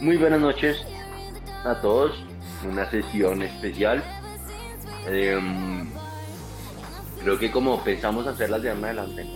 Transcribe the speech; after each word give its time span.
Muy 0.00 0.16
buenas 0.16 0.40
noches 0.40 0.78
a 1.64 1.74
todos. 1.80 2.24
Una 2.66 2.90
sesión 2.90 3.42
especial. 3.42 4.02
Em, 5.06 5.88
creo 7.22 7.38
que 7.38 7.50
como 7.50 7.82
pensamos 7.84 8.26
hacerlas 8.26 8.62
de 8.62 8.70
adelante, 8.70 9.26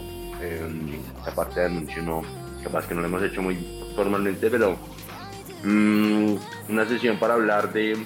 eh, 0.40 1.00
esta 1.18 1.34
parte 1.34 1.60
de 1.60 1.66
anuncio 1.66 2.02
no, 2.02 2.22
capaz 2.62 2.86
que 2.86 2.94
no 2.94 3.02
lo 3.02 3.08
hemos 3.08 3.22
hecho 3.22 3.42
muy 3.42 3.56
formalmente, 3.94 4.50
pero 4.50 4.76
mm, 5.64 6.34
una 6.70 6.86
sesión 6.86 7.18
para 7.18 7.34
hablar 7.34 7.72
de 7.72 7.96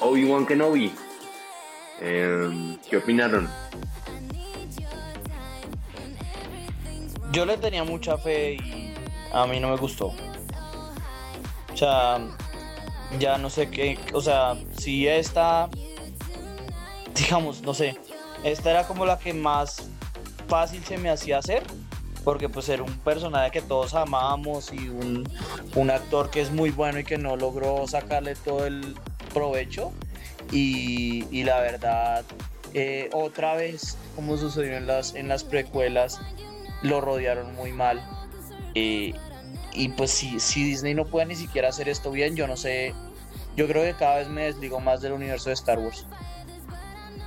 Obi-Wan 0.00 0.46
Kenobi. 0.46 0.92
¿Qué 1.98 2.96
opinaron? 2.96 3.48
Yo 7.32 7.44
le 7.44 7.56
tenía 7.56 7.84
mucha 7.84 8.18
fe 8.18 8.54
y 8.54 8.94
a 9.32 9.46
mí 9.46 9.60
no 9.60 9.68
me 9.68 9.76
gustó. 9.76 10.14
O 11.72 11.76
sea, 11.76 12.18
ya 13.18 13.38
no 13.38 13.50
sé 13.50 13.68
qué, 13.70 13.98
o 14.12 14.20
sea, 14.20 14.56
si 14.78 15.06
esta, 15.06 15.68
digamos, 17.14 17.62
no 17.62 17.74
sé, 17.74 17.98
esta 18.44 18.70
era 18.70 18.86
como 18.86 19.04
la 19.04 19.18
que 19.18 19.34
más 19.34 19.88
fácil 20.48 20.82
se 20.84 20.96
me 20.96 21.10
hacía 21.10 21.38
hacer, 21.38 21.62
porque 22.24 22.48
pues 22.48 22.68
era 22.68 22.82
un 22.82 22.98
personaje 22.98 23.50
que 23.50 23.62
todos 23.62 23.94
amamos 23.94 24.72
y 24.72 24.88
un, 24.88 25.28
un 25.74 25.90
actor 25.90 26.30
que 26.30 26.40
es 26.40 26.50
muy 26.50 26.70
bueno 26.70 26.98
y 26.98 27.04
que 27.04 27.18
no 27.18 27.36
logró 27.36 27.86
sacarle 27.86 28.34
todo 28.36 28.66
el 28.66 28.96
provecho. 29.34 29.92
Y, 30.52 31.42
la 31.44 31.60
verdad, 31.60 32.24
eh, 32.74 33.10
otra 33.12 33.54
vez, 33.56 33.96
como 34.14 34.36
sucedió 34.36 34.76
en 34.76 34.86
las, 34.86 35.14
en 35.14 35.28
las 35.28 35.44
precuelas, 35.44 36.20
lo 36.82 37.00
rodearon 37.00 37.54
muy 37.54 37.72
mal. 37.72 38.02
Y 38.74 39.88
pues 39.96 40.10
si, 40.10 40.40
si 40.40 40.64
Disney 40.64 40.94
no 40.94 41.04
puede 41.04 41.26
ni 41.26 41.34
siquiera 41.34 41.68
hacer 41.68 41.88
esto 41.88 42.10
bien, 42.10 42.34
yo 42.34 42.46
no 42.46 42.56
sé, 42.56 42.94
yo 43.56 43.66
creo 43.66 43.82
que 43.82 43.94
cada 43.94 44.18
vez 44.18 44.28
me 44.28 44.44
desligo 44.44 44.80
más 44.80 45.02
del 45.02 45.12
universo 45.12 45.50
de 45.50 45.54
Star 45.54 45.78
Wars. 45.78 46.06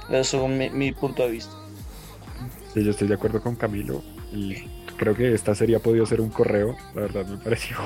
Eso 0.10 0.46
es 0.46 0.50
mi, 0.50 0.70
mi 0.72 0.92
punto 0.92 1.24
de 1.24 1.30
vista. 1.30 1.54
Sí, 2.74 2.84
yo 2.84 2.92
estoy 2.92 3.08
de 3.08 3.14
acuerdo 3.14 3.42
con 3.42 3.56
Camilo 3.56 4.04
y 4.34 4.56
creo 4.98 5.16
que 5.16 5.34
esta 5.34 5.54
serie 5.54 5.76
ha 5.76 5.80
podido 5.80 6.06
ser 6.06 6.22
un 6.22 6.30
correo, 6.30 6.76
la 6.96 7.02
verdad 7.02 7.26
me 7.26 7.38
pareció, 7.38 7.78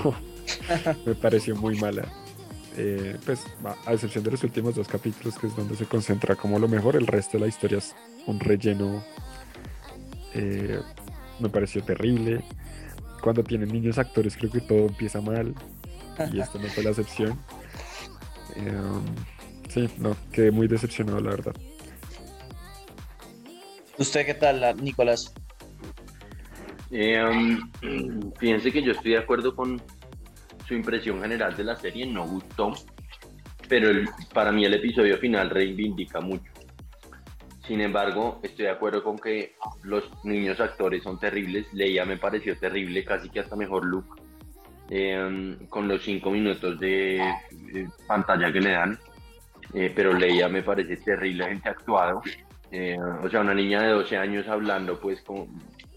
me 1.06 1.16
pareció 1.16 1.56
muy 1.56 1.78
mala. 1.78 2.08
Eh, 2.76 3.18
pues 3.24 3.46
a 3.86 3.94
excepción 3.94 4.24
de 4.24 4.32
los 4.32 4.44
últimos 4.44 4.74
dos 4.74 4.88
capítulos 4.88 5.38
que 5.38 5.46
es 5.46 5.56
donde 5.56 5.76
se 5.76 5.86
concentra 5.86 6.36
como 6.36 6.58
lo 6.58 6.68
mejor, 6.68 6.96
el 6.96 7.06
resto 7.06 7.38
de 7.38 7.42
la 7.42 7.48
historia 7.48 7.78
es 7.78 7.96
un 8.26 8.40
relleno, 8.40 9.04
eh, 10.34 10.80
me 11.40 11.50
pareció 11.50 11.84
terrible 11.84 12.44
cuando 13.22 13.44
tienen 13.44 13.70
niños 13.70 14.00
actores 14.00 14.36
creo 14.36 14.52
que 14.52 14.62
todo 14.62 14.88
empieza 14.88 15.22
mal 15.22 15.54
y 16.32 16.40
esto 16.40 16.60
no 16.60 16.68
fue 16.70 16.84
la 16.84 16.90
excepción. 16.90 17.40
Em, 18.56 19.04
sí, 19.70 19.90
no, 19.98 20.16
quedé 20.32 20.52
muy 20.52 20.68
decepcionado 20.68 21.20
la 21.20 21.30
verdad. 21.32 21.56
¿Usted 23.98 24.26
qué 24.26 24.34
tal, 24.34 24.84
Nicolás? 24.84 25.34
Em, 26.90 27.60
fíjense 28.40 28.72
que 28.72 28.82
yo 28.82 28.92
estoy 28.92 29.12
de 29.12 29.18
acuerdo 29.20 29.56
con 29.56 29.82
su 30.68 30.74
impresión 30.74 31.22
general 31.22 31.56
de 31.56 31.64
la 31.64 31.76
serie, 31.76 32.06
no 32.06 32.26
gustó, 32.26 32.74
pero 33.68 33.90
para 34.34 34.52
mí 34.52 34.66
el 34.66 34.74
episodio 34.74 35.18
final 35.18 35.50
reivindica 35.50 36.20
mucho. 36.22 36.52
Sin 37.68 37.80
embargo, 37.80 38.40
estoy 38.44 38.66
de 38.66 38.72
acuerdo 38.72 39.04
con 39.04 39.18
que 39.18 39.56
los 39.84 40.04
niños 40.26 40.60
actores 40.60 41.04
son 41.04 41.18
terribles. 41.18 41.66
Leia 41.74 42.04
me 42.06 42.18
pareció 42.18 42.58
terrible, 42.58 43.06
casi 43.06 43.30
que 43.30 43.40
hasta 43.40 43.56
mejor 43.56 43.86
look, 43.86 44.20
em, 44.90 45.66
con 45.68 45.88
los 45.88 46.04
cinco 46.04 46.30
minutos 46.30 46.78
de, 46.80 47.24
pantalla 48.06 48.52
que 48.52 48.60
le 48.60 48.72
dan. 48.72 49.00
Eh, 49.74 49.92
pero 49.96 50.14
Leia 50.14 50.50
me 50.50 50.62
parece 50.62 50.98
terriblemente 50.98 51.70
actuado. 51.70 52.22
Eh, 52.70 52.98
o 53.00 53.30
sea, 53.30 53.42
una 53.42 53.54
niña 53.54 53.82
de 53.82 53.90
12 53.90 54.18
años 54.18 54.48
hablando, 54.48 55.00
pues, 55.00 55.22
como, 55.22 55.48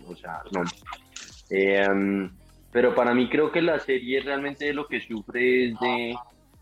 o 0.07 0.15
sea, 0.15 0.43
no. 0.53 0.63
Pero 2.77 2.95
para 2.95 3.15
mí 3.15 3.27
creo 3.31 3.51
que 3.51 3.63
la 3.63 3.79
serie 3.79 4.21
realmente 4.21 4.71
lo 4.75 4.87
que 4.87 5.01
sufre 5.01 5.65
es 5.65 5.81
de 5.81 6.15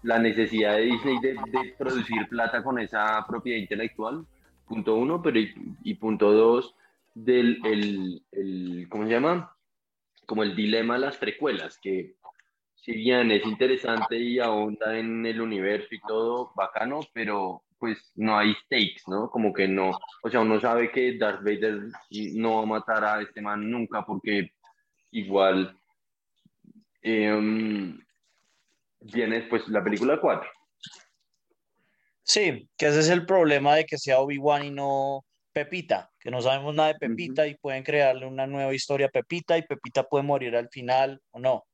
la 0.05 0.21
necesidad 0.21 0.77
de 0.77 0.83
Disney 0.83 1.19
de, 1.21 1.33
de 1.33 1.75
producir 1.77 2.29
plata 2.29 2.63
con 2.63 2.79
esa 2.79 3.27
propiedad 3.27 3.59
intelectual 3.59 4.25
punto 4.65 4.95
uno, 4.95 5.21
pero 5.21 5.41
y, 5.41 5.95
punto 5.95 6.31
dos, 6.31 6.77
del, 7.15 7.61
el, 7.65 8.23
el, 8.31 8.87
¿cómo 8.89 9.07
se 9.07 9.11
llama? 9.11 9.57
Como 10.25 10.45
el 10.45 10.55
dilema 10.55 10.95
de 10.95 11.01
las 11.01 11.17
precuelas, 11.17 11.81
que 11.83 12.15
si 12.77 12.93
bien 12.93 13.33
es 13.33 13.45
interesante 13.45 14.17
y 14.17 14.39
ahonda 14.39 14.97
en 14.97 15.27
el 15.27 15.41
universo 15.41 15.89
y 15.91 16.01
todo, 16.07 16.53
bacano, 16.55 17.01
pero 17.13 17.65
pues 17.77 18.13
no 18.15 18.39
hay 18.39 18.55
stakes, 18.67 19.03
¿no? 19.09 19.29
Como 19.31 19.53
que 19.53 19.67
no, 19.67 19.91
o 20.23 20.31
sea, 20.31 20.43
uno 20.43 20.61
sabe 20.61 20.93
que 20.93 21.19
Darth 21.19 21.43
Vader 21.43 21.89
no 22.37 22.59
va 22.59 22.63
a 22.63 22.67
matar 22.67 23.05
a 23.05 23.21
este 23.21 23.43
man 23.43 23.69
nunca 23.69 24.07
porque 24.07 24.53
igual 25.11 25.77
eh, 27.05 27.95
viene 29.01 29.41
después 29.41 29.69
la 29.69 29.85
película 29.85 30.19
4 30.21 30.49
Sí, 32.25 32.69
que 32.79 32.87
ese 32.87 33.01
es 33.01 33.11
el 33.11 33.27
problema 33.27 33.77
de 33.77 33.85
que 33.85 33.99
sea 33.99 34.21
Obi-Wan 34.21 34.65
y 34.65 34.71
no 34.71 35.25
Pepita, 35.53 36.11
que 36.19 36.31
no 36.31 36.41
sabemos 36.41 36.75
nada 36.75 36.95
de 36.95 36.99
Pepita 36.99 37.47
y 37.47 37.57
pueden 37.57 37.85
crearle 37.85 38.27
una 38.27 38.47
nueva 38.47 38.75
historia 38.75 39.07
a 39.07 39.11
Pepita 39.11 39.59
y 39.59 39.63
Pepita 39.63 40.05
puede 40.05 40.25
morir 40.25 40.57
al 40.57 40.69
final 40.71 41.21
o 41.31 41.39
no. 41.39 41.65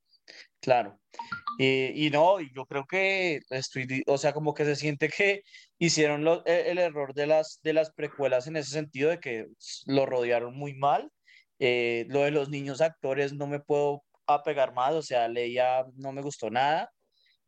Claro. 0.60 1.00
y 1.58 2.10
no, 2.12 2.40
yo 2.40 2.66
creo 2.66 2.84
que 2.86 3.40
estoy, 3.50 4.02
o 4.06 4.18
sea, 4.18 4.32
como 4.32 4.54
que 4.54 4.64
se 4.64 4.76
siente 4.76 5.08
que 5.08 5.42
hicieron 5.78 6.26
e, 6.44 6.70
el, 6.70 6.78
error 6.78 7.14
de 7.14 7.26
las, 7.26 7.60
de 7.62 7.72
las 7.72 7.92
precuelas 7.92 8.46
en 8.46 8.56
ese 8.56 8.70
sentido 8.70 9.10
de 9.10 9.20
que 9.20 9.46
lo 9.86 10.04
rodearon 10.06 10.54
muy 10.56 10.74
mal. 10.74 11.10
Eh, 11.58 12.06
lo 12.08 12.20
de 12.22 12.30
los 12.30 12.48
niños 12.48 12.80
actores 12.80 13.32
no 13.34 13.46
me 13.46 13.60
puedo 13.60 14.02
apegar 14.34 14.72
más, 14.74 14.94
o 14.94 15.02
sea, 15.02 15.28
Leia 15.28 15.84
no 15.96 16.12
me 16.12 16.22
gustó 16.22 16.50
nada. 16.50 16.90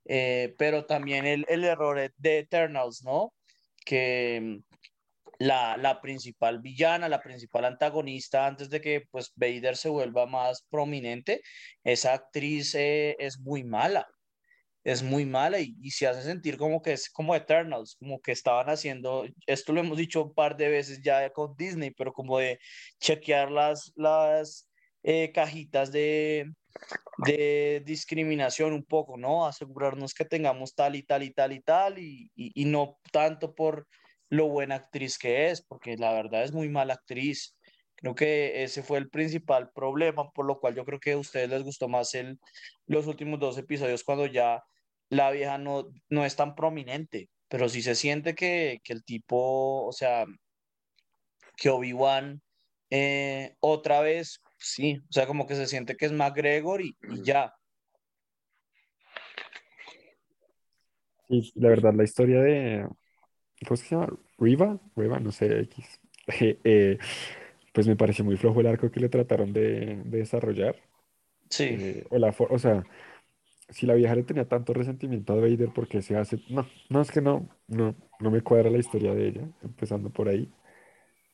Eh, 0.04 0.54
pero 0.58 0.84
también 0.86 1.26
el, 1.26 1.44
el, 1.48 1.64
error 1.64 2.12
de 2.16 2.38
Eternals, 2.38 3.02
¿no? 3.04 3.32
Que 3.84 4.40
mm, 4.42 4.62
la, 5.38 5.76
la, 5.76 6.00
principal 6.00 6.60
villana, 6.60 7.08
la 7.08 7.22
principal 7.22 7.64
antagonista, 7.64 8.46
antes 8.46 8.70
de 8.70 8.80
que 8.80 9.02
pues 9.10 9.32
Vader 9.36 9.76
se 9.76 9.88
vuelva 9.88 10.26
más 10.26 10.66
prominente, 10.70 11.42
esa 11.84 12.14
actriz 12.14 12.74
eh, 12.74 13.16
es 13.18 13.38
muy 13.40 13.64
mala, 13.64 14.06
es 14.84 15.02
muy 15.02 15.24
mala 15.26 15.60
y, 15.60 15.76
y, 15.80 15.90
se 15.90 16.06
hace 16.08 16.22
sentir 16.22 16.56
como 16.58 16.82
que 16.82 16.92
es 16.92 17.10
como 17.10 17.34
Eternals, 17.36 17.96
como 17.98 18.20
que 18.20 18.32
estaban 18.32 18.68
haciendo, 18.70 19.26
esto 19.46 19.72
lo 19.72 19.80
hemos 19.80 19.98
dicho 19.98 20.22
un 20.24 20.34
par 20.34 20.56
de 20.56 20.68
veces 20.68 21.00
ya 21.02 21.30
con 21.30 21.56
Disney, 21.56 21.90
pero 21.92 22.12
como 22.12 22.38
de 22.38 22.58
chequear 23.00 23.50
las, 23.50 23.92
las 23.96 24.71
eh, 25.02 25.32
cajitas 25.32 25.92
de, 25.92 26.52
de 27.18 27.82
discriminación 27.84 28.72
un 28.72 28.84
poco, 28.84 29.16
¿no? 29.16 29.46
Asegurarnos 29.46 30.14
que 30.14 30.24
tengamos 30.24 30.74
tal 30.74 30.96
y 30.96 31.02
tal 31.02 31.22
y 31.22 31.32
tal 31.32 31.52
y 31.52 31.60
tal 31.60 31.98
y, 31.98 32.30
y, 32.34 32.64
no 32.64 32.98
tanto 33.10 33.54
por 33.54 33.86
lo 34.28 34.48
buena 34.48 34.76
actriz 34.76 35.18
que 35.18 35.50
es, 35.50 35.62
porque 35.62 35.96
la 35.96 36.12
verdad 36.12 36.44
es 36.44 36.52
muy 36.52 36.68
mala 36.68 36.94
actriz. 36.94 37.56
Creo 37.96 38.14
que 38.14 38.64
ese 38.64 38.82
fue 38.82 38.98
el 38.98 39.10
principal 39.10 39.70
problema, 39.72 40.30
por 40.32 40.46
lo 40.46 40.58
cual 40.58 40.74
yo 40.74 40.84
creo 40.84 40.98
que 41.00 41.12
a 41.12 41.18
ustedes 41.18 41.48
les 41.50 41.62
gustó 41.62 41.88
más 41.88 42.14
el, 42.14 42.38
los 42.86 43.06
últimos 43.06 43.38
dos 43.38 43.58
episodios 43.58 44.04
cuando 44.04 44.26
ya 44.26 44.62
la 45.08 45.30
vieja 45.30 45.58
no, 45.58 45.88
no 46.08 46.24
es 46.24 46.34
tan 46.36 46.54
prominente, 46.54 47.28
pero 47.48 47.68
sí 47.68 47.82
se 47.82 47.94
siente 47.94 48.34
que, 48.34 48.80
que 48.82 48.92
el 48.94 49.04
tipo, 49.04 49.86
o 49.86 49.92
sea, 49.92 50.24
que 51.56 51.70
Obi-Wan 51.70 52.42
eh, 52.90 53.56
otra 53.60 54.00
vez 54.00 54.40
sí, 54.62 54.98
o 55.08 55.12
sea, 55.12 55.26
como 55.26 55.46
que 55.46 55.54
se 55.54 55.66
siente 55.66 55.96
que 55.96 56.06
es 56.06 56.12
McGregor 56.12 56.80
y, 56.82 56.96
y 57.10 57.22
ya. 57.22 57.54
Sí, 61.28 61.52
la 61.54 61.68
verdad, 61.70 61.94
la 61.94 62.04
historia 62.04 62.40
de, 62.40 62.86
¿cómo 63.66 63.76
se 63.76 63.88
llama? 63.88 64.08
Riva, 64.38 64.80
Riva, 64.96 65.20
no 65.20 65.32
sé, 65.32 65.60
X. 65.60 66.00
Eh, 66.64 66.98
pues 67.72 67.88
me 67.88 67.96
pareció 67.96 68.24
muy 68.24 68.36
flojo 68.36 68.60
el 68.60 68.68
arco 68.68 68.92
que 68.92 69.00
le 69.00 69.08
trataron 69.08 69.52
de, 69.52 70.02
desarrollar. 70.04 70.76
Sí. 71.48 71.64
Eh, 71.64 72.06
o, 72.10 72.18
la, 72.18 72.34
o 72.38 72.58
sea, 72.58 72.84
si 73.68 73.86
la 73.86 73.94
vieja 73.94 74.14
le 74.14 74.22
tenía 74.22 74.46
tanto 74.46 74.72
resentimiento 74.72 75.32
a 75.32 75.36
Vader 75.36 75.70
porque 75.74 76.02
se 76.02 76.16
hace, 76.16 76.38
no, 76.48 76.66
no 76.90 77.00
es 77.00 77.10
que 77.10 77.20
no, 77.20 77.48
no, 77.66 77.96
no 78.20 78.30
me 78.30 78.42
cuadra 78.42 78.70
la 78.70 78.78
historia 78.78 79.14
de 79.14 79.28
ella, 79.28 79.48
empezando 79.62 80.10
por 80.10 80.28
ahí. 80.28 80.48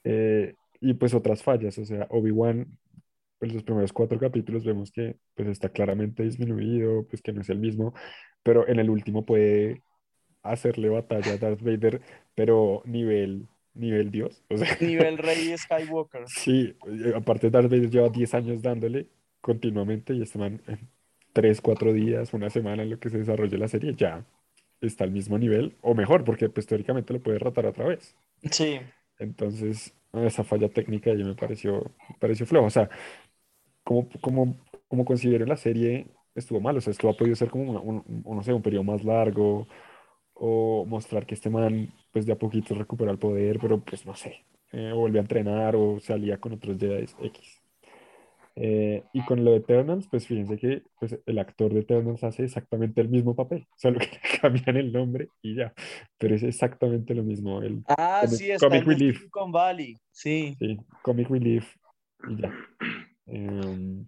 Eh, 0.05 0.55
y 0.81 0.95
pues 0.95 1.13
otras 1.13 1.43
fallas, 1.43 1.77
o 1.79 1.85
sea, 1.85 2.07
Obi-Wan 2.11 2.79
pues 3.39 3.53
los 3.53 3.63
primeros 3.63 3.93
cuatro 3.93 4.19
capítulos 4.19 4.65
vemos 4.65 4.91
que 4.91 5.17
pues 5.35 5.49
está 5.49 5.69
claramente 5.69 6.23
disminuido, 6.25 7.07
pues 7.09 7.23
que 7.23 7.33
no 7.33 7.41
es 7.41 7.51
el 7.51 7.59
mismo, 7.59 7.95
pero 8.43 8.67
en 8.69 8.81
el 8.81 8.91
último 8.91 9.25
puede 9.25 9.83
hacerle 10.43 10.89
batalla 10.89 11.33
a 11.33 11.39
Darth 11.39 11.63
Vader, 11.63 12.01
pero 12.35 12.83
nivel, 12.85 13.49
nivel 13.75 14.11
Dios. 14.11 14.43
O 14.51 14.57
sea, 14.57 14.77
Nivel 14.81 15.19
Rey 15.19 15.57
Skywalker. 15.57 16.23
sí, 16.27 16.77
eh, 16.87 17.13
aparte 17.15 17.51
Darth 17.51 17.71
Vader 17.71 17.91
lleva 17.91 18.09
10 18.09 18.35
años 18.35 18.63
dándole 18.63 19.09
continuamente 19.41 20.15
y 20.15 20.25
man 20.39 20.61
en 20.67 20.89
3, 21.33 21.61
4 21.61 21.93
días, 21.93 22.35
una 22.35 22.51
semana 22.51 22.83
en 22.83 22.91
lo 22.91 22.99
que 22.99 23.11
se 23.11 23.19
desarrolla 23.19 23.59
la 23.59 23.69
serie 23.69 23.95
ya 23.95 24.27
está 24.81 25.05
al 25.05 25.11
mismo 25.11 25.39
nivel 25.39 25.77
o 25.81 25.95
mejor 25.95 26.25
porque 26.25 26.49
pues 26.49 26.67
teóricamente 26.67 27.13
lo 27.13 27.21
puede 27.21 27.39
rotar 27.39 27.67
otra 27.67 27.87
vez. 27.87 28.17
Sí. 28.51 28.81
Entonces, 29.19 29.93
esa 30.13 30.45
falla 30.45 30.69
técnica 30.69 31.13
ya 31.15 31.25
me 31.25 31.35
pareció, 31.35 31.93
me 32.09 32.17
pareció 32.19 32.47
flojo. 32.47 32.67
O 32.67 32.71
sea, 32.71 32.89
como, 33.89 34.09
como, 34.21 34.57
como 34.89 35.05
considero 35.05 35.47
la 35.47 35.57
serie 35.57 36.07
estuvo 36.35 36.61
mal. 36.61 36.77
O 36.77 36.81
sea, 36.81 36.91
esto 36.93 37.09
ha 37.09 37.17
podido 37.17 37.37
ser 37.37 37.51
como 37.51 37.73
un, 37.73 38.03
un- 38.25 38.37
no 38.37 38.43
sé, 38.43 38.53
un 38.53 38.63
periodo 38.63 38.85
más 38.85 39.05
largo 39.05 39.67
o 40.35 40.85
mostrar 40.87 41.27
que 41.27 41.35
este 41.35 41.51
man, 41.51 41.93
pues 42.13 42.27
de 42.27 42.33
a 42.33 42.39
poquito 42.39 42.75
recupera 42.75 43.11
el 43.13 43.19
poder, 43.19 43.59
pero 43.61 43.81
pues 43.85 44.07
no 44.07 44.15
sé, 44.15 44.45
eh, 44.73 44.93
vuelve 44.95 45.19
a 45.19 45.23
entrenar 45.23 45.77
o 45.77 46.01
se 46.01 46.13
alía 46.13 46.39
con 46.41 46.53
otros 46.55 46.79
Jedi 46.79 47.07
X. 47.23 47.63
Eh, 48.61 49.05
y 49.13 49.25
con 49.25 49.45
lo 49.45 49.53
de 49.53 49.59
Eternals, 49.59 50.09
pues 50.11 50.27
fíjense 50.27 50.59
que 50.59 50.83
pues, 50.99 51.17
el 51.27 51.39
actor 51.39 51.73
de 51.73 51.81
Eternals 51.81 52.25
hace 52.25 52.45
exactamente 52.45 53.01
el 53.01 53.09
mismo 53.09 53.37
papel, 53.37 53.67
solo 53.77 54.01
que 54.01 54.09
cambian 54.41 54.77
el 54.77 54.93
nombre 54.93 55.29
y 55.43 55.55
ya, 55.55 55.73
pero 56.19 56.35
es 56.35 56.43
exactamente 56.43 57.15
lo 57.15 57.23
mismo. 57.23 57.63
El 57.63 57.85
Ah, 57.89 58.23
comic, 58.23 58.39
sí, 58.39 58.51
está 58.51 58.67
comic 58.67 58.83
el 58.83 58.89
de 58.89 58.95
relief, 58.95 59.23
Valley. 59.53 59.97
Sí. 60.11 60.57
sí, 60.59 60.77
comic 61.03 61.29
relief 61.31 61.77
y 62.29 62.43
ya. 62.43 62.53
Em, 63.29 64.07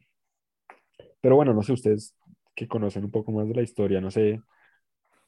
pero 1.20 1.36
bueno, 1.36 1.52
no 1.54 1.62
sé 1.62 1.72
ustedes 1.72 2.16
que 2.54 2.68
conocen 2.68 3.04
un 3.04 3.10
poco 3.10 3.32
más 3.32 3.48
de 3.48 3.54
la 3.54 3.62
historia, 3.62 4.00
no 4.00 4.10
sé, 4.10 4.40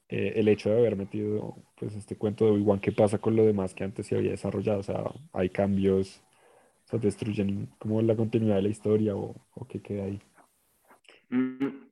eh, 0.09 0.33
el 0.35 0.47
hecho 0.47 0.69
de 0.69 0.77
haber 0.79 0.95
metido 0.95 1.55
pues 1.77 1.95
este 1.95 2.17
cuento 2.17 2.45
de 2.45 2.51
Obi-Wan, 2.51 2.79
¿qué 2.79 2.91
pasa 2.91 3.17
con 3.19 3.35
lo 3.35 3.45
demás 3.45 3.73
que 3.73 3.83
antes 3.83 4.07
se 4.07 4.15
había 4.17 4.31
desarrollado? 4.31 4.79
O 4.79 4.83
sea, 4.83 5.03
hay 5.33 5.49
cambios, 5.49 6.21
o 6.85 6.89
sea, 6.89 6.99
destruyen 6.99 7.67
como 7.79 8.01
la 8.01 8.15
continuidad 8.15 8.57
de 8.57 8.63
la 8.63 8.69
historia 8.69 9.15
o, 9.15 9.35
o 9.55 9.67
qué 9.67 9.81
queda 9.81 10.05
ahí. 10.05 10.19
Mm, 11.29 11.83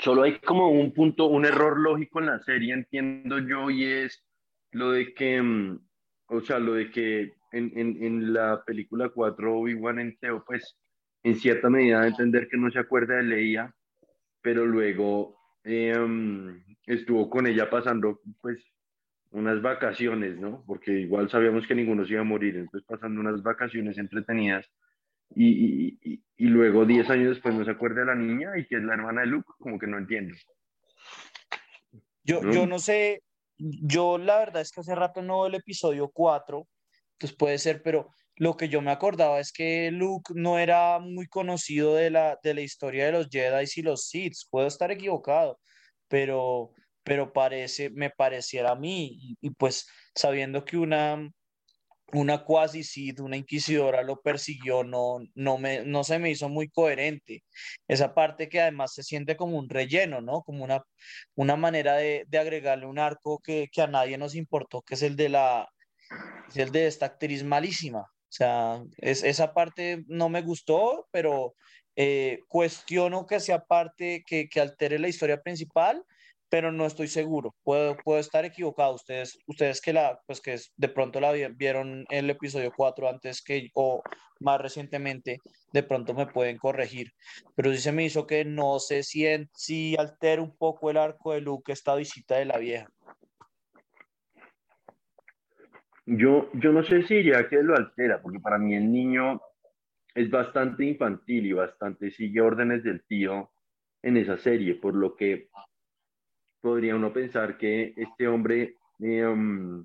Solo 0.00 0.22
hay 0.22 0.38
como 0.40 0.68
un 0.70 0.92
punto, 0.92 1.26
un 1.26 1.44
error 1.44 1.78
lógico 1.78 2.20
en 2.20 2.26
la 2.26 2.38
serie, 2.40 2.74
entiendo 2.74 3.38
yo, 3.38 3.70
y 3.70 3.84
es 3.84 4.22
lo 4.70 4.92
de 4.92 5.14
que, 5.14 5.40
mm, 5.40 5.80
o 6.26 6.40
sea, 6.42 6.58
lo 6.58 6.74
de 6.74 6.90
que 6.90 7.37
en, 7.52 7.72
en, 7.76 8.02
en 8.02 8.32
la 8.32 8.62
película 8.64 9.08
4 9.08 9.58
Obi-Wan 9.58 9.98
entero, 9.98 10.44
pues, 10.46 10.76
en 11.22 11.36
cierta 11.36 11.68
medida 11.68 12.06
entender 12.06 12.48
que 12.48 12.56
no 12.56 12.70
se 12.70 12.78
acuerda 12.78 13.16
de 13.16 13.24
Leia, 13.24 13.74
pero 14.40 14.66
luego 14.66 15.36
eh, 15.64 15.94
estuvo 16.86 17.28
con 17.28 17.46
ella 17.46 17.68
pasando, 17.68 18.20
pues, 18.40 18.64
unas 19.30 19.60
vacaciones, 19.60 20.38
¿no? 20.38 20.64
Porque 20.66 20.92
igual 20.92 21.28
sabíamos 21.28 21.66
que 21.66 21.74
ninguno 21.74 22.04
se 22.04 22.12
iba 22.12 22.22
a 22.22 22.24
morir, 22.24 22.56
entonces 22.56 22.86
pasando 22.86 23.20
unas 23.20 23.42
vacaciones 23.42 23.98
entretenidas 23.98 24.66
y, 25.34 25.48
y, 25.48 25.98
y, 26.02 26.22
y 26.36 26.46
luego 26.46 26.86
10 26.86 27.10
años 27.10 27.28
después 27.30 27.54
no 27.54 27.64
se 27.64 27.70
acuerda 27.70 28.00
de 28.00 28.06
la 28.06 28.14
niña 28.14 28.56
y 28.56 28.66
que 28.66 28.76
es 28.76 28.82
la 28.82 28.94
hermana 28.94 29.22
de 29.22 29.26
Luke, 29.26 29.50
como 29.58 29.78
que 29.78 29.86
no 29.86 29.98
entiendo. 29.98 30.34
Yo, 32.22 32.42
¿no? 32.42 32.52
yo 32.52 32.66
no 32.66 32.78
sé, 32.78 33.22
yo 33.56 34.18
la 34.18 34.38
verdad 34.38 34.62
es 34.62 34.70
que 34.70 34.80
hace 34.80 34.94
rato 34.94 35.22
no 35.22 35.40
veo 35.40 35.46
el 35.46 35.54
episodio 35.56 36.08
4, 36.08 36.66
pues 37.18 37.34
puede 37.34 37.58
ser, 37.58 37.82
pero 37.82 38.10
lo 38.36 38.56
que 38.56 38.68
yo 38.68 38.80
me 38.80 38.90
acordaba 38.92 39.40
es 39.40 39.52
que 39.52 39.90
Luke 39.90 40.32
no 40.34 40.58
era 40.58 40.98
muy 41.00 41.26
conocido 41.26 41.94
de 41.94 42.10
la, 42.10 42.38
de 42.42 42.54
la 42.54 42.60
historia 42.62 43.06
de 43.06 43.12
los 43.12 43.28
Jedi 43.30 43.64
y 43.76 43.82
los 43.82 44.08
Sith, 44.08 44.34
puedo 44.50 44.66
estar 44.66 44.90
equivocado, 44.90 45.58
pero, 46.08 46.72
pero 47.02 47.32
parece, 47.32 47.90
me 47.90 48.10
pareciera 48.10 48.72
a 48.72 48.76
mí, 48.76 49.18
y, 49.20 49.36
y 49.40 49.50
pues 49.50 49.88
sabiendo 50.14 50.64
que 50.64 50.76
una, 50.76 51.28
una 52.12 52.44
cuasi 52.44 52.84
Sith, 52.84 53.20
una 53.20 53.36
inquisidora 53.36 54.02
lo 54.02 54.20
persiguió, 54.20 54.84
no, 54.84 55.18
no, 55.34 55.58
me, 55.58 55.84
no 55.84 56.04
se 56.04 56.18
me 56.18 56.30
hizo 56.30 56.48
muy 56.48 56.68
coherente. 56.68 57.44
Esa 57.86 58.14
parte 58.14 58.48
que 58.48 58.60
además 58.60 58.94
se 58.94 59.02
siente 59.02 59.36
como 59.36 59.58
un 59.58 59.68
relleno, 59.68 60.20
¿no? 60.20 60.42
Como 60.42 60.64
una, 60.64 60.82
una 61.34 61.56
manera 61.56 61.96
de, 61.96 62.24
de 62.28 62.38
agregarle 62.38 62.86
un 62.86 62.98
arco 62.98 63.40
que, 63.40 63.68
que 63.70 63.82
a 63.82 63.86
nadie 63.86 64.16
nos 64.18 64.34
importó, 64.34 64.82
que 64.82 64.94
es 64.94 65.02
el 65.02 65.16
de 65.16 65.28
la, 65.28 65.68
es 66.48 66.56
el 66.56 66.72
de 66.72 66.86
esta 66.86 67.06
actriz 67.06 67.44
malísima. 67.44 68.00
O 68.00 68.30
sea, 68.30 68.82
es, 68.98 69.22
esa 69.24 69.54
parte 69.54 70.04
no 70.06 70.28
me 70.28 70.42
gustó, 70.42 71.06
pero 71.10 71.54
eh, 71.96 72.40
cuestiono 72.48 73.26
que 73.26 73.40
sea 73.40 73.60
parte 73.64 74.22
que, 74.26 74.48
que 74.48 74.60
altere 74.60 74.98
la 74.98 75.08
historia 75.08 75.40
principal, 75.42 76.04
pero 76.50 76.72
no 76.72 76.86
estoy 76.86 77.08
seguro. 77.08 77.54
Puedo, 77.62 77.96
puedo 78.04 78.18
estar 78.20 78.44
equivocado. 78.44 78.94
Ustedes, 78.94 79.38
ustedes 79.46 79.80
que 79.80 79.92
la, 79.92 80.18
pues 80.26 80.40
que 80.40 80.58
de 80.76 80.88
pronto 80.88 81.20
la 81.20 81.32
vi- 81.32 81.46
vieron 81.56 82.04
el 82.10 82.30
episodio 82.30 82.72
4 82.76 83.08
antes 83.08 83.42
que 83.42 83.68
o 83.74 84.02
más 84.40 84.60
recientemente, 84.60 85.38
de 85.72 85.82
pronto 85.82 86.14
me 86.14 86.26
pueden 86.26 86.56
corregir. 86.58 87.08
Pero 87.54 87.72
sí 87.72 87.78
se 87.78 87.92
me 87.92 88.04
hizo 88.04 88.26
que 88.26 88.44
no 88.44 88.78
sé 88.78 89.02
si, 89.02 89.26
en- 89.26 89.48
si 89.54 89.96
altera 89.98 90.40
un 90.42 90.56
poco 90.56 90.90
el 90.90 90.96
arco 90.96 91.32
de 91.32 91.40
Luke 91.40 91.72
esta 91.72 91.94
visita 91.94 92.36
de 92.36 92.44
la 92.46 92.58
vieja. 92.58 92.86
Yo, 96.10 96.50
yo 96.54 96.72
no 96.72 96.82
sé 96.82 97.02
si 97.02 97.16
diría 97.16 97.46
que 97.50 97.62
lo 97.62 97.76
altera, 97.76 98.22
porque 98.22 98.40
para 98.40 98.56
mí 98.56 98.74
el 98.74 98.90
niño 98.90 99.42
es 100.14 100.30
bastante 100.30 100.82
infantil 100.86 101.44
y 101.44 101.52
bastante 101.52 102.10
sigue 102.10 102.40
órdenes 102.40 102.82
del 102.82 103.04
tío 103.04 103.50
en 104.02 104.16
esa 104.16 104.38
serie, 104.38 104.76
por 104.76 104.94
lo 104.94 105.14
que 105.14 105.50
podría 106.62 106.96
uno 106.96 107.12
pensar 107.12 107.58
que 107.58 107.92
este 107.94 108.26
hombre, 108.26 108.76
um, 109.00 109.84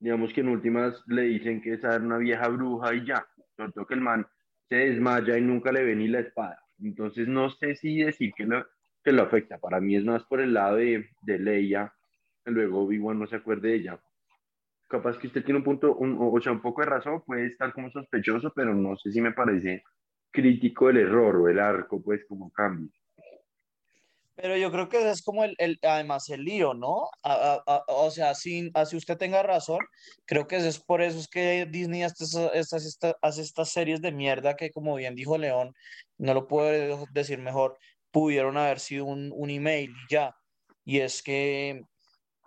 digamos 0.00 0.32
que 0.32 0.40
en 0.40 0.48
últimas 0.48 1.00
le 1.06 1.22
dicen 1.22 1.62
que 1.62 1.74
era 1.74 1.98
una 1.98 2.18
vieja 2.18 2.48
bruja 2.48 2.92
y 2.92 3.06
ya, 3.06 3.24
todo 3.56 3.86
que 3.86 3.94
el 3.94 4.00
man 4.00 4.26
se 4.68 4.74
desmaya 4.74 5.38
y 5.38 5.42
nunca 5.42 5.70
le 5.70 5.84
ve 5.84 5.94
ni 5.94 6.08
la 6.08 6.18
espada. 6.18 6.60
Entonces 6.82 7.28
no 7.28 7.50
sé 7.50 7.76
si 7.76 8.02
decir 8.02 8.32
que 8.36 8.46
lo, 8.46 8.66
que 9.04 9.12
lo 9.12 9.22
afecta, 9.22 9.58
para 9.58 9.80
mí 9.80 9.94
es 9.94 10.04
más 10.04 10.24
por 10.24 10.40
el 10.40 10.54
lado 10.54 10.78
de, 10.78 11.08
de 11.22 11.38
Leia, 11.38 11.94
luego 12.46 12.82
Obi-Wan 12.82 13.20
no 13.20 13.28
se 13.28 13.36
acuerde 13.36 13.68
de 13.68 13.74
ella. 13.76 14.00
Capaz 14.92 15.16
que 15.18 15.26
usted 15.26 15.42
tiene 15.42 15.56
un 15.56 15.64
punto, 15.64 15.96
un- 15.96 16.18
o 16.20 16.38
sea, 16.42 16.52
un 16.52 16.60
poco 16.60 16.82
de 16.82 16.86
razón, 16.88 17.22
puede 17.24 17.46
estar 17.46 17.72
como 17.72 17.90
sospechoso, 17.90 18.52
pero 18.54 18.74
no 18.74 18.94
sé 18.98 19.10
si 19.10 19.22
me 19.22 19.32
parece 19.32 19.82
crítico 20.30 20.90
el 20.90 20.98
error 20.98 21.36
o 21.36 21.48
el 21.48 21.58
arco, 21.58 22.02
pues 22.02 22.20
como 22.28 22.50
cambio. 22.52 22.90
Pero 24.34 24.54
yo 24.58 24.70
creo 24.70 24.90
que 24.90 25.10
es 25.10 25.22
como 25.22 25.44
el, 25.44 25.54
el- 25.58 25.78
además 25.82 26.28
el 26.28 26.44
lío, 26.44 26.74
¿no? 26.74 27.08
A- 27.22 27.62
a- 27.66 27.74
a- 27.74 27.84
o 27.88 28.10
sea, 28.10 28.34
sin, 28.34 28.70
así 28.74 28.96
usted 28.96 29.16
tenga 29.16 29.42
razón, 29.42 29.78
creo 30.26 30.46
que 30.46 30.56
es 30.56 30.78
por 30.78 31.00
eso 31.00 31.18
es 31.18 31.26
que 31.28 31.66
Disney 31.70 32.02
hace 32.02 32.24
estas, 32.52 32.84
estas, 32.84 33.38
estas 33.38 33.68
series 33.70 34.02
de 34.02 34.12
mierda 34.12 34.56
que, 34.56 34.70
como 34.70 34.94
bien 34.96 35.14
dijo 35.14 35.38
León, 35.38 35.72
no 36.18 36.34
lo 36.34 36.46
puedo 36.46 37.06
decir 37.14 37.38
mejor, 37.38 37.78
pudieron 38.10 38.58
haber 38.58 38.78
sido 38.78 39.06
un, 39.06 39.32
un 39.34 39.48
email 39.48 39.90
y 39.90 40.12
ya. 40.14 40.34
Y 40.84 40.98
es 41.00 41.22
que, 41.22 41.82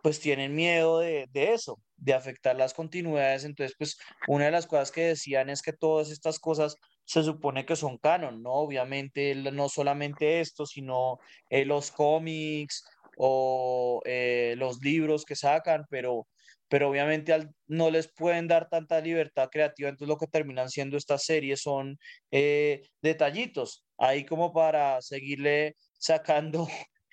pues 0.06 0.20
tienen 0.20 0.54
miedo 0.54 1.00
de, 1.00 1.26
de 1.32 1.54
eso, 1.54 1.80
de 1.98 2.14
afectar 2.14 2.56
las 2.56 2.76
continuidades. 2.76 3.44
Entonces, 3.44 3.76
pues 3.76 3.98
una 4.28 4.46
de 4.46 4.52
las 4.52 4.68
cosas 4.68 4.92
que 4.92 5.02
decían 5.08 5.50
es 5.50 5.64
que 5.64 5.74
todas 5.74 6.12
estas 6.12 6.38
cosas 6.40 6.76
se 7.06 7.24
supone 7.24 7.66
que 7.66 7.76
son 7.76 7.98
canon, 7.98 8.44
¿no? 8.44 8.52
Obviamente, 8.54 9.34
no 9.34 9.68
solamente 9.68 10.42
esto, 10.42 10.68
sino 10.68 11.18
eh, 11.50 11.66
los 11.66 11.90
cómics 11.92 12.86
o 13.16 14.00
eh, 14.06 14.54
los 14.60 14.80
libros 14.84 15.26
que 15.26 15.36
sacan, 15.36 15.86
pero, 15.90 16.28
pero 16.68 16.88
obviamente 16.92 17.34
al- 17.34 17.50
no 17.66 17.90
les 17.90 18.08
pueden 18.14 18.48
dar 18.48 18.70
tanta 18.70 19.02
libertad 19.02 19.50
creativa, 19.52 19.90
entonces 19.90 20.08
lo 20.10 20.18
que 20.18 20.28
terminan 20.28 20.70
siendo 20.70 20.98
estas 20.98 21.24
series 21.24 21.62
son 21.62 21.98
eh, 22.30 22.84
detallitos, 23.02 23.86
ahí 23.98 24.24
como 24.24 24.54
para 24.54 25.02
seguirle 25.02 25.74
sacando, 25.98 26.68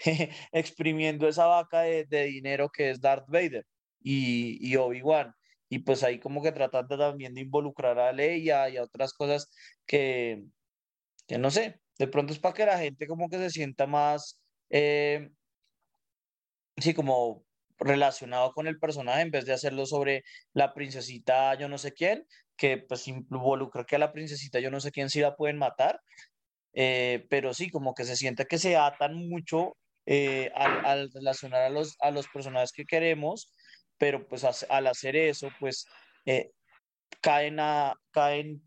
exprimiendo 0.53 1.29
esa 1.29 1.47
vaca 1.47 1.83
de, 1.83 2.25
dinero 2.25 2.71
que 2.71 2.91
es 2.91 3.01
Darth 3.01 3.29
Vader 3.29 3.67
y, 4.01 4.59
y 4.61 4.77
Obi-Wan. 4.77 5.35
Y 5.69 5.81
pues 5.81 6.03
ahí 6.03 6.21
como 6.21 6.43
que 6.43 6.53
tratando 6.53 6.99
también 6.99 7.35
de 7.35 7.41
involucrar 7.43 7.99
a 7.99 8.13
Leia 8.13 8.69
y 8.69 8.77
a 8.77 8.83
otras 8.83 9.15
cosas 9.15 9.51
que, 9.87 10.45
que 11.27 11.39
no 11.39 11.51
sé, 11.51 11.81
de 11.99 12.09
pronto 12.09 12.33
es 12.33 12.39
para 12.39 12.55
que 12.55 12.67
la 12.67 12.79
gente 12.79 13.07
como 13.07 13.29
que 13.29 13.39
se 13.39 13.51
sienta 13.51 13.87
más, 13.87 14.41
eh, 14.71 15.31
sí, 16.77 16.95
como 16.95 17.45
relacionado 17.79 18.53
con 18.53 18.67
el 18.67 18.79
personaje 18.79 19.23
en 19.23 19.31
vez 19.31 19.45
de 19.45 19.53
hacerlo 19.55 19.87
sobre 19.87 20.25
la 20.53 20.73
princesita 20.75 21.55
yo 21.59 21.69
no 21.69 21.79
sé 21.79 21.93
quién, 21.93 22.27
que 22.57 22.79
pues 22.79 23.09
involucra 23.09 23.85
que 23.85 23.97
a 23.97 23.99
la 23.99 24.13
princesita 24.13 24.61
yo 24.61 24.71
no 24.71 24.81
sé 24.81 24.93
quién 24.93 25.11
sí 25.11 25.21
la 25.21 25.37
pueden 25.37 25.59
matar, 25.59 26.01
eh, 26.75 27.27
pero 27.31 27.55
sí, 27.55 27.71
como 27.71 27.95
que 27.95 28.05
se 28.05 28.17
siente 28.17 28.47
que 28.47 28.59
se 28.59 28.77
atan 28.77 29.15
mucho 29.29 29.77
eh, 30.07 30.51
al, 30.55 31.11
relacionar 31.13 31.63
a 31.63 31.71
los, 31.71 31.97
a 32.01 32.11
los 32.11 32.29
personajes 32.29 32.73
que 32.73 32.85
queremos, 32.85 33.53
pero 33.99 34.27
pues 34.27 34.45
al 34.45 34.87
hacer 34.87 35.17
eso, 35.17 35.49
pues 35.61 35.87
eh, 36.27 36.51
caen, 37.21 37.61
a, 37.61 37.95
caen, 38.11 38.63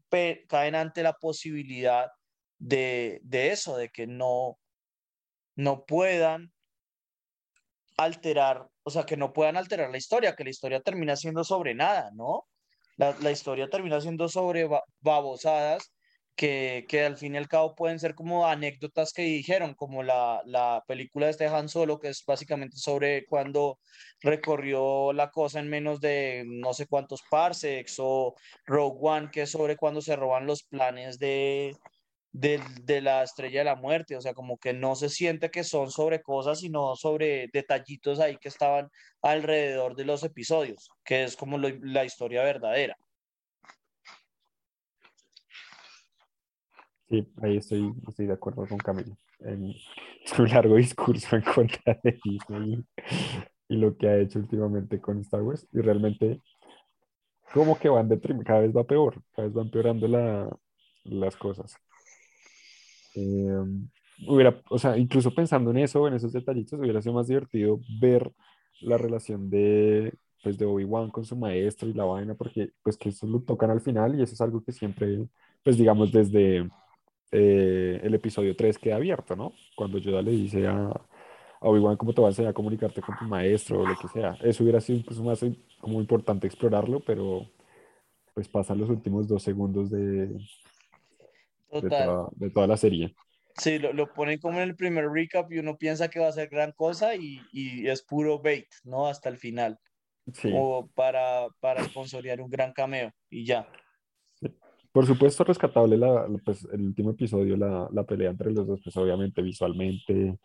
caen 0.47 0.75
ante 0.75 1.03
la 1.03 1.13
posibilidad 1.13 2.09
de, 2.57 3.19
de 3.23 3.51
eso, 3.51 3.77
de 3.77 3.89
que 3.89 4.07
no, 4.07 4.57
no 5.55 5.85
puedan 5.85 6.53
alterar 7.97 8.67
o 8.87 8.91
sea, 8.91 9.03
que 9.03 9.17
no 9.17 9.33
puedan 9.33 9.57
alterar 9.57 9.89
la 9.89 9.97
historia, 9.97 10.35
que 10.35 10.43
la 10.43 10.51
historia 10.51 10.79
termina 10.79 11.15
siendo 11.15 11.43
sobre 11.43 11.73
nada, 11.73 12.11
¿no? 12.13 12.47
La, 12.97 13.15
la 13.19 13.31
historia 13.31 13.67
termina 13.67 13.99
siendo 13.99 14.29
sobre 14.29 14.69
babosadas 14.99 15.91
que, 16.35 16.85
al 17.05 17.17
fin 17.17 17.35
y 17.35 17.37
al 17.37 17.47
cabo 17.47 17.75
pueden 17.75 17.99
ser 17.99 18.13
como 18.15 18.45
anécdotas 18.45 19.13
que 19.13 19.23
dijeron, 19.23 19.73
como 19.73 20.03
la, 20.03 20.41
la 20.45 20.83
película 20.87 21.27
de 21.27 21.31
este 21.31 21.47
Han 21.47 21.69
Solo, 21.69 21.99
que 21.99 22.09
es 22.09 22.23
básicamente 22.25 22.77
sobre 22.77 23.25
cuando 23.25 23.79
recorrió 24.21 25.13
la 25.13 25.31
cosa 25.31 25.59
en 25.59 25.69
menos 25.69 26.01
de 26.01 26.43
no 26.45 26.73
sé 26.73 26.87
cuántos 26.87 27.21
parsecs, 27.29 27.95
o 27.99 28.35
Rogue 28.65 28.99
One, 29.01 29.29
que 29.31 29.43
es 29.43 29.51
sobre 29.51 29.77
cuando 29.77 30.01
se 30.01 30.15
roban 30.15 30.45
los 30.45 30.63
planes 30.63 31.19
de, 31.19 31.75
de, 32.31 32.61
de, 32.83 33.01
la 33.01 33.23
estrella 33.23 33.59
de 33.59 33.65
la 33.65 33.75
muerte, 33.75 34.17
o 34.17 34.21
sea, 34.21 34.33
como 34.33 34.57
que 34.57 34.73
no 34.73 34.95
se 34.95 35.09
siente 35.09 35.51
que 35.51 35.63
son 35.63 35.89
sobre 35.91 36.21
cosas, 36.21 36.59
sino 36.59 36.95
sobre 36.97 37.47
detallitos 37.53 38.19
ahí 38.19 38.37
que 38.37 38.49
estaban 38.49 38.89
alrededor 39.21 39.95
de 39.95 40.05
los 40.05 40.23
episodios, 40.23 40.89
que 41.05 41.23
es 41.23 41.37
como 41.37 41.57
la 41.57 42.05
historia 42.05 42.43
verdadera. 42.43 42.97
Sí, 47.09 47.27
ahí 47.41 47.57
estoy, 47.57 47.93
estoy 48.07 48.25
de 48.25 48.33
acuerdo 48.33 48.65
con 48.67 48.77
Camilo. 48.77 49.17
En 49.39 49.73
su 50.25 50.45
largo 50.45 50.75
discurso 50.75 51.35
en 51.35 51.43
contra 51.43 51.99
de 52.03 52.19
Disney 52.23 52.83
y, 53.69 53.77
lo 53.77 53.95
que 53.95 54.07
ha 54.07 54.17
hecho 54.17 54.39
últimamente 54.39 54.99
con 54.99 55.19
Star 55.19 55.41
Wars. 55.41 55.67
Y 55.71 55.81
realmente, 55.81 56.41
como 57.53 57.77
que 57.77 57.89
van 57.89 58.09
de 58.09 58.19
cada 58.43 58.61
vez 58.61 58.75
va 58.75 58.83
peor, 58.85 59.21
cada 59.35 59.47
vez 59.47 59.57
va 59.57 59.61
empeorando 59.61 60.07
la, 60.07 60.49
las 61.03 61.35
cosas. 61.35 61.75
Eh, 63.15 63.63
hubiera, 64.27 64.61
o 64.69 64.79
sea, 64.79 64.97
incluso 64.97 65.33
pensando 65.33 65.71
en 65.71 65.77
eso, 65.77 66.07
en 66.07 66.15
esos 66.15 66.33
detallitos, 66.33 66.79
hubiera 66.79 67.01
sido 67.01 67.15
más 67.15 67.27
divertido 67.27 67.79
ver 68.01 68.31
la 68.81 68.97
relación 68.97 69.49
de, 69.49 70.13
pues, 70.43 70.57
de 70.57 70.65
Obi-Wan 70.65 71.11
con 71.11 71.25
su 71.25 71.35
maestro 71.35 71.87
y 71.87 71.93
la 71.93 72.05
vaina, 72.05 72.35
porque 72.35 72.71
pues 72.83 72.97
que 72.97 73.09
eso 73.09 73.27
lo 73.27 73.41
tocan 73.41 73.69
al 73.69 73.81
final 73.81 74.17
y 74.19 74.23
eso 74.23 74.33
es 74.33 74.41
algo 74.41 74.63
que 74.63 74.71
siempre, 74.71 75.27
pues 75.63 75.77
digamos, 75.77 76.11
desde 76.11 76.69
eh, 77.31 77.99
el 78.03 78.13
episodio 78.13 78.55
3 78.55 78.77
queda 78.77 78.95
abierto, 78.95 79.35
¿no? 79.35 79.53
Cuando 79.75 79.97
Yoda 79.97 80.21
le 80.21 80.31
dice 80.31 80.67
a, 80.67 80.89
Obi-Wan 81.61 81.97
cómo 81.97 82.13
te 82.13 82.21
vas 82.21 82.39
a 82.39 82.49
a 82.49 82.53
comunicarte 82.53 83.01
con 83.01 83.17
tu 83.17 83.25
maestro 83.25 83.81
o 83.81 83.87
lo 83.87 83.97
que 83.97 84.07
sea. 84.07 84.37
Eso 84.41 84.63
hubiera 84.63 84.79
sido 84.81 84.99
incluso 84.99 85.23
más 85.23 85.43
como 85.79 85.99
importante 85.99 86.47
explorarlo, 86.47 86.99
pero 86.99 87.49
pues 88.33 88.47
pasan 88.47 88.79
los 88.79 88.89
últimos 88.89 89.27
dos 89.27 89.41
segundos 89.41 89.89
de, 89.89 90.27
de 91.71 92.49
toda, 92.51 92.67
la 92.67 92.77
serie. 92.77 93.15
Sí, 93.57 93.79
lo, 93.79 93.93
lo, 93.93 94.13
ponen 94.13 94.39
como 94.39 94.57
en 94.57 94.69
el 94.69 94.75
primer 94.75 95.09
recap 95.09 95.51
y 95.51 95.59
uno 95.59 95.77
piensa 95.77 96.09
que 96.09 96.19
va 96.19 96.27
a 96.27 96.33
ser 96.33 96.49
gran 96.49 96.73
cosa 96.73 97.15
y, 97.15 97.41
y 97.53 97.87
es 97.87 98.03
puro 98.03 98.39
bait, 98.39 98.67
¿no? 98.83 99.07
Hasta 99.07 99.29
el 99.29 99.37
final. 99.37 99.79
Sí. 100.33 100.51
O 100.53 100.89
para, 100.93 101.47
para 101.59 101.83
sponsorear 101.85 102.41
un 102.41 102.49
gran 102.49 102.73
cameo 102.73 103.11
y 103.29 103.45
ya. 103.45 103.67
Por 104.95 105.05
supuesto, 105.05 105.43
rescatable 105.43 105.97
la, 105.97 106.25
pues, 106.45 106.65
el 106.71 106.81
último 106.83 107.11
episodio, 107.11 107.57
la, 107.57 107.89
la, 107.91 108.05
pelea 108.05 108.29
entre 108.29 108.53
los 108.53 108.65
dos, 108.65 108.79
pues 108.81 108.95
obviamente 108.95 109.41
visualmente 109.41 110.39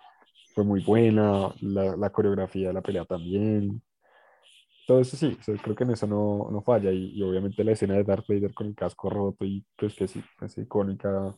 fue 0.53 0.65
muy 0.65 0.83
buena, 0.83 1.55
la, 1.61 2.11
coreografía 2.11 2.67
de 2.67 2.75
la 2.75 2.83
pelea 2.83 3.05
también. 3.05 3.81
Todo 4.89 5.03
eso 5.03 5.17
sí, 5.17 5.39
creo 5.63 5.77
que 5.77 5.85
en 5.85 5.93
eso 5.93 6.09
no, 6.09 6.49
no 6.51 6.63
falla. 6.63 6.91
Y, 6.91 7.13
y, 7.17 7.23
obviamente 7.23 7.63
la 7.63 7.73
escena 7.73 7.95
de 7.95 8.03
Darth 8.03 8.27
Vader 8.29 8.53
con 8.53 8.67
el 8.67 8.75
casco 8.75 9.09
roto 9.09 9.45
y 9.45 9.65
pues 9.77 9.95
que 9.95 10.09
sí, 10.09 10.21
es 10.43 10.59
icónica. 10.59 11.33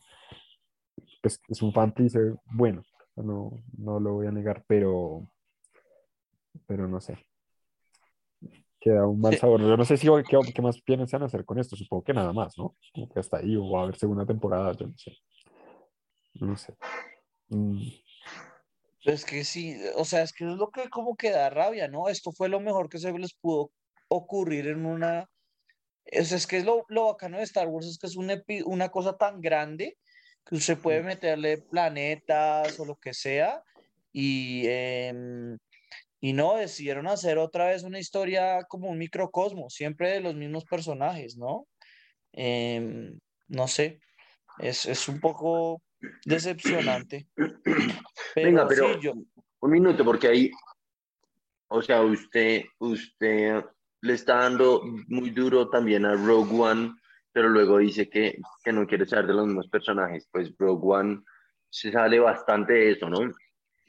Pues 1.21 1.39
es 1.47 1.61
un 1.61 1.71
fan 1.71 1.93
bueno, 2.45 2.81
no, 3.15 3.63
no 3.77 3.99
lo 3.99 4.13
voy 4.13 4.25
a 4.25 4.31
negar, 4.31 4.63
pero, 4.67 5.29
pero 6.65 6.87
no 6.87 6.99
sé 6.99 7.15
queda 8.83 9.07
un 9.07 9.21
mal 9.21 9.37
sabor. 9.37 9.61
Yo 9.61 9.77
no 9.77 9.85
sé 9.85 9.95
si 9.95 10.07
qué, 10.07 10.37
qué 10.53 10.61
más 10.61 10.81
piensan 10.81 11.23
hacer 11.23 11.45
con 11.45 11.57
esto. 11.57 11.77
Supongo 11.77 12.03
que 12.03 12.13
nada 12.13 12.33
más, 12.33 12.57
¿no? 12.57 12.75
Como 12.93 13.07
que 13.07 13.19
hasta 13.19 13.37
ahí 13.37 13.55
o 13.55 13.69
va 13.69 13.79
a 13.79 13.83
haber 13.83 13.95
segunda 13.95 14.25
temporada, 14.25 14.73
yo 14.73 14.87
no 14.87 14.97
sé. 14.97 15.17
No 16.33 16.57
sé. 16.57 16.75
Mm. 17.47 17.81
Es 19.05 19.25
que 19.25 19.43
sí, 19.45 19.77
o 19.95 20.03
sea, 20.03 20.23
es 20.23 20.33
que 20.33 20.45
es 20.45 20.51
lo 20.51 20.69
que 20.69 20.89
como 20.89 21.15
que 21.15 21.31
da 21.31 21.49
rabia, 21.49 21.87
¿no? 21.87 22.09
Esto 22.09 22.31
fue 22.31 22.49
lo 22.49 22.59
mejor 22.59 22.89
que 22.89 22.99
se 22.99 23.11
les 23.13 23.33
pudo 23.33 23.71
ocurrir 24.09 24.67
en 24.67 24.85
una... 24.85 25.29
Es, 26.05 26.33
es 26.33 26.45
que 26.45 26.57
es 26.57 26.65
lo, 26.65 26.85
lo 26.89 27.05
bacano 27.05 27.37
de 27.37 27.43
Star 27.43 27.67
Wars, 27.67 27.87
es 27.87 27.97
que 27.97 28.07
es 28.07 28.17
una, 28.17 28.41
una 28.65 28.89
cosa 28.89 29.17
tan 29.17 29.39
grande 29.39 29.97
que 30.45 30.55
usted 30.55 30.77
puede 30.77 31.01
meterle 31.01 31.59
planetas 31.59 32.77
o 32.79 32.85
lo 32.85 32.95
que 32.97 33.13
sea 33.13 33.63
y... 34.11 34.63
Eh, 34.67 35.57
y 36.23 36.31
no, 36.31 36.55
decidieron 36.55 37.07
hacer 37.07 37.37
otra 37.37 37.65
vez 37.65 37.83
una 37.83 37.99
historia 37.99 38.63
como 38.69 38.87
un 38.87 38.97
microcosmo, 38.97 39.69
siempre 39.69 40.09
de 40.09 40.21
los 40.21 40.33
mismos 40.35 40.63
personajes, 40.63 41.35
¿no? 41.35 41.67
Em, 42.31 43.19
no 43.49 43.67
sé, 43.67 43.99
es, 44.57 44.85
es, 44.85 45.09
un 45.09 45.19
poco 45.19 45.81
decepcionante. 46.23 47.27
Venga, 48.37 48.65
pero 48.69 48.97
un 49.59 49.69
minuto, 49.69 50.05
porque 50.05 50.29
ahí, 50.29 50.51
o 51.67 51.81
sea, 51.81 52.01
usted, 52.03 52.63
usted 52.79 53.61
le 53.99 54.13
está 54.13 54.35
dando 54.43 54.81
muy 55.09 55.31
duro 55.31 55.69
también 55.69 56.05
a 56.05 56.15
Rogue 56.15 56.57
One, 56.57 56.95
pero 57.33 57.49
luego 57.49 57.79
dice 57.79 58.09
que, 58.09 58.39
que 58.63 58.71
no 58.71 58.87
quiere 58.87 59.05
ser 59.05 59.27
de 59.27 59.33
los 59.33 59.45
mismos 59.45 59.67
personajes. 59.67 60.25
Pues 60.31 60.53
Rogue 60.57 60.87
One 60.87 61.21
se 61.69 61.91
sale 61.91 62.17
bastante 62.17 62.71
de 62.71 62.91
eso, 62.91 63.09
¿no? 63.09 63.29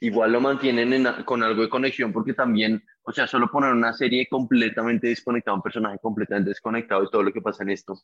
Igual 0.05 0.31
lo 0.31 0.41
mantienen 0.41 1.05
con 1.25 1.43
algo 1.43 1.61
de 1.61 1.69
conexión 1.69 2.13
porque 2.13 2.33
también, 2.33 2.83
o 3.03 3.11
sea, 3.11 3.27
solo 3.27 3.49
poner 3.49 3.71
una 3.71 3.93
serie 3.93 4.27
completamente 4.27 5.07
desconectada, 5.07 5.55
un 5.55 5.63
personaje 5.63 5.97
completamente 5.99 6.49
desconectado 6.49 7.01
de 7.01 7.07
todo 7.11 7.23
lo 7.23 7.33
que 7.33 7.41
pasa 7.41 7.63
en 7.63 7.71
esto, 7.71 7.99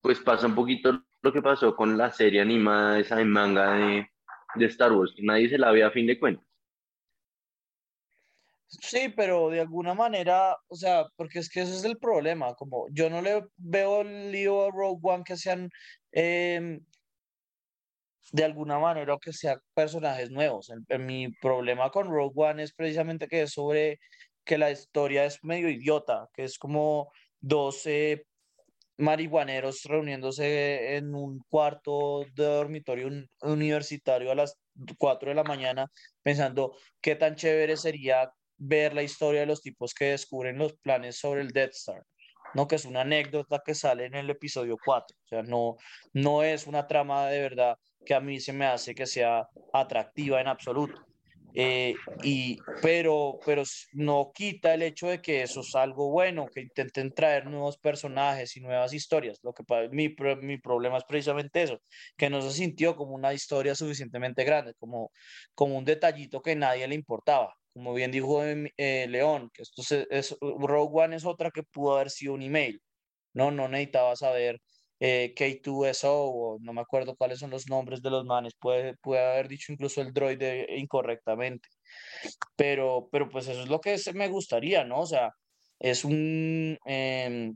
pues 0.00 0.18
pasa 0.20 0.46
un 0.46 0.54
poquito 0.54 1.02
lo 1.22 1.32
que 1.32 1.42
pasó 1.42 1.74
con 1.76 1.96
la 1.96 2.10
serie 2.10 2.40
animada 2.40 2.98
esa 2.98 3.20
en 3.20 3.30
manga 3.30 3.74
de, 3.74 4.10
de 4.56 4.66
Star 4.66 4.92
Wars, 4.92 5.14
nadie 5.18 5.48
se 5.48 5.58
la 5.58 5.70
ve 5.70 5.84
a 5.84 5.90
fin 5.90 6.06
de 6.06 6.18
cuentas. 6.18 6.46
Sí, 8.68 9.12
pero 9.14 9.48
de 9.48 9.60
alguna 9.60 9.94
manera, 9.94 10.56
o 10.66 10.74
sea, 10.74 11.06
porque 11.14 11.38
es 11.38 11.48
que 11.48 11.62
ese 11.62 11.76
es 11.76 11.84
el 11.84 11.98
problema, 11.98 12.54
como 12.54 12.86
yo 12.90 13.08
no 13.08 13.22
le 13.22 13.46
veo 13.56 14.00
el 14.00 14.32
lío 14.32 14.66
a 14.66 14.70
Rogue 14.72 15.00
One 15.02 15.24
que 15.24 15.36
sean 15.36 15.70
eh, 16.10 16.80
de 18.32 18.44
alguna 18.44 18.78
manera 18.78 19.16
que 19.20 19.32
sean 19.32 19.60
personajes 19.74 20.30
nuevos. 20.30 20.70
mi 20.98 21.28
problema 21.40 21.90
con 21.90 22.08
Rogue 22.08 22.34
One 22.34 22.62
es 22.62 22.72
precisamente 22.72 23.28
que 23.28 23.42
es 23.42 23.52
sobre 23.52 23.98
que 24.44 24.58
la 24.58 24.70
historia 24.70 25.24
es 25.24 25.42
medio 25.42 25.68
idiota, 25.68 26.28
que 26.34 26.44
es 26.44 26.58
como 26.58 27.10
12 27.40 28.26
marihuaneros 28.98 29.82
reuniéndose 29.84 30.96
en 30.96 31.14
un 31.14 31.40
cuarto 31.48 32.24
de 32.34 32.44
dormitorio 32.44 33.10
universitario 33.42 34.32
a 34.32 34.34
las 34.34 34.58
4 34.98 35.30
de 35.30 35.34
la 35.34 35.44
mañana 35.44 35.86
pensando 36.22 36.76
qué 37.00 37.14
tan 37.16 37.34
chévere 37.34 37.76
sería 37.76 38.30
ver 38.58 38.94
la 38.94 39.02
historia 39.02 39.40
de 39.40 39.46
los 39.46 39.60
tipos 39.60 39.92
que 39.92 40.06
descubren 40.06 40.58
los 40.58 40.74
planes 40.78 41.18
sobre 41.18 41.42
el 41.42 41.50
Death 41.50 41.74
Star. 41.74 42.02
¿No? 42.56 42.66
Que 42.66 42.76
es 42.76 42.86
una 42.86 43.02
anécdota 43.02 43.62
que 43.64 43.74
sale 43.74 44.06
en 44.06 44.14
el 44.14 44.30
episodio 44.30 44.76
4. 44.82 45.16
O 45.24 45.28
sea, 45.28 45.42
no, 45.42 45.76
no 46.14 46.42
es 46.42 46.66
una 46.66 46.86
trama 46.86 47.28
de 47.28 47.40
verdad 47.40 47.76
que 48.04 48.14
a 48.14 48.20
mí 48.20 48.40
se 48.40 48.52
me 48.52 48.66
hace 48.66 48.94
que 48.94 49.06
sea 49.06 49.46
atractiva 49.72 50.40
en 50.40 50.48
absoluto. 50.48 51.06
Eh, 51.58 51.94
y, 52.22 52.58
pero, 52.82 53.38
pero 53.44 53.62
no 53.92 54.30
quita 54.34 54.74
el 54.74 54.82
hecho 54.82 55.08
de 55.08 55.22
que 55.22 55.42
eso 55.42 55.60
es 55.60 55.74
algo 55.74 56.10
bueno, 56.10 56.46
que 56.52 56.60
intenten 56.60 57.12
traer 57.14 57.46
nuevos 57.46 57.78
personajes 57.78 58.56
y 58.56 58.60
nuevas 58.60 58.92
historias. 58.92 59.38
Lo 59.42 59.52
que 59.52 59.62
mi, 59.90 60.14
mi 60.42 60.58
problema 60.58 60.98
es 60.98 61.04
precisamente 61.04 61.62
eso, 61.62 61.80
que 62.16 62.30
no 62.30 62.42
se 62.42 62.50
sintió 62.52 62.96
como 62.96 63.14
una 63.14 63.32
historia 63.32 63.74
suficientemente 63.74 64.44
grande, 64.44 64.74
como, 64.78 65.12
como 65.54 65.76
un 65.76 65.84
detallito 65.84 66.42
que 66.42 66.56
nadie 66.56 66.88
le 66.88 66.94
importaba 66.94 67.54
como 67.76 67.92
bien 67.92 68.10
dijo 68.10 68.42
eh, 68.42 69.06
León, 69.06 69.50
que 69.52 69.60
esto 69.60 69.82
es, 70.08 70.34
Rogue 70.40 71.04
One 71.04 71.16
es 71.16 71.26
otra 71.26 71.50
que 71.50 71.62
pudo 71.62 71.96
haber 71.96 72.08
sido 72.08 72.32
un 72.32 72.40
email, 72.40 72.80
¿no? 73.34 73.50
No 73.50 73.68
necesitaba 73.68 74.16
saber 74.16 74.62
eh, 74.98 75.34
K2SO 75.36 76.08
o 76.10 76.58
no 76.62 76.72
me 76.72 76.80
acuerdo 76.80 77.16
cuáles 77.16 77.38
son 77.38 77.50
los 77.50 77.68
nombres 77.68 78.00
de 78.00 78.08
los 78.08 78.24
manes, 78.24 78.54
puede, 78.58 78.94
puede 79.02 79.22
haber 79.22 79.48
dicho 79.48 79.72
incluso 79.74 80.00
el 80.00 80.14
droide 80.14 80.66
incorrectamente, 80.78 81.68
pero, 82.56 83.10
pero 83.12 83.28
pues 83.28 83.46
eso 83.48 83.60
es 83.62 83.68
lo 83.68 83.78
que 83.80 83.98
me 84.14 84.28
gustaría, 84.28 84.82
¿no? 84.84 85.00
O 85.00 85.06
sea, 85.06 85.30
es 85.78 86.02
un, 86.06 86.78
em, 86.86 87.54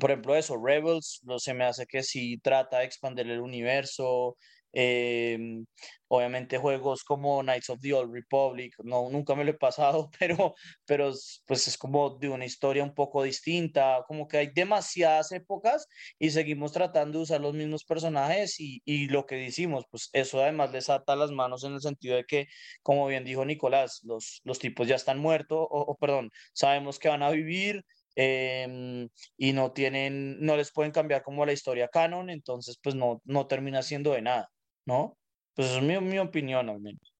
por 0.00 0.10
ejemplo, 0.10 0.34
eso, 0.36 0.56
Rebels, 0.60 1.20
no 1.24 1.38
se 1.38 1.54
me 1.54 1.64
hace 1.64 1.86
que 1.86 2.02
sí 2.02 2.38
trata 2.38 2.80
de 2.80 2.86
expandir 2.86 3.30
el 3.30 3.40
universo, 3.40 4.36
Em, 4.76 5.64
obviamente 6.08 6.58
juegos 6.58 7.04
como 7.04 7.42
Knights 7.42 7.70
of 7.70 7.80
the 7.80 7.92
Old 7.94 8.12
Republic, 8.12 8.74
no, 8.82 9.08
nunca 9.10 9.34
me 9.36 9.44
lo 9.44 9.52
he 9.52 9.54
pasado, 9.54 10.10
pero, 10.18 10.54
pero 10.84 11.12
pues 11.46 11.68
es 11.68 11.78
como 11.78 12.10
de 12.18 12.28
una 12.28 12.44
historia 12.44 12.82
un 12.82 12.94
poco 12.94 13.22
distinta, 13.22 14.02
como 14.06 14.26
que 14.26 14.38
hay 14.38 14.48
demasiadas 14.52 15.32
épocas 15.32 15.86
y 16.18 16.30
seguimos 16.30 16.72
tratando 16.72 17.18
de 17.18 17.22
usar 17.24 17.40
los 17.40 17.54
mismos 17.54 17.84
personajes 17.84 18.58
y, 18.60 18.82
y 18.84 19.06
lo 19.08 19.26
que 19.26 19.36
decimos, 19.36 19.84
pues 19.90 20.10
eso 20.12 20.42
además 20.42 20.72
les 20.72 20.90
ata 20.90 21.14
las 21.16 21.30
manos 21.30 21.64
en 21.64 21.74
el 21.74 21.80
sentido 21.80 22.16
de 22.16 22.24
que, 22.24 22.46
como 22.82 23.06
bien 23.06 23.24
dijo 23.24 23.44
Nicolás, 23.44 24.00
los, 24.04 24.40
los 24.44 24.58
tipos 24.58 24.88
ya 24.88 24.96
están 24.96 25.18
muertos, 25.18 25.66
o, 25.70 25.96
perdón, 26.00 26.30
sabemos 26.52 26.98
que 26.98 27.08
van 27.08 27.22
a 27.22 27.30
vivir, 27.30 27.84
Em, 28.16 29.08
y 29.36 29.52
no 29.52 29.72
tienen, 29.72 30.38
no 30.40 30.56
les 30.56 30.70
pueden 30.72 30.92
cambiar 30.92 31.22
como 31.22 31.44
la 31.44 31.52
historia 31.52 31.88
canon, 31.88 32.30
entonces 32.30 32.78
pues 32.80 32.94
no, 32.94 33.20
no 33.24 33.46
termina 33.48 33.82
siendo 33.82 34.12
de 34.12 34.22
nada, 34.22 34.50
¿no? 34.86 35.16
Pues 35.54 35.70
es 35.72 35.82
mi, 35.82 35.98
mi 36.00 36.18
opinión 36.18 36.68
al 36.68 36.80
menos. 36.80 37.14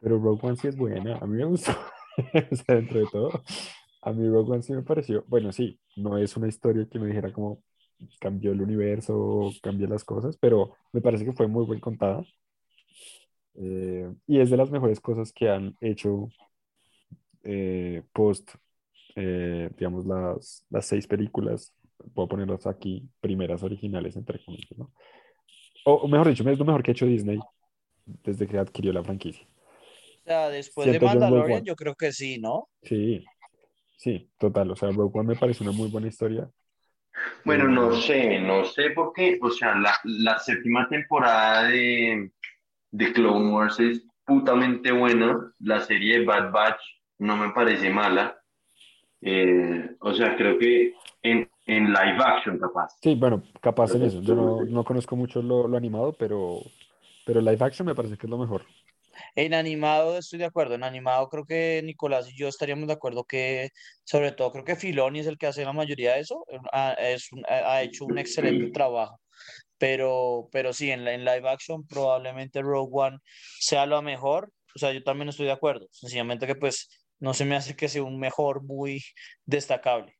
Pero 0.00 0.18
Rogue 0.18 0.46
One 0.48 0.56
sí 0.56 0.68
es 0.68 0.76
buena, 0.76 1.16
a 1.18 1.26
mí 1.26 1.36
me 1.36 1.44
gustó, 1.44 1.72
o 2.50 2.56
sea, 2.56 2.74
dentro 2.76 3.00
de 3.00 3.06
todo, 3.06 3.30
a 4.02 4.12
mí 4.12 4.28
Rogue 4.28 4.52
One 4.52 4.62
sí 4.62 4.72
me 4.72 4.82
pareció, 4.82 5.24
bueno, 5.28 5.52
sí, 5.52 5.78
no 5.96 6.18
es 6.18 6.36
una 6.36 6.48
historia 6.48 6.88
que 6.90 6.98
me 6.98 7.06
dijera 7.06 7.32
como 7.32 7.62
cambió 8.20 8.52
el 8.52 8.62
universo, 8.62 9.50
cambió 9.62 9.86
las 9.88 10.04
cosas, 10.04 10.36
pero 10.38 10.74
me 10.92 11.00
parece 11.00 11.24
que 11.24 11.32
fue 11.32 11.46
muy 11.48 11.66
bien 11.66 11.80
contada. 11.80 12.24
Eh, 13.54 14.10
y 14.26 14.40
es 14.40 14.50
de 14.50 14.56
las 14.56 14.70
mejores 14.70 15.00
cosas 15.00 15.32
que 15.32 15.48
han 15.50 15.76
hecho 15.80 16.28
eh, 17.44 18.02
post, 18.12 18.50
eh, 19.16 19.70
digamos, 19.76 20.06
las, 20.06 20.64
las 20.70 20.86
seis 20.86 21.06
películas, 21.06 21.74
puedo 22.14 22.28
ponerlas 22.28 22.66
aquí, 22.66 23.08
primeras 23.20 23.62
originales, 23.62 24.16
entre 24.16 24.42
comillas, 24.44 24.78
¿no? 24.78 24.92
O, 25.84 26.06
mejor 26.06 26.28
dicho, 26.28 26.48
es 26.48 26.58
lo 26.58 26.64
mejor 26.64 26.82
que 26.82 26.90
ha 26.90 26.92
hecho 26.92 27.06
Disney 27.06 27.40
desde 28.06 28.46
que 28.46 28.58
adquirió 28.58 28.92
la 28.92 29.02
franquicia. 29.02 29.46
O 29.46 30.24
sea, 30.24 30.48
después 30.48 30.90
de 30.90 31.00
Mandalorian, 31.00 31.64
yo 31.64 31.74
creo 31.74 31.94
que 31.94 32.12
sí, 32.12 32.38
¿no? 32.38 32.68
Sí, 32.82 33.24
sí, 33.96 34.30
total. 34.38 34.70
O 34.70 34.76
sea, 34.76 34.90
Rogue 34.90 35.18
One 35.18 35.30
me 35.30 35.36
parece 35.36 35.64
una 35.64 35.72
muy 35.72 35.88
buena 35.88 36.06
historia. 36.06 36.48
Bueno, 37.44 37.68
no 37.68 37.92
sé, 37.92 38.38
no 38.40 38.64
sé 38.64 38.90
por 38.90 39.12
qué. 39.12 39.38
O 39.42 39.50
sea, 39.50 39.74
la, 39.74 39.94
la 40.04 40.38
séptima 40.38 40.88
temporada 40.88 41.64
de, 41.64 42.30
de 42.92 43.12
Clone 43.12 43.52
Wars 43.52 43.80
es 43.80 44.06
putamente 44.24 44.92
buena. 44.92 45.52
La 45.58 45.80
serie 45.80 46.20
de 46.20 46.24
Bad 46.24 46.52
Batch 46.52 46.80
no 47.18 47.36
me 47.36 47.52
parece 47.52 47.90
mala. 47.90 48.38
Eh, 49.20 49.96
o 50.00 50.12
sea, 50.14 50.36
creo 50.36 50.58
que 50.58 50.94
en, 51.22 51.48
en, 51.76 51.92
live 51.92 52.18
action 52.24 52.58
capaz. 52.58 52.96
Sí, 53.00 53.14
bueno, 53.14 53.42
capaz 53.60 53.94
en 53.94 54.02
eso. 54.02 54.20
Yo 54.20 54.34
no, 54.34 54.64
no 54.64 54.84
conozco 54.84 55.16
mucho 55.16 55.42
lo, 55.42 55.68
lo, 55.68 55.76
animado, 55.76 56.12
pero, 56.12 56.60
pero 57.24 57.40
live 57.40 57.64
action 57.64 57.86
me 57.86 57.94
parece 57.94 58.16
que 58.16 58.26
es 58.26 58.30
lo 58.30 58.38
mejor. 58.38 58.64
En 59.34 59.54
animado 59.54 60.18
estoy 60.18 60.38
de 60.38 60.46
acuerdo, 60.46 60.74
en 60.74 60.84
animado 60.84 61.28
creo 61.28 61.44
que 61.44 61.82
Nicolás 61.84 62.30
y 62.30 62.36
yo 62.36 62.48
estaríamos 62.48 62.86
de 62.86 62.94
acuerdo 62.94 63.24
que, 63.24 63.70
sobre 64.04 64.32
todo 64.32 64.52
creo 64.52 64.64
que 64.64 64.76
Filoni 64.76 65.20
es 65.20 65.26
el 65.26 65.38
que 65.38 65.46
hace 65.46 65.64
la 65.64 65.72
mayoría 65.72 66.14
de 66.14 66.20
eso, 66.20 66.44
ha, 66.72 66.92
es, 66.94 67.28
ha 67.48 67.82
hecho 67.82 68.04
un 68.06 68.18
excelente 68.18 68.70
trabajo. 68.70 69.20
Pero, 69.78 70.48
pero 70.52 70.72
sí, 70.72 70.90
en, 70.90 71.06
en 71.08 71.24
live 71.24 71.48
action 71.48 71.86
probablemente 71.86 72.62
Rogue 72.62 72.90
One 72.92 73.18
sea 73.58 73.84
lo 73.86 74.00
mejor. 74.00 74.52
O 74.74 74.78
sea, 74.78 74.92
yo 74.92 75.02
también 75.02 75.28
estoy 75.28 75.46
de 75.46 75.52
acuerdo. 75.52 75.88
Sencillamente 75.90 76.46
que 76.46 76.54
pues 76.54 76.88
no 77.18 77.34
se 77.34 77.44
me 77.44 77.56
hace 77.56 77.76
que 77.76 77.88
sea 77.88 78.02
un 78.02 78.18
mejor 78.18 78.62
muy 78.62 79.02
destacable. 79.44 80.14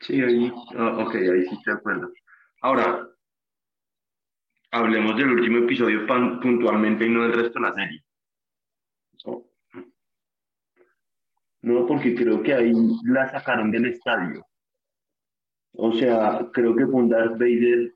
Sí, 0.00 0.20
ahí, 0.20 0.52
oh, 0.76 1.02
ok, 1.02 1.14
ahí 1.14 1.46
sí 1.46 1.58
de 1.64 1.72
acuerdo. 1.72 2.12
Ahora, 2.60 3.08
hablemos 4.70 5.16
del 5.16 5.30
último 5.30 5.58
episodio 5.58 6.06
puntualmente 6.06 7.06
y 7.06 7.10
no 7.10 7.22
del 7.22 7.32
resto 7.32 7.58
de 7.58 7.68
la 7.68 7.74
serie. 7.74 8.04
No, 11.62 11.84
porque 11.84 12.14
creo 12.14 12.42
que 12.42 12.54
ahí 12.54 12.72
la 13.04 13.28
sacaron 13.28 13.72
del 13.72 13.86
estadio. 13.86 14.46
O 15.72 15.92
sea, 15.92 16.46
creo 16.52 16.76
que 16.76 16.86
fue 16.86 16.94
un 16.94 17.08
Darth 17.08 17.32
Vader, 17.32 17.92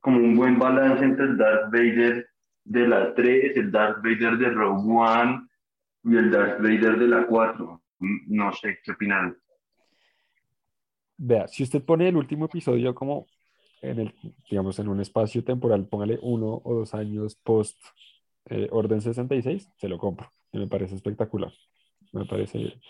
como 0.00 0.18
un 0.18 0.36
buen 0.36 0.58
balance 0.58 1.04
entre 1.04 1.24
el 1.24 1.36
Darth 1.36 1.72
Vader 1.72 2.28
de 2.64 2.88
la 2.88 3.14
3, 3.14 3.56
el 3.56 3.72
Darth 3.72 3.96
Vader 3.96 4.38
de 4.38 4.50
Rogue 4.50 4.82
One 4.86 5.48
y 6.04 6.16
el 6.16 6.30
Darth 6.30 6.60
Vader 6.60 6.98
de 6.98 7.08
la 7.08 7.26
4. 7.26 7.82
No 7.98 8.52
sé, 8.52 8.78
¿qué 8.84 8.92
opinan? 8.92 9.36
Vea, 11.16 11.48
si 11.48 11.62
usted 11.62 11.82
pone 11.82 12.08
el 12.08 12.16
último 12.16 12.46
episodio 12.46 12.94
como 12.94 13.26
en 13.82 14.00
el, 14.00 14.14
digamos, 14.50 14.78
en 14.78 14.88
un 14.88 15.00
espacio 15.00 15.44
temporal, 15.44 15.86
póngale 15.86 16.18
uno 16.22 16.60
o 16.64 16.74
dos 16.74 16.94
años 16.94 17.36
post 17.36 17.78
eh, 18.46 18.68
Orden 18.70 19.00
66, 19.00 19.70
se 19.76 19.88
lo 19.88 19.98
compro. 19.98 20.30
me 20.52 20.66
parece 20.66 20.94
espectacular. 20.94 21.52
Me 22.12 22.24
parece 22.24 22.80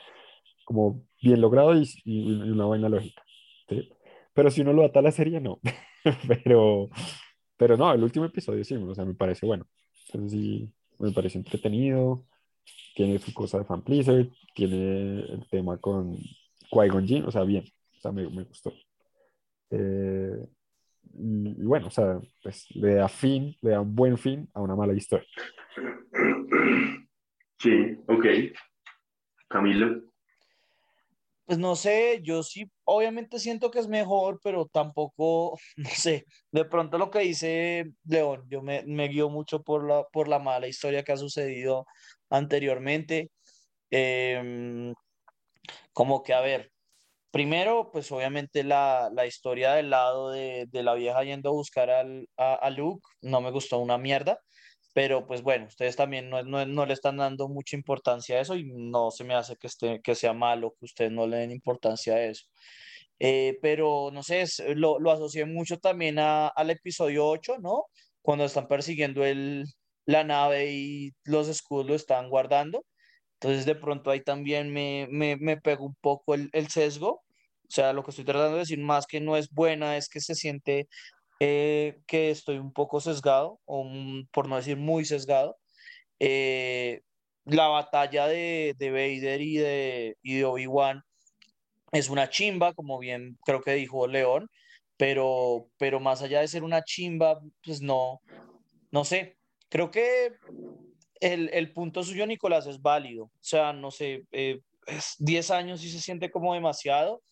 como 0.64 1.04
bien 1.20 1.40
logrado 1.40 1.74
y, 1.74 1.86
y 2.04 2.32
una 2.50 2.64
buena 2.64 2.88
lógica. 2.88 3.22
¿sí? 3.68 3.88
Pero 4.32 4.50
si 4.50 4.62
uno 4.62 4.72
lo 4.72 4.84
ata 4.84 5.00
a 5.00 5.02
la 5.02 5.12
serie, 5.12 5.40
no. 5.40 5.60
pero, 6.28 6.90
pero 7.56 7.76
no, 7.76 7.92
el 7.92 8.02
último 8.02 8.24
episodio 8.24 8.64
sí, 8.64 8.74
o 8.74 8.94
sea, 8.94 9.04
me 9.04 9.14
parece 9.14 9.46
bueno. 9.46 9.66
Entonces 10.06 10.32
sí, 10.32 10.72
me 10.98 11.12
parece 11.12 11.38
entretenido. 11.38 12.24
Tiene 12.94 13.18
su 13.18 13.34
cosa 13.34 13.58
de 13.58 13.64
fan 13.64 13.82
pleaser, 13.82 14.30
tiene 14.54 15.20
el 15.20 15.46
tema 15.50 15.78
con 15.78 16.16
Qui-Gon 16.70 17.06
Jinn, 17.06 17.24
o 17.24 17.30
sea, 17.30 17.42
bien, 17.42 17.64
sea, 18.04 18.12
me, 18.12 18.28
me 18.28 18.44
gustó. 18.44 18.72
Eh, 19.70 20.46
y, 21.14 21.48
y, 21.48 21.64
bueno, 21.64 21.88
o 21.88 21.90
sea, 21.90 22.20
pues 22.42 22.66
le 22.74 22.94
da 22.94 23.08
fin, 23.08 23.56
le 23.60 23.70
da 23.70 23.80
un 23.80 23.94
buen 23.94 24.18
fin 24.18 24.48
a 24.54 24.60
una 24.60 24.76
mala 24.76 24.94
historia. 24.94 25.26
Sí, 27.58 27.96
ok. 28.08 28.26
Camilo. 29.48 30.02
Pues 31.46 31.58
no 31.58 31.76
sé, 31.76 32.20
yo 32.22 32.42
sí, 32.42 32.70
obviamente 32.84 33.38
siento 33.38 33.70
que 33.70 33.78
es 33.78 33.88
mejor, 33.88 34.40
pero 34.42 34.66
tampoco, 34.66 35.58
no 35.76 35.90
sé, 35.90 36.26
de 36.50 36.64
pronto 36.64 36.96
lo 36.98 37.10
que 37.10 37.20
dice 37.20 37.92
León, 38.04 38.44
yo 38.48 38.62
me, 38.62 38.82
me 38.86 39.08
guío 39.08 39.28
mucho 39.28 39.62
por 39.62 39.86
la, 39.86 40.04
por 40.12 40.28
la 40.28 40.38
mala 40.38 40.68
historia 40.68 41.02
que 41.02 41.12
ha 41.12 41.16
sucedido 41.16 41.86
anteriormente. 42.30 43.30
Eh, 43.90 44.92
como 45.92 46.22
que, 46.22 46.34
a 46.34 46.40
ver, 46.40 46.72
primero, 47.34 47.90
pues 47.92 48.12
obviamente 48.12 48.62
la, 48.62 49.10
la 49.12 49.26
historia 49.26 49.72
del 49.72 49.90
lado 49.90 50.30
de, 50.30 50.66
de, 50.70 50.82
la 50.84 50.94
vieja 50.94 51.24
yendo 51.24 51.50
a 51.50 51.52
buscar 51.52 51.90
al, 51.90 52.28
a, 52.36 52.54
a 52.54 52.70
Luke 52.70 53.02
no 53.22 53.40
me 53.40 53.50
gustó 53.50 53.80
una 53.80 53.98
mierda 53.98 54.40
pero 54.94 55.26
pues 55.26 55.42
bueno, 55.42 55.66
ustedes 55.66 55.96
también 55.96 56.30
no, 56.30 56.42
no, 56.44 56.64
no, 56.64 56.86
le 56.86 56.94
están 56.94 57.16
dando 57.16 57.48
mucha 57.48 57.76
importancia 57.76 58.36
a 58.38 58.40
eso 58.40 58.56
y 58.56 58.64
no 58.72 59.10
se 59.10 59.24
me 59.24 59.34
hace 59.34 59.56
que, 59.56 59.66
esté, 59.66 60.00
que 60.00 60.14
sea 60.14 60.32
malo 60.32 60.74
que 60.78 60.84
ustedes 60.86 61.10
no 61.10 61.26
le 61.26 61.38
den 61.38 61.50
importancia 61.50 62.14
a 62.14 62.22
eso. 62.22 62.46
Eh, 63.18 63.58
pero 63.62 64.10
no 64.12 64.22
sé, 64.22 64.42
es, 64.42 64.62
lo, 64.76 65.00
lo, 65.00 65.10
asocié 65.10 65.46
mucho 65.46 65.78
también 65.78 66.18
a, 66.20 66.48
al 66.48 66.70
episodio 66.70 67.26
8, 67.26 67.58
¿no? 67.60 67.86
Cuando 68.22 68.44
están 68.44 68.68
persiguiendo 68.68 69.24
el, 69.24 69.64
la 70.06 70.24
nave 70.24 70.72
y 70.72 71.12
los 71.24 71.48
escudos 71.48 71.86
lo 71.86 71.94
están 71.96 72.30
guardando. 72.30 72.84
Entonces 73.34 73.66
de 73.66 73.74
pronto 73.74 74.10
ahí 74.10 74.22
también 74.22 74.72
me, 74.72 75.06
me, 75.10 75.36
me 75.36 75.56
pegó 75.60 75.86
un 75.86 75.96
poco 76.00 76.34
el, 76.34 76.50
el 76.52 76.68
sesgo. 76.68 77.22
O 77.68 77.70
sea, 77.70 77.92
lo 77.92 78.02
que 78.04 78.10
estoy 78.10 78.24
tratando 78.24 78.54
de 78.54 78.60
decir 78.60 78.78
más 78.78 79.06
que 79.06 79.20
no 79.20 79.36
es 79.36 79.50
buena, 79.50 79.96
es 79.96 80.08
que 80.08 80.20
se 80.20 80.34
siente 80.34 80.88
eh, 81.40 82.00
que 82.06 82.30
estoy 82.30 82.58
un 82.58 82.72
poco 82.72 83.00
sesgado, 83.00 83.60
o 83.64 83.86
por 84.32 84.48
no 84.48 84.56
decir 84.56 84.76
muy 84.76 85.04
sesgado. 85.04 85.56
Eh, 86.20 87.02
la 87.44 87.68
batalla 87.68 88.26
de, 88.28 88.74
de, 88.78 88.90
Vader 88.90 89.42
y 89.42 89.56
de, 89.56 90.16
y 90.22 90.36
de 90.36 90.44
Obi-Wan 90.44 91.02
es 91.92 92.08
una 92.08 92.30
chimba, 92.30 92.72
como 92.74 92.98
bien 92.98 93.38
creo 93.44 93.62
que 93.62 93.74
dijo 93.74 94.06
León, 94.06 94.48
pero, 94.96 95.68
pero 95.76 96.00
más 96.00 96.22
allá 96.22 96.40
de 96.40 96.48
ser 96.48 96.64
una 96.64 96.82
chimba, 96.84 97.40
pues 97.62 97.82
no, 97.82 98.20
no 98.90 99.04
sé, 99.04 99.36
creo 99.68 99.90
que 99.90 100.32
el, 101.24 101.50
el 101.52 101.72
punto 101.72 102.02
suyo, 102.02 102.26
Nicolás, 102.26 102.66
es 102.66 102.80
válido. 102.80 103.24
O 103.24 103.30
sea, 103.40 103.72
no 103.72 103.90
sé, 103.90 104.24
eh, 104.32 104.60
10 105.18 105.50
años 105.50 105.80
sí 105.80 105.90
se 105.90 106.00
siente 106.00 106.30
como 106.30 106.54
demasiado, 106.54 107.22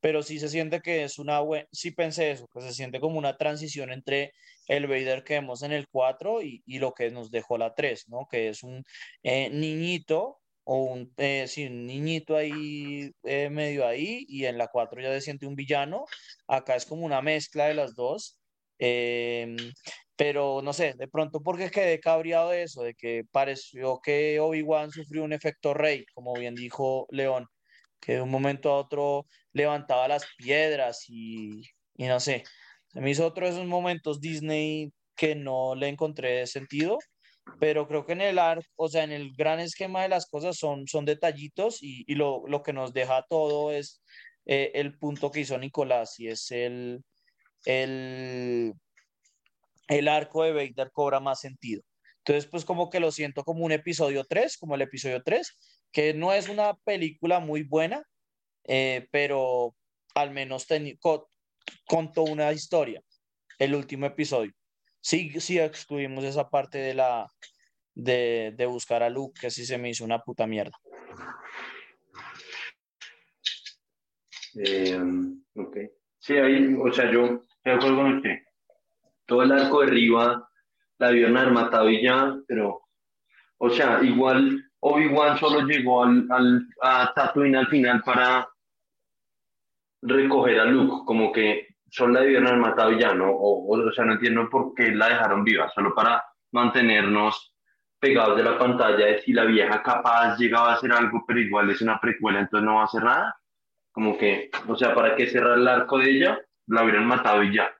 pero 0.00 0.22
sí 0.22 0.38
se 0.38 0.48
siente 0.48 0.80
que 0.80 1.04
es 1.04 1.18
una 1.18 1.40
buena, 1.40 1.66
sí 1.72 1.90
pensé 1.90 2.30
eso, 2.30 2.48
que 2.48 2.60
se 2.62 2.72
siente 2.72 3.00
como 3.00 3.18
una 3.18 3.36
transición 3.36 3.92
entre 3.92 4.32
el 4.66 4.86
Vader 4.86 5.24
que 5.24 5.34
vemos 5.34 5.62
en 5.62 5.72
el 5.72 5.88
4 5.88 6.42
y, 6.42 6.62
y 6.66 6.78
lo 6.78 6.92
que 6.92 7.10
nos 7.10 7.30
dejó 7.30 7.58
la 7.58 7.74
3, 7.74 8.08
¿no? 8.08 8.26
Que 8.30 8.48
es 8.48 8.62
un 8.62 8.84
eh, 9.22 9.50
niñito 9.50 10.38
o 10.64 10.84
un, 10.84 11.12
eh, 11.16 11.46
sí, 11.48 11.66
un 11.66 11.86
niñito 11.86 12.36
ahí 12.36 13.10
eh, 13.24 13.50
medio 13.50 13.86
ahí 13.86 14.24
y 14.28 14.44
en 14.46 14.58
la 14.58 14.68
4 14.68 15.00
ya 15.02 15.12
se 15.12 15.20
siente 15.20 15.46
un 15.46 15.56
villano, 15.56 16.04
acá 16.46 16.76
es 16.76 16.86
como 16.86 17.04
una 17.04 17.20
mezcla 17.22 17.66
de 17.66 17.74
las 17.74 17.94
dos, 17.94 18.38
em, 18.78 19.56
pero 20.20 20.60
no 20.62 20.74
sé, 20.74 20.92
de 20.98 21.08
pronto 21.08 21.42
porque 21.42 21.70
quedé 21.70 21.98
cabreado 21.98 22.50
de 22.50 22.64
eso, 22.64 22.82
de 22.82 22.92
que 22.94 23.24
pareció 23.32 24.00
que 24.04 24.38
Obi-Wan 24.38 24.90
sufrió 24.90 25.24
un 25.24 25.32
efecto 25.32 25.72
rey, 25.72 26.04
como 26.12 26.34
bien 26.34 26.54
dijo 26.54 27.06
León 27.10 27.46
que 28.00 28.16
de 28.16 28.20
un 28.20 28.30
momento 28.30 28.70
a 28.70 28.76
otro 28.76 29.24
levantaba 29.54 30.08
las 30.08 30.26
piedras 30.36 31.06
y, 31.08 31.62
y 31.96 32.06
no 32.06 32.20
sé, 32.20 32.44
se 32.88 33.00
me 33.00 33.10
hizo 33.10 33.26
otro 33.26 33.46
de 33.46 33.52
esos 33.52 33.66
momentos 33.66 34.20
Disney 34.20 34.92
que 35.16 35.34
no 35.34 35.74
le 35.74 35.88
encontré 35.88 36.46
sentido, 36.46 36.98
pero 37.58 37.88
creo 37.88 38.04
que 38.04 38.12
en 38.12 38.20
el 38.20 38.38
arco, 38.38 38.68
o 38.76 38.90
sea, 38.90 39.04
en 39.04 39.12
el 39.12 39.32
gran 39.34 39.58
esquema 39.58 40.02
de 40.02 40.10
las 40.10 40.26
cosas 40.26 40.58
son, 40.58 40.86
son 40.86 41.06
detallitos 41.06 41.82
y, 41.82 42.04
y 42.06 42.14
lo, 42.14 42.42
lo, 42.46 42.62
que 42.62 42.74
nos 42.74 42.92
deja 42.92 43.24
todo 43.30 43.72
es 43.72 44.02
eh, 44.44 44.72
el 44.74 44.98
punto 44.98 45.30
que 45.30 45.40
hizo 45.40 45.56
Nicolás 45.56 46.20
y 46.20 46.28
es 46.28 46.50
el, 46.50 47.02
el, 47.64 48.74
el 49.90 50.08
arco 50.08 50.44
de 50.44 50.52
Vader 50.52 50.90
cobra 50.92 51.20
más 51.20 51.40
sentido. 51.40 51.82
Entonces, 52.18 52.48
pues 52.50 52.64
como 52.64 52.90
que 52.90 53.00
lo 53.00 53.10
siento 53.10 53.42
como 53.44 53.64
un 53.64 53.72
episodio 53.72 54.24
3, 54.24 54.56
como 54.56 54.76
el 54.76 54.82
episodio 54.82 55.22
3, 55.22 55.58
que 55.90 56.14
no 56.14 56.32
es 56.32 56.48
una 56.48 56.74
película 56.84 57.40
muy 57.40 57.64
buena, 57.64 58.04
eh, 58.64 59.08
pero 59.10 59.74
al 60.14 60.30
menos 60.30 60.66
contó 61.86 62.22
una 62.22 62.52
historia, 62.52 63.02
el 63.58 63.74
último 63.74 64.06
episodio. 64.06 64.52
Sí, 65.00 65.40
sí 65.40 65.58
excluimos 65.58 66.24
esa 66.24 66.48
parte 66.48 66.78
de 66.78 66.94
la 66.94 67.26
de, 67.94 68.54
de 68.56 68.66
buscar 68.66 69.02
a 69.02 69.10
Luke, 69.10 69.40
que 69.40 69.50
sí 69.50 69.66
se 69.66 69.78
me 69.78 69.90
hizo 69.90 70.04
una 70.04 70.20
puta 70.20 70.46
mierda. 70.46 70.78
Eh, 74.54 74.98
ok. 75.54 75.76
Sí, 76.18 76.34
ahí, 76.34 76.74
o 76.74 76.92
sea, 76.92 77.10
yo. 77.10 77.44
Todo 79.30 79.44
el 79.44 79.52
arco 79.52 79.80
de 79.80 79.86
arriba 79.86 80.50
la 80.98 81.10
vieron 81.10 81.52
matado 81.52 81.88
y 81.88 82.02
ya, 82.02 82.36
pero, 82.48 82.80
o 83.58 83.70
sea, 83.70 84.02
igual 84.02 84.60
Obi-Wan 84.80 85.38
solo 85.38 85.60
llegó 85.68 86.02
al, 86.02 86.26
al, 86.28 86.66
a 86.82 87.12
Tatooine 87.14 87.54
al 87.54 87.68
final 87.68 88.02
para 88.02 88.48
recoger 90.02 90.58
a 90.58 90.64
Luke, 90.64 91.04
como 91.06 91.30
que 91.30 91.76
solo 91.88 92.14
la 92.14 92.20
debieron 92.22 92.48
haber 92.48 92.58
matado 92.58 92.90
ya, 92.90 93.14
¿no? 93.14 93.30
O, 93.30 93.72
o, 93.72 93.92
sea, 93.92 94.04
no 94.04 94.14
entiendo 94.14 94.50
por 94.50 94.74
qué 94.74 94.90
la 94.90 95.10
dejaron 95.10 95.44
viva, 95.44 95.70
solo 95.70 95.94
para 95.94 96.24
mantenernos 96.50 97.54
pegados 98.00 98.36
de 98.36 98.42
la 98.42 98.58
pantalla 98.58 99.06
de 99.06 99.22
si 99.22 99.32
la 99.32 99.44
vieja 99.44 99.80
capaz 99.80 100.38
llegaba 100.38 100.72
a 100.72 100.74
hacer 100.74 100.90
algo, 100.90 101.22
pero 101.24 101.38
igual 101.38 101.70
es 101.70 101.80
una 101.82 102.00
precuela, 102.00 102.40
entonces 102.40 102.66
no 102.66 102.74
va 102.74 102.80
a 102.82 102.86
hacer 102.86 103.04
nada. 103.04 103.36
Como 103.92 104.18
que, 104.18 104.50
o 104.66 104.74
sea, 104.74 104.92
¿para 104.92 105.14
qué 105.14 105.28
cerrar 105.28 105.56
el 105.56 105.68
arco 105.68 105.98
de 105.98 106.10
ella? 106.10 106.40
La 106.66 106.82
hubieran 106.82 107.06
matado 107.06 107.44
y 107.44 107.54
ya. 107.54 107.72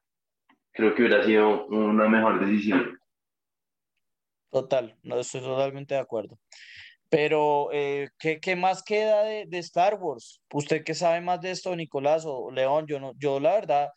Creo 0.73 0.95
que 0.95 1.03
hubiera 1.03 1.25
sido 1.25 1.67
una 1.67 2.09
mejor 2.09 2.45
decisión. 2.45 2.99
Total, 4.51 4.97
no 5.03 5.19
estoy 5.19 5.41
totalmente 5.41 5.95
de 5.95 6.01
acuerdo. 6.01 6.39
Pero, 7.09 7.71
eh, 7.73 8.09
¿qué, 8.19 8.41
¿qué, 8.41 8.57
más 8.57 8.83
queda 8.83 9.25
de, 9.25 9.47
de, 9.47 9.59
Star 9.59 9.95
Wars? 10.01 10.41
¿Usted 10.53 10.85
qué 10.85 10.95
sabe 10.95 11.21
más 11.21 11.41
de 11.41 11.51
esto, 11.51 11.75
Nicolás 11.75 12.25
o 12.27 12.51
León? 12.53 12.87
Yo, 12.87 13.01
no, 13.01 13.13
yo 13.19 13.41
la 13.41 13.55
verdad, 13.55 13.89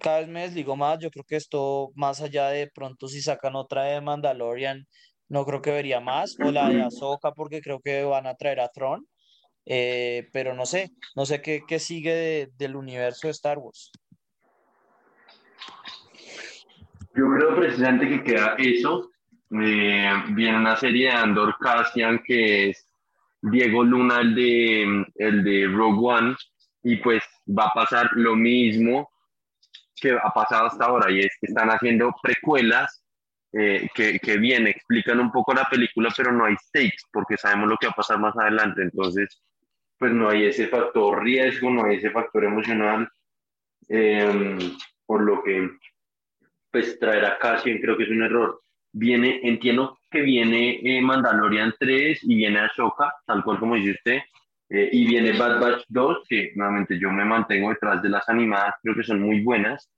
cada 0.00 0.20
vez 0.20 0.28
me 0.28 0.42
desligo 0.42 0.76
más. 0.76 0.98
Yo 0.98 1.10
creo 1.10 1.24
que 1.24 1.36
esto, 1.36 1.90
más 1.94 2.20
allá 2.20 2.48
de 2.48 2.68
pronto 2.68 3.08
si 3.08 3.20
sacan 3.22 3.56
otra 3.56 3.84
de 3.84 4.00
Mandalorian, 4.00 4.86
no 5.28 5.44
creo 5.44 5.62
que 5.62 5.72
vería 5.72 6.00
más. 6.00 6.36
O 6.40 6.50
la 6.50 6.68
de 6.68 6.82
Ahsoka, 6.82 7.32
porque 7.32 7.60
creo 7.60 7.80
que 7.80 8.04
van 8.04 8.26
a 8.26 8.34
traer 8.34 8.60
a 8.60 8.68
Tron. 8.68 9.06
Eh, 9.66 10.28
pero 10.32 10.54
no 10.54 10.66
sé, 10.66 10.90
no 11.16 11.24
sé 11.24 11.40
qué, 11.40 11.62
qué 11.66 11.78
sigue 11.78 12.14
de, 12.14 12.50
del 12.58 12.76
universo 12.76 13.28
de 13.28 13.32
Star 13.32 13.58
Wars. 13.58 13.90
Yo 17.16 17.30
creo 17.30 17.54
precisamente 17.54 18.08
que 18.08 18.24
queda 18.24 18.56
eso, 18.58 19.10
eh, 19.50 20.12
viene 20.30 20.58
una 20.58 20.76
serie 20.76 21.06
de 21.06 21.12
Andor 21.12 21.56
Cassian 21.60 22.20
que 22.24 22.70
es 22.70 22.88
Diego 23.40 23.84
Luna, 23.84 24.20
el 24.20 24.34
de, 24.34 25.06
el 25.16 25.44
de 25.44 25.66
Rogue 25.68 25.98
One, 26.00 26.36
y 26.82 26.96
pues 26.96 27.22
va 27.46 27.66
a 27.66 27.74
pasar 27.74 28.10
lo 28.14 28.34
mismo 28.34 29.10
que 29.94 30.10
ha 30.12 30.30
pasado 30.34 30.66
hasta 30.66 30.86
ahora, 30.86 31.10
y 31.10 31.20
es 31.20 31.32
que 31.40 31.46
están 31.46 31.68
haciendo 31.68 32.12
precuelas 32.20 33.04
eh, 33.52 33.88
que, 33.94 34.18
que 34.18 34.36
bien 34.38 34.66
explican 34.66 35.20
un 35.20 35.30
poco 35.30 35.54
la 35.54 35.68
película, 35.70 36.12
pero 36.16 36.32
no 36.32 36.46
hay 36.46 36.56
stakes, 36.56 37.04
porque 37.12 37.36
sabemos 37.36 37.68
lo 37.68 37.76
que 37.76 37.86
va 37.86 37.92
a 37.92 37.96
pasar 37.96 38.18
más 38.18 38.36
adelante, 38.36 38.82
entonces 38.82 39.40
pues 39.98 40.12
no 40.12 40.30
hay 40.30 40.46
ese 40.46 40.66
factor 40.66 41.22
riesgo, 41.22 41.70
no 41.70 41.84
hay 41.84 41.96
ese 41.96 42.10
factor 42.10 42.44
emocional, 42.44 43.08
eh, 43.88 44.58
por 45.06 45.22
lo 45.22 45.42
que 45.44 45.70
pues 46.74 46.98
traer 46.98 47.24
a 47.24 47.38
Cassian 47.38 47.78
creo 47.78 47.96
que 47.96 48.02
es 48.02 48.10
un 48.10 48.24
error 48.24 48.60
viene, 48.94 49.40
entiendo 49.42 49.98
que 50.10 50.22
viene 50.22 50.80
eh, 50.82 51.02
Mandalorian 51.02 51.74
3 51.78 52.20
y 52.22 52.36
viene 52.36 52.60
Ashoka, 52.60 53.12
tal 53.26 53.42
cual 53.42 53.58
como 53.58 53.74
dice 53.74 53.90
usted, 53.90 54.18
eh, 54.70 54.88
y 54.92 55.06
viene 55.06 55.36
Bad 55.36 55.60
Batch 55.60 55.84
2, 55.88 56.24
que 56.28 56.52
nuevamente 56.54 56.98
yo 56.98 57.10
me 57.10 57.24
mantengo 57.24 57.70
detrás 57.70 58.00
de 58.02 58.08
las 58.08 58.28
animadas, 58.28 58.74
creo 58.82 58.94
que 58.94 59.02
son 59.02 59.20
muy 59.20 59.42
buenas. 59.42 59.90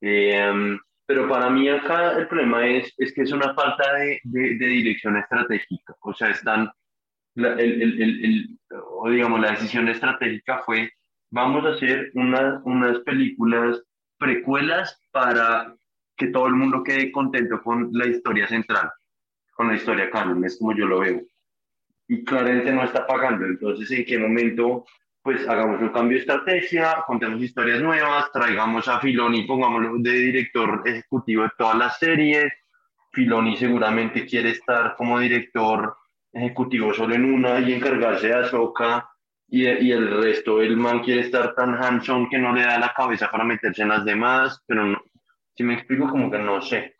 Eh, 0.00 0.78
pero 1.06 1.28
para 1.28 1.50
mí 1.50 1.68
acá 1.68 2.12
el 2.12 2.28
problema 2.28 2.66
es, 2.66 2.94
es 2.96 3.12
que 3.12 3.22
es 3.22 3.32
una 3.32 3.52
falta 3.54 3.92
de, 3.94 4.20
de, 4.22 4.56
de 4.56 4.66
dirección 4.66 5.16
estratégica. 5.16 5.94
O 6.00 6.14
sea, 6.14 6.30
están, 6.30 6.70
la, 7.34 7.52
el, 7.54 7.82
el, 7.82 8.24
el, 8.24 8.58
o 8.70 9.10
digamos, 9.10 9.40
la 9.40 9.50
decisión 9.50 9.88
estratégica 9.88 10.62
fue, 10.64 10.90
vamos 11.30 11.66
a 11.66 11.70
hacer 11.70 12.10
una, 12.14 12.62
unas 12.64 13.00
películas 13.00 13.82
precuelas 14.18 14.98
para 15.10 15.74
que 16.16 16.28
todo 16.28 16.46
el 16.46 16.54
mundo 16.54 16.82
quede 16.82 17.10
contento 17.10 17.62
con 17.62 17.90
la 17.92 18.06
historia 18.06 18.46
central, 18.46 18.90
con 19.52 19.68
la 19.68 19.74
historia 19.74 20.10
canon, 20.10 20.44
es 20.44 20.58
como 20.58 20.74
yo 20.74 20.86
lo 20.86 21.00
veo. 21.00 21.22
Y 22.08 22.24
claramente 22.24 22.72
no 22.72 22.84
está 22.84 23.06
pagando, 23.06 23.46
entonces 23.46 23.90
en 23.90 24.04
qué 24.04 24.18
momento 24.18 24.84
pues 25.22 25.48
hagamos 25.48 25.80
un 25.80 25.88
cambio 25.88 26.16
de 26.16 26.20
estrategia, 26.20 27.02
contemos 27.06 27.42
historias 27.42 27.80
nuevas, 27.80 28.30
traigamos 28.30 28.86
a 28.88 29.00
Filoni, 29.00 29.44
pongámoslo 29.44 29.94
de 29.96 30.10
director 30.10 30.82
ejecutivo 30.84 31.44
de 31.44 31.50
todas 31.56 31.76
las 31.76 31.98
series. 31.98 32.52
Filoni 33.10 33.56
seguramente 33.56 34.26
quiere 34.26 34.50
estar 34.50 34.94
como 34.96 35.18
director 35.18 35.96
ejecutivo 36.30 36.92
solo 36.92 37.14
en 37.14 37.24
una 37.24 37.58
y 37.58 37.72
encargarse 37.72 38.28
de 38.28 38.34
Ahsoka 38.34 39.08
y, 39.48 39.66
y 39.66 39.92
el 39.92 40.10
resto, 40.20 40.60
el 40.60 40.76
man 40.76 41.00
quiere 41.00 41.22
estar 41.22 41.54
tan 41.54 41.74
hands-on 41.74 42.28
que 42.28 42.38
no 42.38 42.52
le 42.52 42.60
da 42.60 42.78
la 42.78 42.92
cabeza 42.92 43.30
para 43.30 43.44
meterse 43.44 43.80
en 43.80 43.88
las 43.88 44.04
demás, 44.04 44.62
pero 44.66 44.84
no, 44.84 45.02
si 45.56 45.62
me 45.62 45.74
explico, 45.74 46.08
como 46.08 46.30
que 46.30 46.38
no 46.38 46.60
sé. 46.60 46.94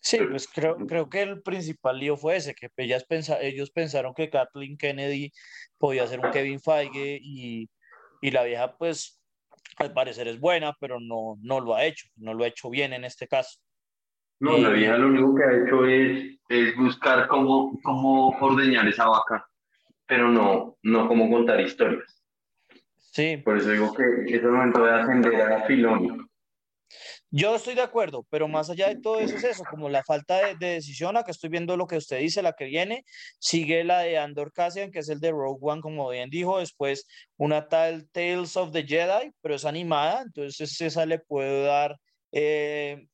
Sí, 0.00 0.18
pues 0.30 0.46
creo, 0.46 0.76
creo 0.86 1.08
que 1.08 1.22
el 1.22 1.42
principal 1.42 1.98
lío 1.98 2.16
fue 2.16 2.36
ese, 2.36 2.54
que 2.54 2.70
ellas 2.76 3.04
pensa, 3.04 3.40
ellos 3.40 3.70
pensaron 3.70 4.14
que 4.14 4.30
Kathleen 4.30 4.76
Kennedy 4.76 5.32
podía 5.78 6.06
ser 6.06 6.20
un 6.20 6.30
Kevin 6.30 6.60
Feige 6.60 7.18
y, 7.20 7.68
y, 8.20 8.30
la 8.30 8.44
vieja 8.44 8.76
pues 8.76 9.20
al 9.78 9.92
parecer 9.92 10.28
es 10.28 10.38
buena, 10.38 10.74
pero 10.80 11.00
no, 11.00 11.36
no 11.42 11.60
lo 11.60 11.74
ha 11.74 11.84
hecho, 11.84 12.06
no 12.16 12.34
lo 12.34 12.44
ha 12.44 12.48
hecho 12.48 12.70
bien 12.70 12.92
en 12.92 13.04
este 13.04 13.26
caso. 13.26 13.58
No, 14.38 14.58
la 14.58 14.68
vieja 14.68 14.96
lo 14.96 15.08
único 15.08 15.34
que 15.34 15.44
ha 15.44 15.64
hecho 15.64 15.86
es, 15.86 16.38
es 16.48 16.76
buscar 16.76 17.26
cómo, 17.26 17.78
cómo 17.82 18.28
ordeñar 18.40 18.86
esa 18.86 19.08
vaca, 19.08 19.48
pero 20.06 20.28
no, 20.28 20.76
no 20.82 21.08
cómo 21.08 21.28
contar 21.30 21.60
historias. 21.60 22.22
Sí. 22.96 23.38
Por 23.38 23.56
eso 23.56 23.70
digo 23.70 23.94
que 23.94 24.04
es 24.26 24.42
el 24.42 24.50
momento 24.50 24.84
de 24.84 24.92
ascender 24.92 25.40
a 25.40 25.66
Filoni. 25.66 26.25
Yo 27.30 27.56
estoy 27.56 27.74
de 27.74 27.82
acuerdo, 27.82 28.24
pero 28.30 28.46
más 28.46 28.70
allá 28.70 28.88
de 28.88 29.00
todo 29.00 29.18
eso 29.18 29.36
es 29.36 29.44
eso, 29.44 29.64
como 29.64 29.88
la 29.88 30.04
falta 30.04 30.38
de, 30.38 30.54
de 30.54 30.74
decisión, 30.74 31.16
acá 31.16 31.32
estoy 31.32 31.50
viendo 31.50 31.76
lo 31.76 31.86
que 31.86 31.96
usted 31.96 32.20
dice, 32.20 32.40
la 32.40 32.52
que 32.52 32.66
viene, 32.66 33.04
sigue 33.40 33.82
la 33.82 34.00
de 34.00 34.16
Andor 34.16 34.52
Cassian, 34.52 34.92
que 34.92 35.00
es 35.00 35.08
el 35.08 35.18
de 35.18 35.32
Rogue 35.32 35.58
One, 35.60 35.80
como 35.82 36.08
bien 36.08 36.30
dijo, 36.30 36.58
después 36.60 37.06
una 37.36 37.68
tal 37.68 38.08
Tales 38.10 38.56
of 38.56 38.70
the 38.70 38.84
Jedi, 38.84 39.32
pero 39.40 39.56
es 39.56 39.64
animada, 39.64 40.22
entonces 40.22 40.80
esa 40.80 41.04
le 41.04 41.18
puedo 41.18 41.64
dar 41.64 41.96
eh, 42.30 43.06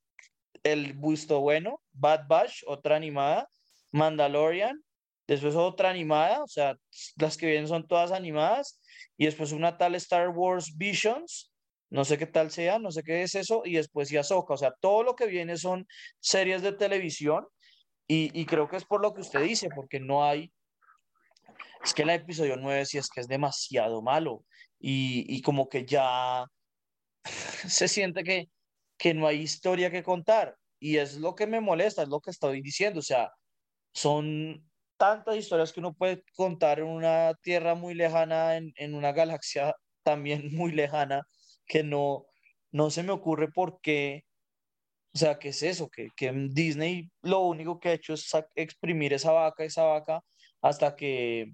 el 0.63 0.93
busto 0.93 1.41
bueno, 1.41 1.81
Bad 1.93 2.27
Batch, 2.29 2.63
otra 2.67 2.97
animada, 2.97 3.49
Mandalorian, 3.93 4.83
después 5.27 5.55
otra 5.55 5.91
animada, 5.91 6.43
o 6.43 6.49
sea, 6.49 6.77
las 7.17 7.37
que 7.37 7.47
vienen 7.47 7.69
son 7.69 7.87
todas 7.87 8.13
animadas, 8.13 8.81
y 9.17 9.25
después 9.25 9.53
una 9.53 9.79
tal 9.79 9.95
Star 9.95 10.29
Wars 10.31 10.77
Visions, 10.77 11.52
no 11.93 12.07
sé 12.07 12.17
qué 12.17 12.27
tal 12.27 12.51
sea, 12.51 12.79
no 12.79 12.91
sé 12.91 13.03
qué 13.03 13.23
es 13.23 13.35
eso, 13.35 13.63
y 13.67 13.75
después 13.75 14.09
ya 14.09 14.23
Soca, 14.25 14.55
o 14.55 14.57
sea, 14.57 14.73
todo 14.81 15.03
lo 15.03 15.15
que 15.15 15.27
viene 15.27 15.59
son 15.59 15.87
series 16.21 16.63
de 16.63 16.73
televisión, 16.73 17.47
y, 18.09 18.31
y, 18.39 18.47
creo 18.47 18.67
que 18.67 18.77
es 18.77 18.85
por 18.87 19.03
lo 19.03 19.13
que 19.13 19.21
usted 19.21 19.43
dice, 19.43 19.69
porque 19.75 20.01
no 20.01 20.25
hay, 20.25 20.51
es 21.85 21.93
que 21.93 22.03
el 22.03 22.11
episodio 22.11 22.57
9 22.57 22.87
sí 22.87 22.97
es 22.97 23.11
que 23.11 23.21
es 23.21 23.29
demasiado 23.29 24.01
malo, 24.01 24.47
y, 24.81 25.27
y 25.29 25.43
como 25.43 25.69
que 25.69 25.85
ya 25.85 26.47
se 27.69 27.89
siente 27.89 28.25
que, 28.25 28.49
que 28.97 29.13
no 29.13 29.27
hay 29.27 29.43
historia 29.43 29.91
que 29.91 30.03
contar, 30.03 30.57
y 30.81 30.97
es 30.97 31.19
lo 31.19 31.35
que 31.35 31.47
me 31.47 31.61
molesta, 31.61 32.03
es 32.03 32.09
lo 32.09 32.21
que 32.21 32.31
estoy 32.31 32.63
diciendo, 32.63 33.01
o 33.01 33.03
sea, 33.03 33.31
son 33.93 34.67
tantas 34.97 35.37
historias 35.37 35.75
que 35.75 35.81
uno 35.81 35.93
puede 35.93 36.25
contar 36.37 36.79
en 36.79 36.87
una 36.87 37.35
tierra 37.43 37.75
muy 37.75 37.93
lejana, 37.93 38.57
en, 38.57 38.73
en 38.77 38.95
una 38.95 39.13
galaxia 39.13 39.75
también 40.03 40.49
muy 40.57 40.73
lejana, 40.73 41.27
que 41.67 41.83
no, 41.83 42.27
no 42.71 42.91
se 42.91 43.03
me 43.03 43.13
ocurre 43.13 43.51
por 43.51 43.81
qué, 43.81 44.25
o 45.15 45.19
sea, 45.19 45.39
¿qué 45.39 45.51
es 45.51 45.63
eso? 45.63 45.89
Que, 45.91 46.09
que 46.17 46.33
Disney 46.51 47.11
lo 47.23 47.41
único 47.41 47.79
que 47.79 47.91
ha 47.91 47.93
hecho 47.93 48.15
es 48.15 48.31
exprimir 48.55 49.13
esa 49.13 49.33
vaca, 49.33 49.65
esa 49.65 49.85
vaca, 49.85 50.23
hasta 50.63 50.97
que, 50.97 51.53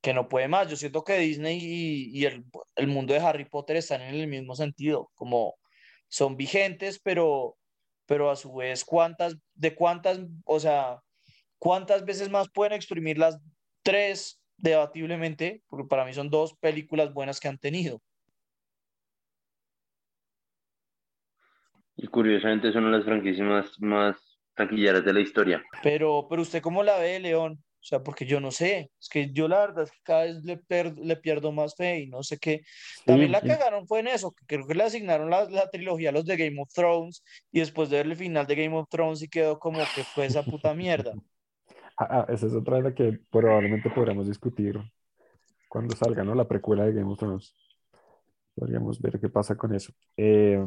que 0.00 0.14
no 0.14 0.28
puede 0.28 0.48
más. 0.48 0.68
Yo 0.68 0.76
siento 0.76 1.04
que 1.04 1.18
Disney 1.18 1.58
y, 1.60 2.24
el, 2.26 2.44
el, 2.76 2.86
mundo 2.88 3.14
de 3.14 3.20
Harry 3.20 3.44
Potter 3.44 3.76
están 3.76 4.02
en 4.02 4.14
el 4.14 4.26
mismo 4.26 4.54
sentido, 4.56 5.10
como 5.14 5.54
son 6.08 6.36
vigentes, 6.36 7.00
pero, 7.02 7.56
pero 8.06 8.30
a 8.30 8.36
su 8.36 8.54
vez, 8.54 8.84
¿cuántas, 8.84 9.36
de 9.54 9.74
cuántas, 9.74 10.20
o 10.44 10.58
sea, 10.58 11.00
cuántas 11.58 12.04
veces 12.04 12.30
más 12.30 12.48
pueden 12.50 12.72
exprimir 12.72 13.18
las 13.18 13.38
tres 13.82 14.40
debatiblemente? 14.56 15.62
Porque 15.68 15.86
para 15.88 16.04
mí 16.04 16.14
son 16.14 16.30
dos 16.30 16.54
películas 16.56 17.12
buenas 17.12 17.38
que 17.40 17.48
han 17.48 17.58
tenido. 17.58 18.00
Y 22.00 22.06
curiosamente 22.06 22.72
son 22.72 22.90
las 22.92 23.04
franquicias 23.04 23.46
más, 23.46 23.80
más 23.80 24.16
taquilleras 24.54 25.04
de 25.04 25.12
la 25.12 25.20
historia. 25.20 25.62
Pero, 25.82 26.26
pero 26.30 26.42
usted 26.42 26.62
cómo 26.62 26.84
la 26.84 26.96
ve, 26.96 27.18
León? 27.18 27.58
O 27.80 27.84
sea, 27.88 28.02
porque 28.02 28.24
yo 28.24 28.40
no 28.40 28.50
sé, 28.50 28.90
es 29.00 29.08
que 29.08 29.32
yo 29.32 29.48
la 29.48 29.60
verdad 29.60 29.84
es 29.84 29.90
que 29.90 29.98
cada 30.04 30.24
vez 30.24 30.44
le, 30.44 30.60
le 30.96 31.16
pierdo 31.16 31.52
más 31.52 31.74
fe 31.74 32.00
y 32.00 32.06
no 32.06 32.22
sé 32.22 32.38
qué. 32.38 32.62
También 33.04 33.32
la 33.32 33.40
cagaron 33.40 33.86
fue 33.86 34.00
en 34.00 34.08
eso, 34.08 34.32
que 34.32 34.44
creo 34.46 34.66
que 34.66 34.74
le 34.74 34.84
asignaron 34.84 35.30
la, 35.30 35.48
la, 35.48 35.68
trilogía 35.70 36.10
a 36.10 36.12
los 36.12 36.24
de 36.24 36.36
Game 36.36 36.60
of 36.60 36.72
Thrones 36.72 37.24
y 37.50 37.60
después 37.60 37.90
de 37.90 37.96
ver 37.96 38.06
el 38.06 38.16
final 38.16 38.46
de 38.46 38.54
Game 38.56 38.76
of 38.76 38.88
Thrones 38.88 39.22
y 39.22 39.28
quedó 39.28 39.58
como 39.58 39.78
que 39.94 40.04
fue 40.04 40.26
esa 40.26 40.42
puta 40.42 40.74
mierda. 40.74 41.12
Ah, 42.00 42.20
ah, 42.20 42.32
esa 42.32 42.46
es 42.46 42.54
otra 42.54 42.76
de 42.76 42.82
la 42.84 42.94
que 42.94 43.18
probablemente 43.28 43.90
podríamos 43.90 44.28
discutir 44.28 44.78
cuando 45.68 45.96
salga, 45.96 46.22
¿no? 46.22 46.32
La 46.32 46.46
precuela 46.46 46.84
de 46.84 46.92
Game 46.92 47.10
of 47.10 47.18
Thrones. 47.18 47.52
Podríamos 48.54 49.02
ver 49.02 49.18
qué 49.18 49.28
pasa 49.28 49.56
con 49.56 49.74
eso. 49.74 49.92
Eh, 50.16 50.64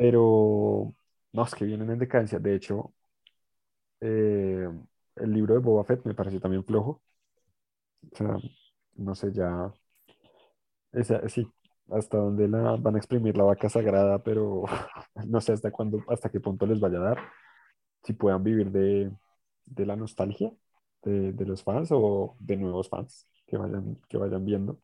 pero, 0.00 0.94
no, 1.32 1.44
es 1.44 1.54
que 1.54 1.66
vienen 1.66 1.90
en 1.90 1.98
decadencia. 1.98 2.38
De 2.38 2.54
hecho, 2.54 2.94
eh, 4.00 4.68
el 5.16 5.32
libro 5.32 5.54
de 5.54 5.60
Boba 5.60 5.84
Fett 5.84 6.04
me 6.06 6.14
pareció 6.14 6.40
también 6.40 6.64
flojo. 6.64 7.02
O 8.12 8.16
sea, 8.16 8.36
no 8.96 9.14
sé, 9.14 9.32
ya. 9.32 9.72
Esa, 10.92 11.28
sí, 11.28 11.46
hasta 11.90 12.16
dónde 12.18 12.48
la 12.48 12.76
van 12.76 12.94
a 12.96 12.98
exprimir 12.98 13.36
la 13.36 13.44
vaca 13.44 13.68
sagrada, 13.68 14.22
pero 14.22 14.64
no 15.28 15.40
sé 15.40 15.52
hasta 15.52 15.70
cuándo, 15.70 16.02
hasta 16.08 16.30
qué 16.30 16.40
punto 16.40 16.66
les 16.66 16.80
vaya 16.80 16.98
a 16.98 17.02
dar. 17.02 17.18
Si 18.02 18.14
puedan 18.14 18.42
vivir 18.42 18.70
de, 18.70 19.12
de 19.66 19.86
la 19.86 19.96
nostalgia 19.96 20.50
de, 21.02 21.32
de, 21.32 21.46
los 21.46 21.62
fans 21.62 21.90
o 21.92 22.36
de 22.40 22.56
nuevos 22.56 22.88
fans 22.88 23.28
que 23.46 23.56
vayan, 23.58 23.98
que 24.08 24.16
vayan 24.18 24.44
viendo. 24.46 24.80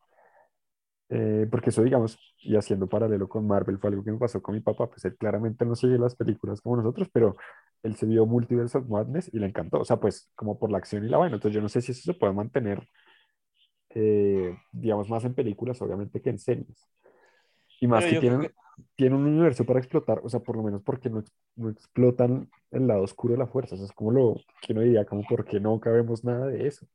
Eh, 1.09 1.47
porque 1.49 1.69
eso, 1.69 1.83
digamos, 1.83 2.19
y 2.39 2.55
haciendo 2.57 2.87
paralelo 2.87 3.29
con 3.29 3.47
Marvel, 3.47 3.79
fue 3.79 3.89
algo 3.89 4.03
que 4.03 4.11
me 4.11 4.17
pasó 4.17 4.41
con 4.41 4.55
mi 4.55 4.61
papá, 4.61 4.89
pues 4.89 5.05
él 5.05 5.15
claramente 5.15 5.65
no 5.65 5.75
sigue 5.75 5.97
las 5.97 6.15
películas 6.15 6.59
como 6.59 6.77
nosotros, 6.77 7.07
pero 7.13 7.37
él 7.83 7.95
se 7.95 8.05
vio 8.05 8.25
Multiverse 8.25 8.77
of 8.77 8.89
Madness 8.89 9.33
y 9.33 9.39
le 9.39 9.47
encantó, 9.47 9.79
o 9.79 9.85
sea, 9.85 9.97
pues 9.97 10.29
como 10.35 10.59
por 10.59 10.69
la 10.69 10.79
acción 10.79 11.05
y 11.05 11.09
la 11.09 11.17
vaina, 11.17 11.35
entonces 11.35 11.55
yo 11.55 11.61
no 11.61 11.69
sé 11.69 11.81
si 11.81 11.93
eso 11.93 12.11
se 12.11 12.13
puede 12.13 12.33
mantener, 12.33 12.85
eh, 13.91 14.57
digamos, 14.73 15.09
más 15.09 15.23
en 15.23 15.33
películas, 15.33 15.81
obviamente, 15.81 16.21
que 16.21 16.29
en 16.29 16.39
series. 16.39 16.89
Y 17.79 17.87
más 17.87 18.03
que 18.03 18.19
tienen, 18.19 18.51
tienen 18.95 19.19
un 19.19 19.27
universo 19.27 19.63
para 19.63 19.79
explotar, 19.79 20.19
o 20.23 20.29
sea, 20.29 20.41
por 20.41 20.57
lo 20.57 20.63
menos 20.63 20.81
porque 20.83 21.09
no, 21.09 21.23
no 21.55 21.69
explotan 21.69 22.49
el 22.71 22.85
lado 22.85 23.03
oscuro 23.03 23.33
de 23.33 23.39
la 23.39 23.47
fuerza, 23.47 23.75
o 23.75 23.77
sea, 23.77 23.85
es 23.85 23.93
como 23.93 24.11
lo 24.11 24.35
que 24.61 24.73
uno 24.73 24.81
diría, 24.81 25.05
como 25.05 25.23
porque 25.29 25.61
no 25.61 25.79
cabemos 25.79 26.25
nada 26.25 26.47
de 26.47 26.67
eso. 26.67 26.85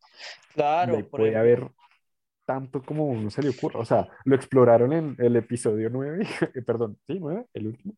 Claro. 0.54 1.02
puede 1.08 1.36
haber 1.36 1.70
tanto 2.52 2.82
como 2.82 3.06
uno 3.06 3.30
se 3.30 3.42
le 3.42 3.48
ocurra. 3.48 3.80
O 3.80 3.84
sea, 3.84 4.06
lo 4.26 4.36
exploraron 4.36 4.92
en 4.92 5.16
el 5.18 5.36
episodio 5.36 5.88
9, 5.88 6.26
perdón, 6.66 6.98
sí, 7.06 7.18
9, 7.18 7.46
el 7.54 7.66
último. 7.68 7.94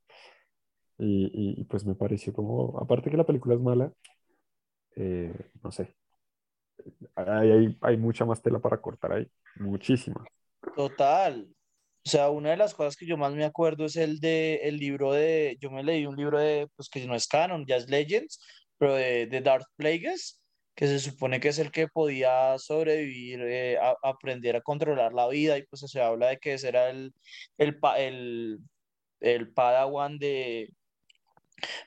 Y, 0.96 1.58
y, 1.60 1.64
pues 1.64 1.84
me 1.84 1.96
pareció 1.96 2.32
como, 2.32 2.78
aparte 2.78 3.10
que 3.10 3.16
la 3.16 3.26
película 3.26 3.56
es 3.56 3.60
mala, 3.60 3.92
eh, 4.94 5.34
no 5.60 5.72
sé, 5.72 5.92
hay, 7.16 7.50
hay, 7.50 7.78
hay, 7.80 7.96
mucha 7.96 8.24
más 8.24 8.40
tela 8.40 8.60
para 8.60 8.80
cortar 8.80 9.12
ahí, 9.12 9.26
muchísima. 9.56 10.24
Total. 10.76 11.48
O 12.06 12.08
sea, 12.08 12.30
una 12.30 12.50
de 12.50 12.56
las 12.56 12.74
cosas 12.74 12.94
que 12.94 13.06
yo 13.06 13.16
más 13.16 13.34
me 13.34 13.44
acuerdo 13.44 13.86
es 13.86 13.96
el 13.96 14.20
de 14.20 14.60
el 14.62 14.76
libro 14.76 15.12
de, 15.12 15.56
yo 15.60 15.68
me 15.72 15.82
leí 15.82 16.06
un 16.06 16.14
libro 16.14 16.38
de, 16.38 16.68
pues 16.76 16.88
que 16.88 17.04
no 17.08 17.16
es 17.16 17.26
canon, 17.26 17.66
ya 17.66 17.74
es 17.74 17.90
Legends, 17.90 18.38
pero 18.78 18.94
de, 18.94 19.26
de 19.26 19.40
Darth 19.40 19.66
Plagueis, 19.74 20.43
que 20.74 20.86
se 20.86 20.98
supone 20.98 21.40
que 21.40 21.48
es 21.48 21.58
el 21.58 21.70
que 21.70 21.88
podía 21.88 22.58
sobrevivir, 22.58 23.40
eh, 23.42 23.78
a, 23.78 23.96
aprender 24.02 24.56
a 24.56 24.60
controlar 24.60 25.12
la 25.12 25.28
vida, 25.28 25.56
y 25.56 25.62
pues 25.64 25.80
se 25.80 26.00
habla 26.00 26.28
de 26.28 26.38
que 26.38 26.54
ese 26.54 26.68
era 26.68 26.90
el, 26.90 27.12
el, 27.58 27.78
el, 27.96 28.58
el 29.20 29.52
padawan 29.52 30.18
de, 30.18 30.72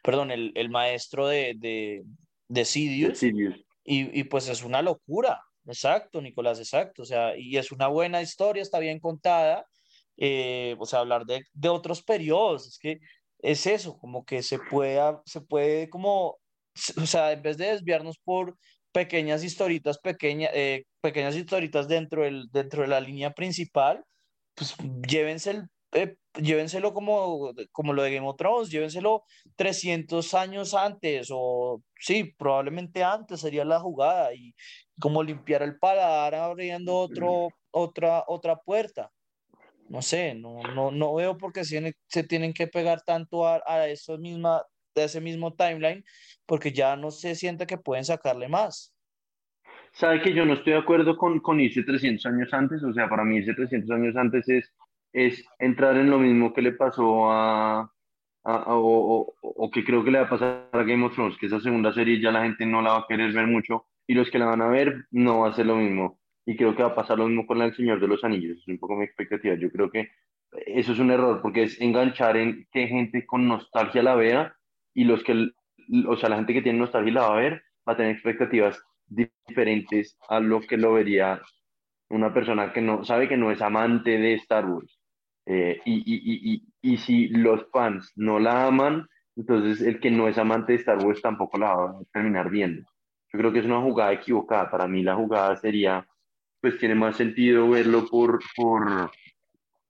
perdón, 0.03 0.31
el, 0.31 0.51
el 0.55 0.69
maestro 0.69 1.27
de, 1.27 1.53
de, 1.57 2.03
de 2.47 2.65
Sidious, 2.65 3.21
Y, 3.23 4.19
y, 4.19 4.23
pues 4.25 4.49
es 4.49 4.63
una 4.63 4.81
locura, 4.81 5.41
exacto, 5.65 6.21
Nicolás, 6.21 6.59
exacto, 6.59 7.03
o 7.03 7.05
sea, 7.05 7.37
y 7.37 7.57
es 7.57 7.71
una 7.71 7.87
buena 7.87 8.21
historia, 8.21 8.61
está 8.61 8.79
bien 8.79 8.99
contada, 8.99 9.65
eh, 10.17 10.75
o 10.79 10.85
sea, 10.85 10.99
hablar 10.99 11.25
de, 11.25 11.43
de 11.53 11.69
otros 11.69 12.03
periodos, 12.03 12.67
es 12.67 12.79
que 12.79 12.99
es 13.39 13.65
eso, 13.67 13.97
como 13.97 14.25
que 14.25 14.43
se 14.43 14.59
puede, 14.59 14.99
se 15.25 15.41
puede 15.41 15.89
como, 15.89 16.37
o 16.97 17.05
sea, 17.05 17.31
en 17.31 17.41
vez 17.41 17.57
de 17.57 17.67
desviarnos 17.67 18.17
por 18.17 18.57
pequeñas 18.97 19.43
historitas, 19.43 19.99
pequeña, 19.99 20.49
eh, 20.55 20.85
pequeñas 21.01 21.35
historitas 21.35 21.87
dentro, 21.87 22.23
del, 22.23 22.47
dentro 22.51 22.81
de 22.81 22.87
la 22.87 22.99
línea 22.99 23.29
principal, 23.29 24.03
pues 24.55 24.75
llévense 25.07 25.67
eh, 25.91 26.15
llévenselo 26.33 26.95
como, 26.95 27.51
como 27.71 27.93
lo 27.93 28.01
de 28.01 28.15
Game 28.15 28.27
of 28.27 28.37
Thrones, 28.37 28.71
llévenselo 28.71 29.21
300 29.55 30.33
años 30.33 30.73
antes 30.73 31.27
o 31.31 31.83
sí, 31.99 32.33
probablemente 32.39 33.03
antes 33.03 33.41
sería 33.41 33.65
la 33.65 33.79
jugada 33.79 34.33
y 34.33 34.55
como 34.99 35.21
limpiar 35.21 35.61
el 35.61 35.77
paladar 35.77 36.33
abriendo 36.33 36.95
otro, 36.95 37.49
otra, 37.69 38.23
otra 38.25 38.55
puerta. 38.55 39.11
No 39.89 40.01
sé, 40.01 40.33
no, 40.33 40.63
no, 40.73 40.89
no 40.89 41.13
veo 41.13 41.37
por 41.37 41.53
qué 41.53 41.63
se, 41.63 41.93
se 42.07 42.23
tienen 42.23 42.51
que 42.51 42.65
pegar 42.65 43.03
tanto 43.03 43.45
a, 43.45 43.61
a 43.63 43.87
eso 43.87 44.17
misma, 44.17 44.63
de 45.01 45.05
ese 45.05 45.21
mismo 45.21 45.53
timeline, 45.53 46.03
porque 46.45 46.71
ya 46.71 46.95
no 46.95 47.11
se 47.11 47.35
siente 47.35 47.65
que 47.65 47.77
pueden 47.77 48.05
sacarle 48.05 48.47
más. 48.47 48.93
Sabe 49.93 50.21
que 50.21 50.33
yo 50.33 50.45
no 50.45 50.53
estoy 50.53 50.73
de 50.73 50.79
acuerdo 50.79 51.17
con, 51.17 51.39
con 51.39 51.59
irse 51.59 51.83
300 51.83 52.25
años 52.25 52.53
antes, 52.53 52.83
o 52.83 52.93
sea, 52.93 53.09
para 53.09 53.23
mí 53.23 53.37
irse 53.37 53.53
300 53.53 53.89
años 53.91 54.15
antes 54.15 54.47
es, 54.49 54.73
es 55.13 55.43
entrar 55.59 55.97
en 55.97 56.09
lo 56.09 56.19
mismo 56.19 56.53
que 56.53 56.61
le 56.61 56.73
pasó 56.73 57.31
a, 57.31 57.91
a, 58.43 58.75
o, 58.75 59.33
o, 59.41 59.71
que 59.71 59.83
creo 59.83 60.03
que 60.03 60.11
le 60.11 60.19
va 60.19 60.25
a 60.25 60.29
pasar 60.29 60.69
a 60.71 60.83
Game 60.83 61.05
of 61.05 61.13
Thrones, 61.13 61.37
que 61.37 61.47
esa 61.47 61.59
segunda 61.59 61.91
serie 61.93 62.21
ya 62.21 62.31
la 62.31 62.43
gente 62.43 62.65
no 62.65 62.81
la 62.81 62.91
va 62.91 62.97
a 62.99 63.05
querer 63.07 63.31
ver 63.33 63.47
mucho 63.47 63.85
y 64.07 64.13
los 64.13 64.29
que 64.31 64.39
la 64.39 64.45
van 64.45 64.61
a 64.61 64.67
ver 64.67 65.05
no 65.11 65.41
va 65.41 65.49
a 65.49 65.53
ser 65.53 65.65
lo 65.65 65.75
mismo. 65.75 66.19
Y 66.45 66.55
creo 66.55 66.75
que 66.75 66.83
va 66.83 66.89
a 66.89 66.95
pasar 66.95 67.17
lo 67.17 67.27
mismo 67.27 67.45
con 67.45 67.61
El 67.61 67.75
Señor 67.75 67.99
de 67.99 68.07
los 68.07 68.23
Anillos, 68.23 68.59
es 68.59 68.67
un 68.67 68.79
poco 68.79 68.95
mi 68.95 69.03
expectativa. 69.03 69.55
Yo 69.55 69.69
creo 69.69 69.91
que 69.91 70.09
eso 70.65 70.93
es 70.93 70.99
un 70.99 71.11
error 71.11 71.41
porque 71.41 71.63
es 71.63 71.81
enganchar 71.81 72.37
en 72.37 72.67
que 72.71 72.87
gente 72.87 73.25
con 73.25 73.47
nostalgia 73.47 74.01
la 74.01 74.15
vea 74.15 74.55
y 74.97 75.03
los 75.03 75.23
que, 75.23 75.51
o 76.07 76.17
sea, 76.17 76.27
la 76.27 76.37
gente 76.37 76.53
que 76.53 76.63
tiene 76.63 76.79
nostalgia 76.79 77.13
la 77.13 77.21
va 77.21 77.37
a 77.37 77.39
ver, 77.39 77.61
va 77.87 77.93
a 77.93 77.97
tener 77.97 78.13
expectativas 78.13 78.81
diferentes 79.05 80.17
a 80.27 80.39
lo 80.39 80.59
que 80.59 80.75
lo 80.75 80.93
vería 80.93 81.39
una 82.09 82.33
persona 82.33 82.73
que 82.73 82.81
no 82.81 83.03
sabe 83.03 83.29
que 83.29 83.37
no 83.37 83.51
es 83.51 83.61
amante 83.61 84.17
de 84.17 84.33
Star 84.33 84.65
Wars. 84.65 84.99
Eh, 85.45 85.79
y, 85.85 85.97
y, 85.97 86.63
y, 86.81 86.93
y, 86.93 86.97
si 86.97 87.27
los 87.27 87.69
fans 87.71 88.11
no 88.15 88.39
la 88.39 88.65
aman, 88.65 89.07
entonces 89.35 89.85
el 89.85 89.99
que 89.99 90.09
no 90.09 90.27
es 90.27 90.39
amante 90.39 90.73
de 90.73 90.79
Star 90.79 90.97
Wars 91.05 91.21
tampoco 91.21 91.59
la 91.59 91.75
va 91.75 91.89
a 91.91 92.03
terminar 92.11 92.49
viendo. 92.49 92.81
Yo 93.31 93.37
creo 93.37 93.53
que 93.53 93.59
es 93.59 93.65
una 93.65 93.81
jugada 93.81 94.13
equivocada. 94.13 94.71
Para 94.71 94.87
mí 94.87 95.03
la 95.03 95.13
jugada 95.13 95.55
sería, 95.57 96.07
pues 96.59 96.79
tiene 96.79 96.95
más 96.95 97.17
sentido 97.17 97.69
verlo 97.69 98.07
por, 98.09 98.39
por, 98.55 99.11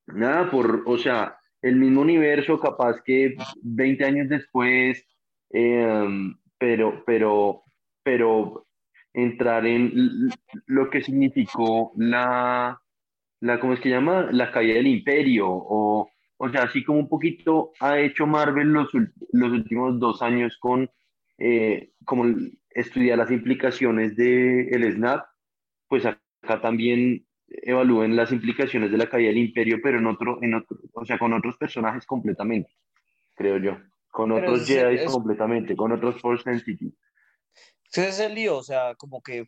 nada, 0.08 0.52
por, 0.52 0.84
o 0.86 0.98
sea, 0.98 1.37
el 1.62 1.76
mismo 1.76 2.02
universo, 2.02 2.60
capaz 2.60 3.02
que 3.04 3.36
20 3.62 4.06
años 4.06 4.30
después, 4.30 5.06
em, 5.50 6.36
pero, 6.58 7.04
pero, 7.06 7.64
pero 8.04 8.68
entrar 9.14 9.66
en 9.66 10.30
lo 10.68 10.90
que 10.90 11.02
significó 11.02 11.92
la, 11.98 12.80
la 13.42 13.60
¿cómo 13.60 13.74
es 13.74 13.80
que 13.80 13.90
llama? 13.90 14.30
La 14.32 14.52
caída 14.52 14.76
del 14.76 14.88
imperio, 14.88 15.48
o, 15.50 16.10
o 16.38 16.50
sea, 16.50 16.64
así 16.64 16.84
como 16.84 17.00
un 17.00 17.10
poquito 17.10 17.72
ha 17.80 18.00
hecho 18.00 18.28
Marvel 18.28 18.70
los, 18.70 18.90
los 19.32 19.52
últimos 19.52 20.00
dos 20.00 20.22
años 20.22 20.58
con, 20.60 20.90
eh, 21.38 21.92
como 22.06 22.26
estudiar 22.70 23.18
las 23.18 23.32
implicaciones 23.32 24.16
del 24.16 24.72
el 24.72 24.94
Snap, 24.94 25.26
pues 25.88 26.06
acá 26.06 26.62
también 26.62 27.27
evalúen 27.50 28.16
las 28.16 28.32
implicaciones 28.32 28.92
de 28.92 28.98
la 28.98 29.10
caída 29.10 29.30
del 29.30 29.38
imperio, 29.38 29.80
pero 29.82 30.00
en 30.00 30.08
otro, 30.08 30.40
en 30.42 30.56
otro, 30.56 30.78
o 30.94 31.06
sea, 31.06 31.18
con 31.18 31.34
otros 31.34 31.58
personajes 31.58 32.06
completamente, 32.06 32.72
creo 33.36 33.58
yo. 33.58 33.78
Con 34.10 34.32
otros 34.32 34.66
Jedi 34.66 35.06
completamente, 35.06 35.76
con 35.76 35.92
otros 35.92 36.20
Force 36.20 36.44
Sensitive. 36.44 36.92
Ese 37.92 38.08
es 38.10 38.20
el 38.20 38.36
lío, 38.36 38.58
o 38.58 38.64
sea, 38.64 38.96
como 38.96 39.22
que, 39.22 39.48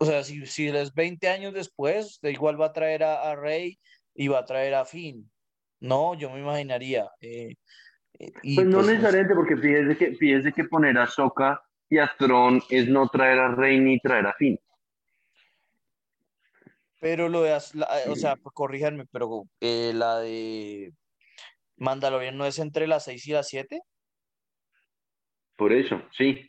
o 0.00 0.04
sea, 0.04 0.24
si, 0.24 0.44
si 0.46 0.68
es 0.68 0.94
20 0.94 1.28
años 1.28 1.54
después, 1.54 2.18
igual 2.22 2.60
va 2.60 2.66
a 2.66 2.72
traer 2.72 3.04
a, 3.04 3.34
Rey 3.36 3.78
y 4.14 4.28
va 4.28 4.40
a 4.40 4.44
traer 4.44 4.74
a 4.74 4.84
Finn. 4.84 5.30
No, 5.80 6.14
yo 6.14 6.30
me 6.30 6.40
imaginaría. 6.40 7.08
Eh, 7.20 7.54
eh, 8.18 8.32
pues 8.54 8.66
no 8.66 8.78
pues, 8.78 8.88
necesariamente, 8.88 9.34
porque 9.34 9.56
fíjese 9.56 9.96
que, 9.96 10.14
fíjese 10.16 10.52
que 10.52 10.64
poner 10.64 10.98
a 10.98 11.06
Soka 11.06 11.62
y 11.88 11.98
a 11.98 12.10
Tron 12.18 12.60
es 12.68 12.88
no 12.88 13.08
traer 13.08 13.38
a 13.38 13.54
Rey 13.54 13.78
ni 13.78 14.00
traer 14.00 14.26
a 14.26 14.34
Finn. 14.34 14.58
Pero 17.00 17.28
lo 17.28 17.42
de, 17.42 17.54
o 17.54 18.16
sea, 18.16 18.36
pues, 18.36 18.52
corríjanme, 18.54 19.06
pero 19.12 19.44
eh, 19.60 19.92
la 19.94 20.18
de 20.18 20.92
Mandalorian 21.76 22.36
no 22.36 22.44
es 22.44 22.58
entre 22.58 22.86
las 22.86 23.04
6 23.04 23.26
y 23.28 23.32
las 23.32 23.48
7. 23.48 23.80
Por 25.56 25.72
eso, 25.72 26.02
sí. 26.12 26.48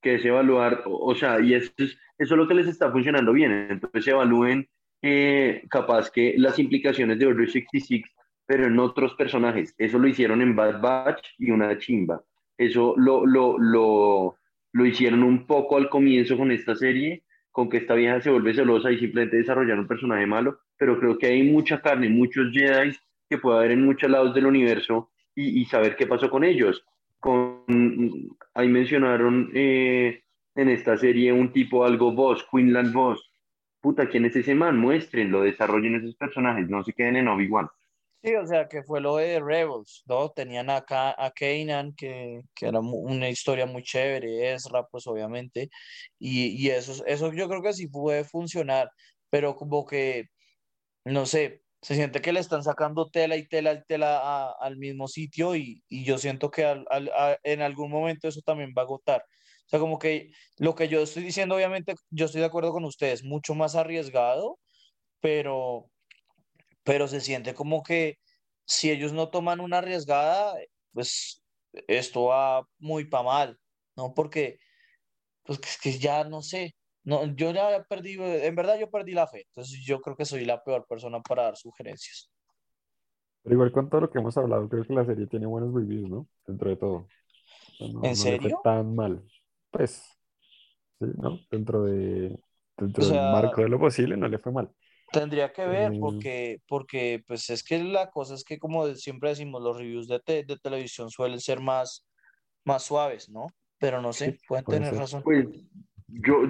Que 0.00 0.16
es 0.16 0.24
evaluar, 0.24 0.82
o, 0.86 1.10
o 1.10 1.14
sea, 1.14 1.40
y 1.40 1.54
eso 1.54 1.72
es, 1.76 1.96
eso 2.18 2.34
es 2.34 2.38
lo 2.38 2.48
que 2.48 2.54
les 2.54 2.66
está 2.66 2.90
funcionando 2.90 3.32
bien. 3.32 3.52
Entonces 3.70 4.06
evalúen 4.06 4.68
eh, 5.02 5.64
capaz 5.68 6.10
que 6.10 6.34
las 6.38 6.58
implicaciones 6.58 7.18
de 7.18 7.26
Order 7.26 7.50
66, 7.50 8.04
pero 8.46 8.66
en 8.66 8.78
otros 8.78 9.14
personajes. 9.14 9.74
Eso 9.76 9.98
lo 9.98 10.08
hicieron 10.08 10.40
en 10.40 10.54
Bad 10.54 10.80
Batch 10.80 11.26
y 11.38 11.50
una 11.50 11.76
chimba. 11.78 12.22
Eso 12.56 12.94
lo, 12.96 13.26
lo, 13.26 13.58
lo, 13.58 14.36
lo 14.72 14.86
hicieron 14.86 15.22
un 15.22 15.46
poco 15.46 15.76
al 15.76 15.88
comienzo 15.88 16.36
con 16.36 16.52
esta 16.52 16.76
serie, 16.76 17.24
con 17.52 17.68
que 17.68 17.76
esta 17.76 17.94
vieja 17.94 18.20
se 18.20 18.30
vuelve 18.30 18.54
celosa 18.54 18.90
y 18.90 18.98
simplemente 18.98 19.36
desarrollar 19.36 19.78
un 19.78 19.86
personaje 19.86 20.26
malo, 20.26 20.58
pero 20.78 20.98
creo 20.98 21.18
que 21.18 21.26
hay 21.26 21.42
mucha 21.42 21.80
carne, 21.80 22.08
muchos 22.08 22.50
Jedi 22.52 22.96
que 23.28 23.38
puede 23.38 23.58
haber 23.58 23.70
en 23.72 23.84
muchos 23.84 24.10
lados 24.10 24.34
del 24.34 24.46
universo 24.46 25.10
y, 25.34 25.60
y 25.60 25.64
saber 25.66 25.94
qué 25.96 26.06
pasó 26.06 26.28
con 26.30 26.44
ellos. 26.44 26.84
Con, 27.20 27.64
ahí 28.54 28.68
mencionaron 28.68 29.50
eh, 29.54 30.22
en 30.54 30.68
esta 30.68 30.96
serie 30.96 31.32
un 31.32 31.52
tipo 31.52 31.84
algo 31.84 32.12
Boss, 32.12 32.44
Quinlan 32.50 32.92
Boss. 32.92 33.30
Puta, 33.80 34.08
¿quién 34.08 34.24
es 34.24 34.36
ese 34.36 34.54
man? 34.54 34.78
Muéstrenlo, 34.78 35.42
desarrollen 35.42 35.96
esos 35.96 36.14
personajes, 36.16 36.68
no 36.68 36.82
se 36.82 36.92
queden 36.92 37.16
en 37.16 37.28
Obi-Wan. 37.28 37.68
Sí, 38.22 38.32
o 38.36 38.46
sea, 38.46 38.68
que 38.68 38.84
fue 38.84 39.00
lo 39.00 39.16
de 39.16 39.40
Rebels, 39.40 40.02
¿no? 40.06 40.30
Tenían 40.30 40.70
acá 40.70 41.10
a 41.18 41.32
Kanan, 41.32 41.92
que, 41.96 42.42
que 42.54 42.66
era 42.66 42.78
una 42.80 43.28
historia 43.28 43.66
muy 43.66 43.82
chévere, 43.82 44.52
Ezra, 44.54 44.86
pues 44.86 45.08
obviamente, 45.08 45.70
y, 46.20 46.46
y 46.64 46.70
eso, 46.70 47.04
eso 47.04 47.32
yo 47.32 47.48
creo 47.48 47.62
que 47.62 47.72
sí 47.72 47.88
puede 47.88 48.22
funcionar, 48.24 48.90
pero 49.28 49.56
como 49.56 49.84
que, 49.84 50.26
no 51.04 51.26
sé, 51.26 51.62
se 51.82 51.96
siente 51.96 52.20
que 52.22 52.32
le 52.32 52.40
están 52.40 52.62
sacando 52.64 53.10
tela 53.10 53.36
y 53.36 53.48
tela 53.48 53.72
y 53.74 53.84
tela 53.86 54.18
a- 54.20 54.52
al 54.60 54.76
mismo 54.78 55.08
sitio 55.08 55.56
y, 55.56 55.82
y 55.88 56.04
yo 56.04 56.18
siento 56.18 56.50
que 56.50 56.64
al- 56.64 56.86
al- 56.90 57.10
a- 57.10 57.38
en 57.44 57.62
algún 57.62 57.90
momento 57.90 58.28
eso 58.28 58.42
también 58.44 58.74
va 58.76 58.82
a 58.82 58.86
agotar. 58.86 59.22
O 59.66 59.70
sea, 59.70 59.80
como 59.80 59.98
que 59.98 60.30
lo 60.58 60.74
que 60.76 60.88
yo 60.88 61.02
estoy 61.02 61.24
diciendo, 61.24 61.56
obviamente, 61.56 61.94
yo 62.10 62.26
estoy 62.26 62.40
de 62.42 62.46
acuerdo 62.48 62.72
con 62.72 62.84
ustedes, 62.84 63.24
mucho 63.24 63.54
más 63.54 63.76
arriesgado, 63.76 64.58
pero 65.20 65.91
pero 66.84 67.08
se 67.08 67.20
siente 67.20 67.54
como 67.54 67.82
que 67.82 68.18
si 68.64 68.90
ellos 68.90 69.12
no 69.12 69.30
toman 69.30 69.60
una 69.60 69.78
arriesgada, 69.78 70.54
pues 70.92 71.42
esto 71.88 72.24
va 72.26 72.66
muy 72.78 73.06
para 73.06 73.24
mal, 73.24 73.60
¿no? 73.96 74.14
Porque 74.14 74.58
pues 75.44 75.58
que, 75.58 75.68
es 75.68 75.78
que 75.80 75.98
ya 75.98 76.24
no 76.24 76.42
sé, 76.42 76.74
no, 77.04 77.24
yo 77.36 77.52
ya 77.52 77.84
perdí, 77.84 78.14
en 78.20 78.54
verdad 78.56 78.78
yo 78.78 78.90
perdí 78.90 79.12
la 79.12 79.26
fe, 79.28 79.42
entonces 79.48 79.80
yo 79.84 80.00
creo 80.00 80.16
que 80.16 80.24
soy 80.24 80.44
la 80.44 80.62
peor 80.64 80.86
persona 80.88 81.20
para 81.22 81.44
dar 81.44 81.56
sugerencias. 81.56 82.30
Pero 83.42 83.54
igual 83.54 83.72
con 83.72 83.88
todo 83.90 84.02
lo 84.02 84.10
que 84.10 84.18
hemos 84.18 84.36
hablado, 84.36 84.68
creo 84.68 84.86
que 84.86 84.92
la 84.94 85.04
serie 85.04 85.26
tiene 85.26 85.46
buenos 85.46 85.74
reviews, 85.74 86.08
¿no? 86.08 86.28
Dentro 86.46 86.70
de 86.70 86.76
todo. 86.76 86.94
O 87.72 87.74
sea, 87.78 87.88
no, 87.88 88.08
¿En 88.08 88.14
no 88.14 88.26
le 88.26 88.38
fue 88.38 88.52
serio? 88.52 88.62
tan 88.62 88.94
mal. 88.94 89.22
Pues, 89.70 90.04
sí, 91.00 91.06
¿no? 91.18 91.46
Dentro 91.50 91.84
de, 91.84 92.38
O 92.98 93.00
dentro 93.00 93.08
del 93.08 93.20
sea, 93.20 93.26
marco 93.26 93.62
de 93.62 93.68
lo 93.68 93.78
posible, 93.80 94.16
no 94.16 94.28
le 94.28 94.38
fue 94.38 94.52
mal. 94.52 94.70
Tendría 95.12 95.52
que 95.52 95.66
ver 95.66 95.92
Eh, 95.92 95.98
porque, 96.00 96.58
porque 96.68 97.22
pues 97.26 97.50
es 97.50 97.62
que 97.62 97.82
la 97.82 98.10
cosa 98.10 98.34
es 98.34 98.44
que 98.44 98.58
como 98.58 98.86
siempre 98.94 99.30
decimos, 99.30 99.62
los 99.62 99.76
reviews 99.78 100.08
de, 100.08 100.20
te- 100.20 100.44
de 100.44 100.56
televisión 100.58 101.10
suelen 101.10 101.40
ser 101.40 101.60
más, 101.60 102.06
más 102.64 102.84
suaves, 102.84 103.28
¿no? 103.28 103.46
Pero 103.78 104.00
no 104.00 104.12
sí, 104.12 104.26
sé, 104.26 104.38
pueden 104.48 104.64
puede 104.64 104.78
tener 104.78 104.90
ser. 104.92 105.00
razón. 105.00 105.22
Pues 105.22 105.46
yo, 106.08 106.42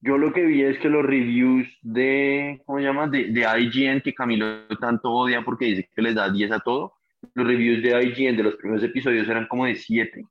yo 0.00 0.18
lo 0.18 0.32
que 0.32 0.44
vi 0.44 0.62
es 0.62 0.78
que 0.78 0.88
los 0.88 1.04
reviews 1.04 1.66
de, 1.82 2.62
¿cómo 2.66 2.78
se 2.78 2.84
llama? 2.84 3.06
De, 3.08 3.26
de 3.26 3.40
IGN, 3.42 4.00
que 4.02 4.14
Camilo 4.14 4.66
tanto 4.80 5.10
odia 5.10 5.42
porque 5.42 5.66
dice 5.66 5.88
que 5.94 6.02
les 6.02 6.14
da 6.14 6.30
10 6.30 6.50
a 6.52 6.60
todo, 6.60 6.94
los 7.34 7.46
reviews 7.46 7.82
de 7.82 7.90
IGN 8.02 8.36
de 8.36 8.42
los 8.42 8.56
primeros 8.56 8.82
episodios 8.84 9.28
eran 9.28 9.46
como 9.46 9.66
de 9.66 9.76
7, 9.76 10.24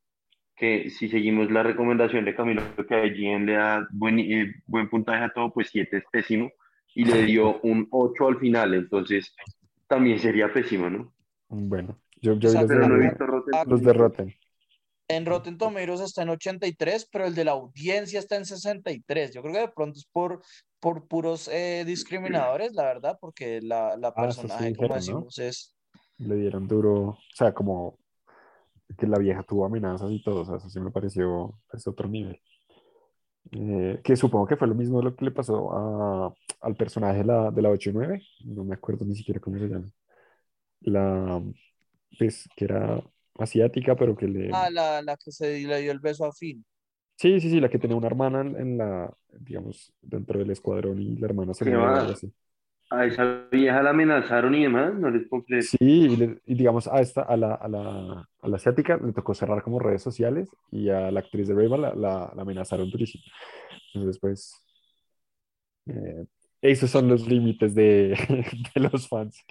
que 0.55 0.89
si 0.89 1.07
seguimos 1.09 1.49
la 1.51 1.63
recomendación 1.63 2.25
de 2.25 2.35
Camilo, 2.35 2.75
que 2.87 3.07
IGN 3.07 3.45
le 3.45 3.53
da 3.53 3.87
buen, 3.91 4.19
eh, 4.19 4.53
buen 4.65 4.89
puntaje 4.89 5.23
a 5.23 5.29
todo, 5.33 5.53
pues 5.53 5.69
7 5.71 5.97
es 5.97 6.03
pésimo, 6.11 6.51
y 6.95 7.05
le 7.05 7.23
dio 7.25 7.59
un 7.61 7.87
8 7.91 8.27
al 8.27 8.39
final, 8.39 8.73
entonces 8.73 9.33
también 9.87 10.19
sería 10.19 10.51
pésimo, 10.51 10.89
¿no? 10.89 11.13
Bueno, 11.47 11.99
yo, 12.21 12.33
yo 12.35 12.49
sea, 12.49 12.61
los 12.61 12.69
de, 12.69 12.75
Pero 12.75 12.89
no 12.89 12.95
he 12.95 13.07
visto 13.07 13.25
Rotten 13.25 13.69
los 13.69 13.81
de 13.81 13.93
Rotten. 13.93 14.35
En 15.07 15.25
Rotten 15.25 15.57
Tomatoes 15.57 16.01
está 16.01 16.21
en 16.21 16.29
83, 16.29 17.09
pero 17.11 17.25
el 17.25 17.33
de 17.33 17.43
la 17.43 17.51
audiencia 17.51 18.19
está 18.19 18.35
en 18.35 18.45
63. 18.45 19.33
Yo 19.33 19.41
creo 19.41 19.53
que 19.53 19.59
de 19.61 19.69
pronto 19.69 19.97
es 19.97 20.05
por, 20.05 20.43
por 20.79 21.07
puros 21.07 21.47
eh, 21.47 21.83
discriminadores, 21.85 22.73
la 22.73 22.83
verdad, 22.83 23.17
porque 23.19 23.59
la, 23.61 23.97
la 23.97 24.09
Ah, 24.09 24.31
sí 24.31 24.41
personaje, 24.41 24.75
como 24.75 24.87
dijeron, 24.87 24.89
¿no? 24.89 24.95
decimos, 24.95 25.39
es... 25.39 25.75
Le 26.17 26.35
dieron 26.35 26.67
duro, 26.67 26.93
o 27.01 27.17
sea, 27.33 27.53
como 27.53 27.97
que 28.97 29.07
la 29.07 29.17
vieja 29.17 29.41
tuvo 29.43 29.65
amenazas 29.65 30.11
y 30.11 30.21
todo, 30.21 30.41
o 30.41 30.45
sea, 30.45 30.57
eso 30.57 30.69
sí 30.69 30.79
me 30.79 30.91
pareció, 30.91 31.59
es 31.73 31.87
otro 31.87 32.07
nivel. 32.07 32.39
Eh, 33.51 33.99
que 34.03 34.15
supongo 34.15 34.45
que 34.47 34.57
fue 34.57 34.67
lo 34.67 34.75
mismo 34.75 35.01
lo 35.01 35.15
que 35.15 35.25
le 35.25 35.31
pasó 35.31 35.71
a, 35.73 36.33
al 36.61 36.75
personaje 36.75 37.19
de 37.19 37.25
la, 37.25 37.51
de 37.51 37.61
la 37.61 37.69
8 37.69 37.89
y 37.89 37.93
9, 37.93 38.23
no 38.45 38.63
me 38.63 38.75
acuerdo 38.75 39.05
ni 39.05 39.15
siquiera 39.15 39.39
cómo 39.39 39.57
se 39.57 39.67
llama. 39.67 39.89
La, 40.81 41.41
pues, 42.17 42.49
que 42.55 42.65
era 42.65 43.03
asiática, 43.39 43.95
pero 43.95 44.15
que 44.15 44.27
le... 44.27 44.57
Ah, 44.57 44.69
la, 44.69 45.01
la 45.01 45.17
que 45.17 45.31
se 45.31 45.59
le 45.65 45.81
dio 45.81 45.91
el 45.91 45.99
beso 45.99 46.25
a 46.25 46.31
Finn. 46.33 46.63
Sí, 47.17 47.39
sí, 47.41 47.49
sí, 47.49 47.59
la 47.59 47.69
que 47.69 47.79
tenía 47.79 47.97
una 47.97 48.07
hermana 48.07 48.41
en, 48.41 48.55
en 48.55 48.77
la, 48.77 49.13
digamos, 49.39 49.93
dentro 50.01 50.39
del 50.39 50.51
escuadrón 50.51 51.01
y 51.01 51.17
la 51.17 51.25
hermana 51.27 51.53
se 51.53 51.65
¿Qué 51.65 51.75
murió 51.75 51.93
o 51.93 51.97
algo 51.97 52.11
va? 52.11 52.13
así. 52.13 52.33
A 52.91 53.05
esa 53.05 53.47
vieja 53.51 53.83
la 53.83 53.91
amenazaron 53.91 54.55
y 54.55 54.63
demás, 54.63 54.95
no 54.95 55.11
les 55.11 55.27
creer. 55.45 55.63
Sí, 55.63 55.77
y, 55.81 56.15
le- 56.15 56.41
y 56.45 56.55
digamos, 56.55 56.87
a 56.87 56.99
esta, 57.01 57.21
a 57.21 57.37
la, 57.37 57.53
a 57.53 57.67
la, 57.67 58.27
a 58.41 58.47
la 58.47 58.55
asiática 58.55 58.97
le 58.97 59.13
tocó 59.13 59.35
cerrar 59.35 59.61
como 59.61 59.77
redes 59.79 60.01
sociales 60.01 60.49
y 60.71 60.89
a 60.89 61.11
la 61.11 61.19
actriz 61.19 61.47
de 61.47 61.53
Reba 61.53 61.77
la, 61.77 61.93
la, 61.93 62.31
la 62.35 62.41
amenazaron 62.41 62.89
durísimo. 62.89 63.23
Entonces, 63.93 64.19
pues, 64.19 64.53
eh, 65.87 66.25
esos 66.61 66.89
son 66.89 67.07
los 67.07 67.27
límites 67.27 67.73
de, 67.75 68.17
de 68.75 68.81
los 68.81 69.07
fans 69.07 69.43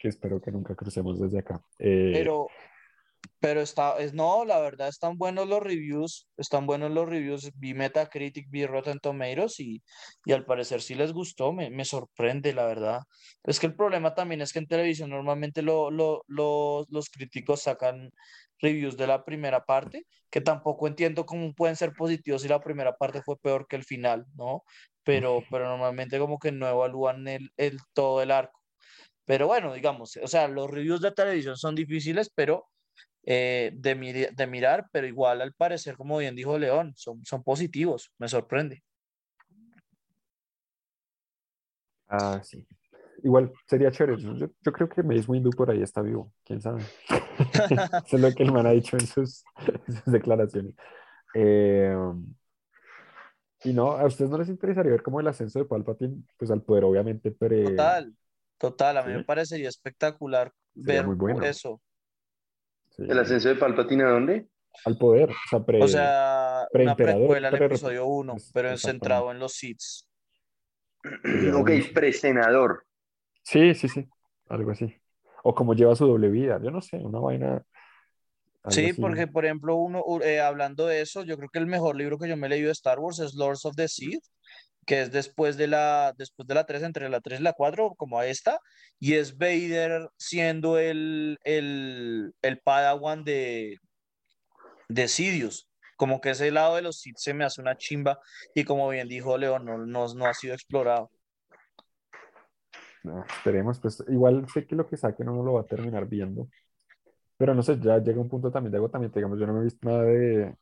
que 0.00 0.08
espero 0.08 0.40
que 0.40 0.50
nunca 0.50 0.74
crucemos 0.74 1.20
desde 1.20 1.38
acá. 1.40 1.60
Eh, 1.78 2.10
Pero, 2.12 2.48
pero 3.40 3.60
está, 3.62 3.98
es, 3.98 4.12
no, 4.14 4.44
la 4.44 4.60
verdad 4.60 4.88
están 4.88 5.16
buenos 5.18 5.48
los 5.48 5.60
reviews, 5.62 6.28
están 6.36 6.66
buenos 6.66 6.90
los 6.92 7.08
reviews. 7.08 7.50
Vi 7.56 7.74
Metacritic, 7.74 8.48
vi 8.50 8.66
Rotten 8.66 8.98
Tomatoes 9.00 9.58
y, 9.60 9.82
y 10.24 10.32
al 10.32 10.44
parecer 10.44 10.82
sí 10.82 10.94
les 10.94 11.12
gustó, 11.12 11.52
me, 11.52 11.70
me 11.70 11.84
sorprende, 11.84 12.52
la 12.54 12.66
verdad. 12.66 13.00
Es 13.44 13.58
que 13.60 13.66
el 13.66 13.74
problema 13.76 14.14
también 14.14 14.40
es 14.42 14.52
que 14.52 14.58
en 14.60 14.66
televisión 14.68 15.10
normalmente 15.10 15.62
lo, 15.62 15.90
lo- 15.90 16.22
lo- 16.28 16.84
los 16.90 17.08
críticos 17.10 17.62
sacan 17.62 18.10
reviews 18.60 18.96
de 18.96 19.06
la 19.06 19.24
primera 19.24 19.64
parte, 19.64 20.04
que 20.30 20.40
tampoco 20.40 20.86
entiendo 20.86 21.24
cómo 21.26 21.52
pueden 21.54 21.76
ser 21.76 21.92
positivos 21.94 22.42
si 22.42 22.48
la 22.48 22.60
primera 22.60 22.94
parte 22.96 23.22
fue 23.22 23.36
peor 23.38 23.66
que 23.66 23.76
el 23.76 23.84
final, 23.84 24.26
¿no? 24.34 24.62
Pero, 25.02 25.40
pero 25.50 25.66
normalmente 25.68 26.18
como 26.18 26.38
que 26.38 26.52
no 26.52 26.68
evalúan 26.68 27.26
el, 27.28 27.50
el 27.56 27.78
todo 27.94 28.22
el 28.22 28.30
arco. 28.30 28.60
Pero 29.24 29.46
bueno, 29.46 29.72
digamos, 29.74 30.16
o 30.22 30.26
sea, 30.28 30.48
los 30.48 30.70
reviews 30.70 31.00
de 31.00 31.12
televisión 31.12 31.56
son 31.56 31.74
difíciles, 31.74 32.30
pero 32.34 32.66
eh, 33.24 33.72
de, 33.74 34.46
mirar, 34.46 34.88
pero 34.92 35.06
igual 35.06 35.40
al 35.40 35.52
parecer, 35.52 35.96
como 35.96 36.18
bien 36.18 36.34
dijo 36.34 36.58
León, 36.58 36.92
son, 36.96 37.24
son 37.24 37.42
positivos, 37.42 38.12
me 38.18 38.28
sorprende. 38.28 38.82
ah, 42.08 42.40
sí. 42.42 42.66
Igual 43.22 43.52
sería 43.66 43.90
chévere. 43.90 44.16
Yo, 44.18 44.34
yo 44.34 44.72
creo 44.72 44.88
que 44.88 45.02
Mace 45.02 45.26
Windu 45.28 45.50
por 45.50 45.70
ahí 45.70 45.82
está 45.82 46.00
vivo, 46.00 46.32
quién 46.44 46.60
sabe. 46.62 46.82
Eso 48.06 48.16
es 48.16 48.20
lo 48.20 48.32
que 48.32 48.42
el 48.42 48.52
man 48.52 48.66
ha 48.66 48.70
dicho 48.70 48.96
en 48.96 49.06
sus, 49.06 49.44
en 49.86 49.94
sus 49.94 50.12
declaraciones. 50.12 50.74
Eh, 51.34 51.94
y 53.64 53.72
no, 53.74 53.92
¿a 53.92 54.06
ustedes 54.06 54.30
no 54.30 54.38
les 54.38 54.48
interesaría 54.48 54.92
ver 54.92 55.02
cómo 55.02 55.20
el 55.20 55.28
ascenso 55.28 55.58
de 55.58 55.66
Palpatine, 55.66 56.22
pues 56.38 56.50
al 56.50 56.62
poder 56.62 56.84
obviamente 56.84 57.30
pre... 57.30 57.64
Total, 57.64 58.14
total, 58.56 58.96
a 58.96 59.02
mí 59.02 59.12
me 59.12 59.24
parecería 59.24 59.68
espectacular 59.68 60.52
Sería 60.74 61.02
ver 61.02 61.16
bueno. 61.16 61.42
eso. 61.42 61.80
Sí, 62.90 63.02
¿El 63.08 63.18
ascenso 63.18 63.48
de 63.48 63.56
Palpatine 63.56 64.04
a 64.04 64.08
dónde? 64.10 64.48
al 64.84 64.96
poder, 64.98 65.30
o 65.30 65.34
sea, 65.48 65.60
pre... 65.64 65.82
O 65.82 65.88
sea, 65.88 66.60
una 66.60 66.68
preemperador, 66.72 67.18
precuela 67.20 67.48
al 67.48 67.54
pre- 67.58 67.66
episodio 67.66 68.06
1, 68.06 68.32
pues, 68.34 68.50
pero 68.54 68.76
centrado 68.78 69.30
en 69.30 69.38
los 69.38 69.52
Sith. 69.54 69.80
Ok, 71.54 71.70
presenador. 71.94 72.84
Sí, 73.42 73.74
sí, 73.74 73.88
sí, 73.88 74.08
algo 74.48 74.70
así. 74.70 74.94
O 75.42 75.54
como 75.54 75.74
lleva 75.74 75.96
su 75.96 76.06
doble 76.06 76.28
vida, 76.28 76.60
yo 76.62 76.70
no 76.70 76.80
sé, 76.82 76.98
una 76.98 77.18
vaina, 77.18 77.62
algo 78.62 78.70
Sí, 78.70 78.90
así. 78.90 79.00
porque 79.00 79.26
por 79.26 79.44
ejemplo, 79.44 79.76
uno, 79.76 80.02
eh, 80.22 80.40
hablando 80.40 80.86
de 80.86 81.00
eso, 81.00 81.22
yo 81.24 81.36
creo 81.36 81.48
que 81.48 81.58
el 81.58 81.66
mejor 81.66 81.96
libro 81.96 82.18
que 82.18 82.28
yo 82.28 82.36
me 82.36 82.46
he 82.46 82.50
leído 82.50 82.66
de 82.66 82.72
Star 82.72 82.98
Wars 82.98 83.18
es 83.18 83.34
Lords 83.34 83.64
of 83.64 83.74
the 83.76 83.88
Sith, 83.88 84.22
que 84.90 85.02
es 85.02 85.12
después 85.12 85.56
de 85.56 85.68
la, 85.68 86.12
después 86.18 86.48
de 86.48 86.54
la 86.56 86.66
3, 86.66 86.82
entre 86.82 87.08
la 87.08 87.20
3 87.20 87.38
y 87.38 87.42
la 87.44 87.52
4, 87.52 87.94
como 87.96 88.18
a 88.18 88.26
esta, 88.26 88.58
y 88.98 89.14
es 89.14 89.38
Vader 89.38 90.10
siendo 90.16 90.78
el, 90.78 91.38
el, 91.44 92.34
el 92.42 92.58
Padawan 92.58 93.22
de, 93.22 93.78
de 94.88 95.06
Sidious. 95.06 95.70
Como 95.96 96.20
que 96.20 96.30
ese 96.30 96.50
lado 96.50 96.74
de 96.74 96.82
los 96.82 96.98
Sith 96.98 97.18
se 97.18 97.34
me 97.34 97.44
hace 97.44 97.60
una 97.60 97.76
chimba, 97.76 98.18
y 98.52 98.64
como 98.64 98.88
bien 98.88 99.06
dijo 99.06 99.38
León, 99.38 99.64
no, 99.64 99.78
no, 99.78 100.12
no 100.12 100.26
ha 100.26 100.34
sido 100.34 100.54
explorado. 100.54 101.08
No, 103.04 103.24
esperemos, 103.24 103.78
pues 103.78 104.02
igual 104.08 104.44
sé 104.52 104.66
que 104.66 104.74
lo 104.74 104.88
que 104.88 104.96
saquen 104.96 105.28
uno 105.28 105.44
lo 105.44 105.52
va 105.52 105.60
a 105.60 105.66
terminar 105.66 106.08
viendo. 106.08 106.48
Pero 107.36 107.54
no 107.54 107.62
sé, 107.62 107.78
ya 107.78 107.98
llega 107.98 108.20
un 108.20 108.28
punto 108.28 108.50
también 108.50 108.72
de 108.72 108.78
agotamiento. 108.78 109.20
Digamos, 109.20 109.38
yo 109.38 109.46
no 109.46 109.52
me 109.52 109.60
he 109.60 109.64
visto 109.64 109.88
nada 109.88 110.02
de, 110.02 110.56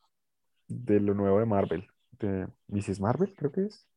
de 0.67 0.99
lo 0.99 1.15
nuevo 1.15 1.39
de 1.39 1.47
Marvel. 1.47 1.87
De 2.11 2.47
Mrs. 2.67 2.99
Marvel, 2.99 3.33
creo 3.35 3.51
que 3.51 3.65
es. 3.65 3.89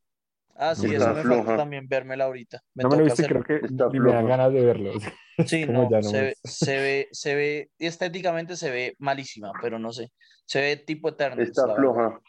Ah, 0.55 0.75
sí, 0.75 0.85
eso 0.93 1.09
Está 1.09 1.13
me 1.13 1.23
falta 1.23 1.43
floja. 1.43 1.57
también 1.57 1.87
vérmela 1.87 2.25
ahorita. 2.25 2.61
Me 2.75 2.83
No 2.83 2.89
me 2.89 2.97
lo 2.97 3.07
y 3.07 3.11
hacerlo. 3.11 3.43
creo 3.43 3.61
que 3.61 3.67
ni 3.91 3.99
me 3.99 4.11
dan 4.13 4.27
ganas 4.27 4.53
de 4.53 4.65
verlo. 4.65 4.91
Sí, 5.47 5.65
no, 5.65 5.89
se 6.03 6.21
ve, 6.21 6.35
se 6.43 6.77
ve, 6.77 7.07
se 7.11 7.33
ve, 7.33 7.71
estéticamente 7.79 8.55
se 8.55 8.69
ve 8.69 8.95
malísima, 8.99 9.51
pero 9.59 9.79
no 9.79 9.91
sé. 9.91 10.11
Se 10.45 10.61
ve 10.61 10.77
tipo 10.77 11.09
Eternals, 11.09 11.49
Está 11.49 11.63
verdad. 11.65 11.75
floja. 11.77 12.19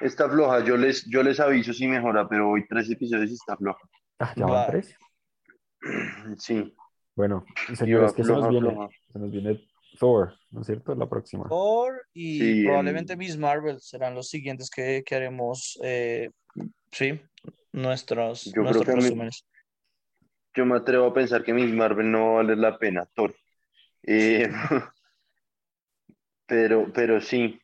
Está 0.00 0.30
floja. 0.30 0.64
Yo 0.64 0.78
les, 0.78 1.04
yo 1.10 1.22
les 1.22 1.38
aviso 1.40 1.74
si 1.74 1.86
mejora, 1.86 2.26
pero 2.26 2.48
hoy 2.50 2.66
tres 2.66 2.88
episodios 2.90 3.30
y 3.30 3.34
está 3.34 3.54
floja. 3.58 3.80
Ah, 4.18 4.32
ya 4.34 4.46
van 4.46 4.54
Va. 4.54 4.66
tres. 4.66 4.96
Sí. 6.38 6.74
Bueno, 7.14 7.44
señores, 7.74 8.14
¿qué 8.14 8.24
se 8.24 8.32
nos 8.32 8.48
viene? 8.48 8.70
floja. 8.70 8.88
Se 9.12 9.18
nos 9.18 9.30
viene 9.30 9.60
Thor, 9.98 10.38
¿no 10.50 10.60
es 10.60 10.66
cierto? 10.66 10.94
La 10.94 11.08
próxima. 11.08 11.48
Thor 11.48 12.06
y 12.14 12.38
Sí, 12.38 12.62
probablemente 12.64 13.12
en- 13.14 13.18
Miss 13.18 13.36
Marvel 13.36 13.80
serán 13.80 14.14
los 14.14 14.28
siguientes 14.28 14.70
que, 14.70 15.02
que 15.04 15.14
haremos, 15.14 15.78
eh, 15.82 16.30
sí, 16.90 17.20
nuestros, 17.72 18.44
Yo 18.46 18.52
creo 18.52 18.64
nuestros 18.64 18.84
que 18.86 18.90
a 18.92 18.94
mí- 18.96 19.02
resúmenes. 19.02 19.46
Yo 20.54 20.66
me 20.66 20.76
atrevo 20.76 21.06
a 21.06 21.14
pensar 21.14 21.42
que 21.44 21.54
Miss 21.54 21.72
Marvel 21.72 22.10
no 22.10 22.26
va 22.26 22.30
a 22.32 22.34
valer 22.42 22.58
la 22.58 22.78
pena, 22.78 23.06
Thor. 23.14 23.34
Eh, 24.02 24.48
pero, 26.46 26.92
pero 26.92 27.20
sí, 27.20 27.58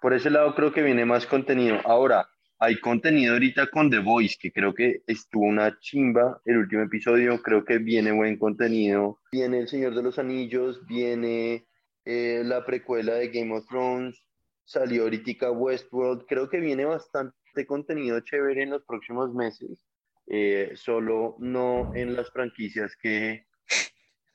por 0.00 0.14
ese 0.14 0.30
lado 0.30 0.54
creo 0.54 0.72
que 0.72 0.82
viene 0.82 1.04
más 1.04 1.26
contenido. 1.26 1.78
Ahora, 1.84 2.26
hay 2.62 2.78
contenido 2.78 3.32
ahorita 3.32 3.66
con 3.66 3.90
The 3.90 3.98
Voice, 3.98 4.36
que 4.38 4.52
creo 4.52 4.72
que 4.72 5.02
estuvo 5.08 5.46
una 5.46 5.76
chimba 5.80 6.40
el 6.44 6.58
último 6.58 6.82
episodio, 6.82 7.42
creo 7.42 7.64
que 7.64 7.78
viene 7.78 8.12
buen 8.12 8.38
contenido. 8.38 9.18
Viene 9.32 9.58
El 9.58 9.68
Señor 9.68 9.96
de 9.96 10.02
los 10.04 10.16
Anillos, 10.20 10.86
viene 10.86 11.66
eh, 12.04 12.42
la 12.44 12.64
precuela 12.64 13.14
de 13.14 13.30
Game 13.30 13.52
of 13.52 13.66
Thrones, 13.66 14.24
salió 14.64 15.02
ahorita 15.02 15.50
Westworld, 15.50 16.24
creo 16.28 16.48
que 16.48 16.60
viene 16.60 16.84
bastante 16.84 17.66
contenido 17.66 18.20
chévere 18.20 18.62
en 18.62 18.70
los 18.70 18.84
próximos 18.84 19.34
meses 19.34 19.84
eh, 20.28 20.70
solo 20.76 21.34
no 21.40 21.90
en 21.94 22.14
las 22.14 22.30
franquicias 22.30 22.94
que 22.94 23.44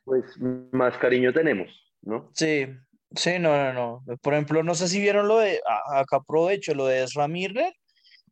pues 0.04 0.26
más 0.74 0.98
cariño 0.98 1.32
tenemos, 1.32 1.96
¿no? 2.02 2.30
Sí, 2.34 2.68
sí, 3.16 3.40
no, 3.40 3.56
no, 3.56 3.74
no. 3.74 4.18
Por 4.22 4.34
ejemplo, 4.34 4.64
no 4.64 4.76
sé 4.76 4.90
si 4.90 5.00
vieron 5.00 5.30
lo 5.30 5.40
de, 5.40 5.62
acá 5.94 6.18
aprovecho, 6.18 6.74
lo 6.74 6.88
de 6.88 7.04
Ezra 7.04 7.30
Miller, 7.30 7.74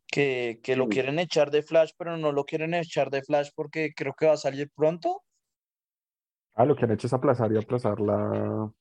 que, 0.07 0.59
que 0.63 0.75
lo 0.75 0.87
quieren 0.87 1.19
echar 1.19 1.51
de 1.51 1.63
Flash, 1.63 1.91
pero 1.97 2.17
no 2.17 2.31
lo 2.31 2.45
quieren 2.45 2.73
echar 2.73 3.09
de 3.09 3.23
Flash 3.23 3.49
porque 3.55 3.93
creo 3.95 4.13
que 4.13 4.27
va 4.27 4.33
a 4.33 4.37
salir 4.37 4.69
pronto. 4.73 5.23
Ah, 6.53 6.65
lo 6.65 6.75
que 6.75 6.85
han 6.85 6.91
hecho 6.91 7.07
es 7.07 7.13
aplazar 7.13 7.51
y 7.51 7.57
aplazar 7.57 7.99
la... 7.99 8.71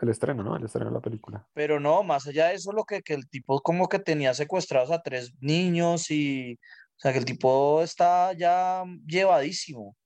el 0.00 0.08
estreno, 0.08 0.42
¿no? 0.42 0.56
El 0.56 0.64
estreno 0.64 0.86
de 0.86 0.94
la 0.94 1.02
película. 1.02 1.46
Pero 1.52 1.78
no, 1.78 2.02
más 2.02 2.26
allá 2.26 2.48
de 2.48 2.54
eso, 2.54 2.72
lo 2.72 2.84
que, 2.84 3.02
que 3.02 3.14
el 3.14 3.28
tipo 3.28 3.60
como 3.60 3.88
que 3.88 3.98
tenía 3.98 4.32
secuestrados 4.32 4.90
a 4.90 5.02
tres 5.02 5.34
niños 5.40 6.10
y, 6.10 6.54
o 6.54 6.98
sea, 6.98 7.12
que 7.12 7.18
el 7.18 7.26
tipo 7.26 7.82
está 7.82 8.32
ya 8.32 8.84
llevadísimo. 9.06 9.96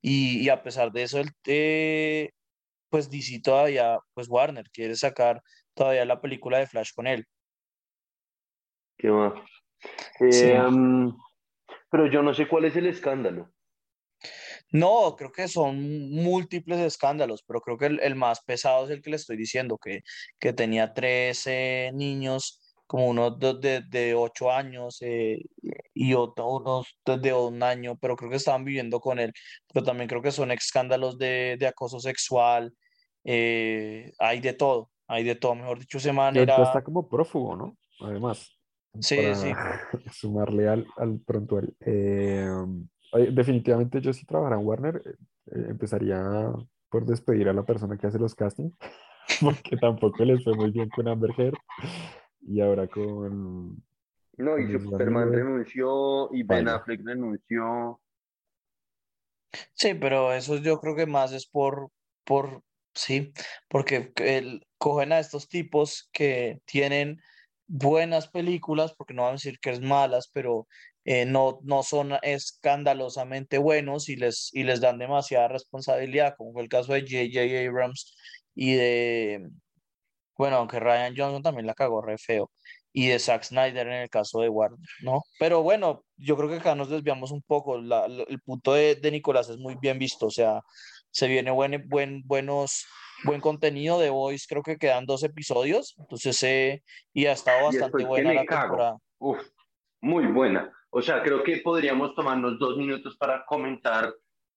Y, 0.00 0.40
y 0.40 0.48
a 0.48 0.62
pesar 0.62 0.92
de 0.92 1.02
eso, 1.02 1.18
el, 1.18 1.30
eh, 1.46 2.30
pues 2.88 3.10
DC 3.10 3.40
todavía, 3.40 3.98
pues 4.14 4.28
Warner 4.28 4.70
quiere 4.70 4.94
sacar 4.94 5.42
todavía 5.74 6.04
la 6.04 6.20
película 6.20 6.58
de 6.58 6.66
Flash 6.66 6.92
con 6.94 7.06
él. 7.06 7.26
¿Qué 8.96 9.10
más? 9.10 9.34
Sí. 10.18 10.48
Eh, 10.50 10.60
um, 10.60 11.16
pero 11.90 12.06
yo 12.10 12.22
no 12.22 12.34
sé 12.34 12.48
cuál 12.48 12.64
es 12.64 12.76
el 12.76 12.86
escándalo. 12.86 13.50
No, 14.72 15.14
creo 15.16 15.30
que 15.30 15.46
son 15.46 16.10
múltiples 16.10 16.80
escándalos, 16.80 17.44
pero 17.46 17.60
creo 17.60 17.78
que 17.78 17.86
el, 17.86 18.00
el 18.00 18.16
más 18.16 18.42
pesado 18.42 18.84
es 18.84 18.90
el 18.90 19.02
que 19.02 19.10
le 19.10 19.16
estoy 19.16 19.36
diciendo, 19.36 19.78
que, 19.78 20.02
que 20.40 20.52
tenía 20.52 20.92
13 20.92 21.92
niños, 21.94 22.60
como 22.86 23.06
unos 23.06 23.38
de, 23.38 23.54
de, 23.54 23.82
de 23.88 24.14
8 24.14 24.50
años 24.50 24.98
eh, 25.02 25.42
y 25.94 26.14
otro, 26.14 26.48
unos 26.48 26.98
de, 27.04 27.32
un 27.32 27.62
año, 27.62 27.96
pero 28.00 28.16
creo 28.16 28.30
que 28.30 28.36
estaban 28.36 28.64
viviendo 28.64 29.00
con 29.00 29.18
él. 29.18 29.32
Pero 29.72 29.84
también 29.84 30.08
creo 30.08 30.22
que 30.22 30.32
son 30.32 30.50
escándalos 30.50 31.18
de, 31.18 31.56
de 31.58 31.66
acoso 31.66 32.00
sexual, 32.00 32.72
eh, 33.24 34.12
hay 34.18 34.40
de 34.40 34.52
todo, 34.52 34.90
hay 35.06 35.24
de 35.24 35.34
todo. 35.34 35.54
Mejor 35.54 35.78
dicho, 35.78 35.98
ahorita 35.98 36.40
era... 36.40 36.62
está 36.62 36.82
como 36.82 37.08
prófugo, 37.08 37.56
¿no? 37.56 37.76
Además, 38.00 38.53
Sí, 39.00 39.16
para 39.16 39.34
sí. 39.34 39.52
sumarle 40.12 40.68
al, 40.68 40.86
al 40.96 41.20
prontuario. 41.20 41.74
Eh, 41.80 42.48
definitivamente 43.32 44.00
yo 44.00 44.12
si 44.12 44.24
trabajara 44.24 44.60
en 44.60 44.66
Warner, 44.66 45.02
eh, 45.04 45.14
eh, 45.46 45.66
empezaría 45.70 46.52
por 46.88 47.06
despedir 47.06 47.48
a 47.48 47.52
la 47.52 47.64
persona 47.64 47.96
que 47.96 48.06
hace 48.06 48.18
los 48.18 48.34
castings, 48.34 48.76
porque 49.40 49.76
tampoco 49.76 50.24
les 50.24 50.42
fue 50.44 50.54
muy 50.54 50.70
bien 50.70 50.88
con 50.90 51.08
Amber 51.08 51.30
Heard 51.36 51.56
y 52.42 52.60
ahora 52.60 52.86
con... 52.86 53.82
No, 54.36 54.58
y 54.58 54.72
Con 54.72 54.82
Superman 54.82 55.32
renunció 55.32 56.28
y 56.32 56.42
Ben 56.42 56.64
Vaya. 56.64 56.76
Affleck 56.78 57.00
renunció. 57.04 58.00
Sí, 59.74 59.94
pero 59.94 60.32
eso 60.32 60.56
yo 60.56 60.80
creo 60.80 60.96
que 60.96 61.06
más 61.06 61.32
es 61.32 61.46
por, 61.46 61.90
por, 62.24 62.62
sí, 62.94 63.32
porque 63.68 64.12
el, 64.16 64.66
cogen 64.76 65.12
a 65.12 65.20
estos 65.20 65.48
tipos 65.48 66.08
que 66.12 66.60
tienen 66.64 67.20
buenas 67.66 68.28
películas, 68.28 68.94
porque 68.96 69.14
no 69.14 69.22
van 69.22 69.30
a 69.30 69.32
decir 69.34 69.58
que 69.60 69.70
es 69.70 69.80
malas, 69.80 70.30
pero 70.32 70.66
eh, 71.04 71.24
no, 71.26 71.60
no 71.62 71.82
son 71.82 72.12
escandalosamente 72.22 73.58
buenos 73.58 74.08
y 74.08 74.16
les, 74.16 74.50
y 74.52 74.64
les 74.64 74.80
dan 74.80 74.98
demasiada 74.98 75.48
responsabilidad, 75.48 76.34
como 76.36 76.52
fue 76.52 76.62
el 76.62 76.68
caso 76.68 76.92
de 76.92 77.02
J.J. 77.02 77.68
Abrams 77.68 78.16
y 78.54 78.74
de, 78.74 79.48
bueno, 80.36 80.56
aunque 80.56 80.80
Ryan 80.80 81.14
Johnson 81.16 81.42
también 81.42 81.66
la 81.66 81.74
cagó 81.74 82.02
re 82.02 82.18
feo, 82.18 82.50
y 82.92 83.08
de 83.08 83.18
Zack 83.18 83.42
Snyder 83.44 83.86
en 83.88 83.94
el 83.94 84.10
caso 84.10 84.40
de 84.40 84.48
Warner, 84.48 84.78
¿no? 85.02 85.22
Pero 85.38 85.62
bueno, 85.62 86.04
yo 86.16 86.36
creo 86.36 86.48
que 86.48 86.56
acá 86.56 86.74
nos 86.74 86.90
desviamos 86.90 87.32
un 87.32 87.42
poco. 87.42 87.76
el 87.76 88.40
punto 88.44 88.74
de, 88.74 88.94
de 88.94 89.10
Nicolás 89.10 89.48
es 89.48 89.58
muy 89.58 89.76
bien 89.80 89.98
visto, 89.98 90.26
o 90.26 90.30
sea, 90.30 90.60
se 91.10 91.28
viene 91.28 91.50
buen, 91.50 91.88
buen, 91.88 92.22
buenos, 92.24 92.86
buen 93.24 93.40
contenido 93.40 93.98
de 93.98 94.10
Voice, 94.10 94.46
creo 94.48 94.62
que 94.62 94.76
quedan 94.76 95.06
dos 95.06 95.22
episodios, 95.22 95.94
entonces, 95.98 96.42
eh, 96.42 96.82
y 97.12 97.26
ha 97.26 97.32
estado 97.32 97.64
bastante 97.66 98.04
buena 98.04 98.32
la 98.32 98.44
cago. 98.44 98.62
temporada. 98.62 98.98
Uf, 99.18 99.42
muy 100.00 100.26
buena. 100.26 100.72
O 100.90 101.02
sea, 101.02 101.22
creo 101.22 101.42
que 101.42 101.58
podríamos 101.58 102.14
tomarnos 102.14 102.58
dos 102.58 102.76
minutos 102.76 103.16
para 103.16 103.44
comentar 103.46 104.14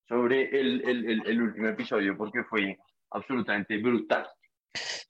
sobre 0.08 0.50
el, 0.50 0.88
el, 0.88 1.10
el, 1.10 1.28
el 1.28 1.42
último 1.42 1.68
episodio 1.68 2.16
porque 2.18 2.44
fue 2.44 2.78
absolutamente 3.12 3.78
brutal. 3.78 4.28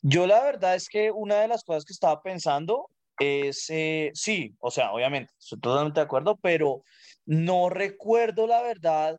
Yo 0.02 0.28
la 0.28 0.44
verdad 0.44 0.76
es 0.76 0.88
que 0.88 1.12
una 1.12 1.42
de 1.42 1.48
las 1.48 1.64
cosas 1.64 1.84
que 1.84 1.94
estaba 1.94 2.22
pensando 2.22 2.90
es, 3.20 3.66
eh, 3.70 4.12
sí, 4.14 4.56
o 4.60 4.72
sea, 4.72 4.92
obviamente, 4.92 5.34
estoy 5.40 5.60
totalmente 5.60 6.00
de 6.00 6.06
acuerdo, 6.06 6.38
pero 6.42 6.84
no 7.26 7.70
recuerdo 7.70 8.48
la 8.48 8.62
verdad, 8.62 9.18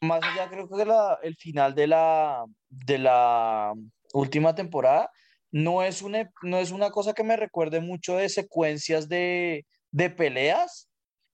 más 0.00 0.22
allá 0.22 0.48
creo 0.48 0.68
que 0.68 0.84
la, 0.84 1.18
el 1.22 1.34
final 1.36 1.74
de 1.74 1.86
la, 1.86 2.44
de 2.84 2.98
la 2.98 3.72
última 4.12 4.54
temporada, 4.54 5.10
no 5.50 5.82
es 5.82 6.02
una, 6.02 6.30
no 6.42 6.58
es 6.58 6.70
una 6.70 6.90
cosa 6.90 7.14
que 7.14 7.24
me 7.24 7.36
recuerde 7.36 7.80
mucho 7.80 8.16
de 8.16 8.28
secuencias 8.28 9.08
de, 9.08 9.64
de 9.90 10.10
peleas 10.10 10.88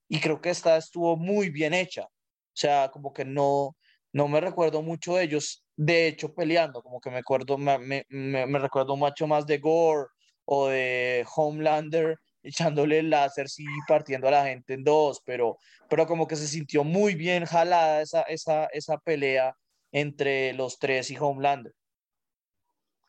y 0.09 0.21
creo 0.21 0.41
que 0.41 0.51
esta 0.51 0.77
estuvo 0.77 1.17
muy 1.17 1.51
bien 1.51 1.75
hecha. 1.75 2.05
O 2.05 2.55
sea, 2.55 2.91
como 2.93 3.13
que 3.13 3.25
no, 3.25 3.77
no 4.13 4.29
me 4.29 4.41
recuerdo 4.41 4.83
mucho 4.83 5.17
de 5.17 5.25
ellos, 5.25 5.65
de 5.77 6.07
hecho, 6.07 6.35
peleando, 6.35 6.83
como 6.83 7.01
que 7.01 7.11
me 7.11 7.19
acuerdo, 7.19 7.57
me, 7.57 8.05
me, 8.09 8.59
recuerdo 8.59 8.95
mucho 8.97 9.27
más 9.27 9.47
de 9.47 9.59
Gore 9.59 10.09
o 10.45 10.69
de 10.69 11.27
Homelander 11.35 12.19
echándole 12.43 13.03
láser 13.03 13.47
y 13.57 13.65
partiendo 13.89 14.29
a 14.29 14.33
la 14.33 14.45
gente 14.47 14.75
en 14.75 14.85
dos, 14.85 15.23
pero, 15.25 15.59
pero 15.89 16.07
como 16.07 16.27
que 16.27 16.37
se 16.37 16.47
sintió 16.47 16.85
muy 16.85 17.15
bien 17.15 17.47
jalada 17.47 18.03
esa, 18.03 18.23
esa, 18.23 18.67
esa 18.67 18.99
pelea 18.99 19.57
entre 19.93 20.53
los 20.55 20.79
tres 20.79 21.11
y 21.11 21.17
Homelander. 21.19 21.75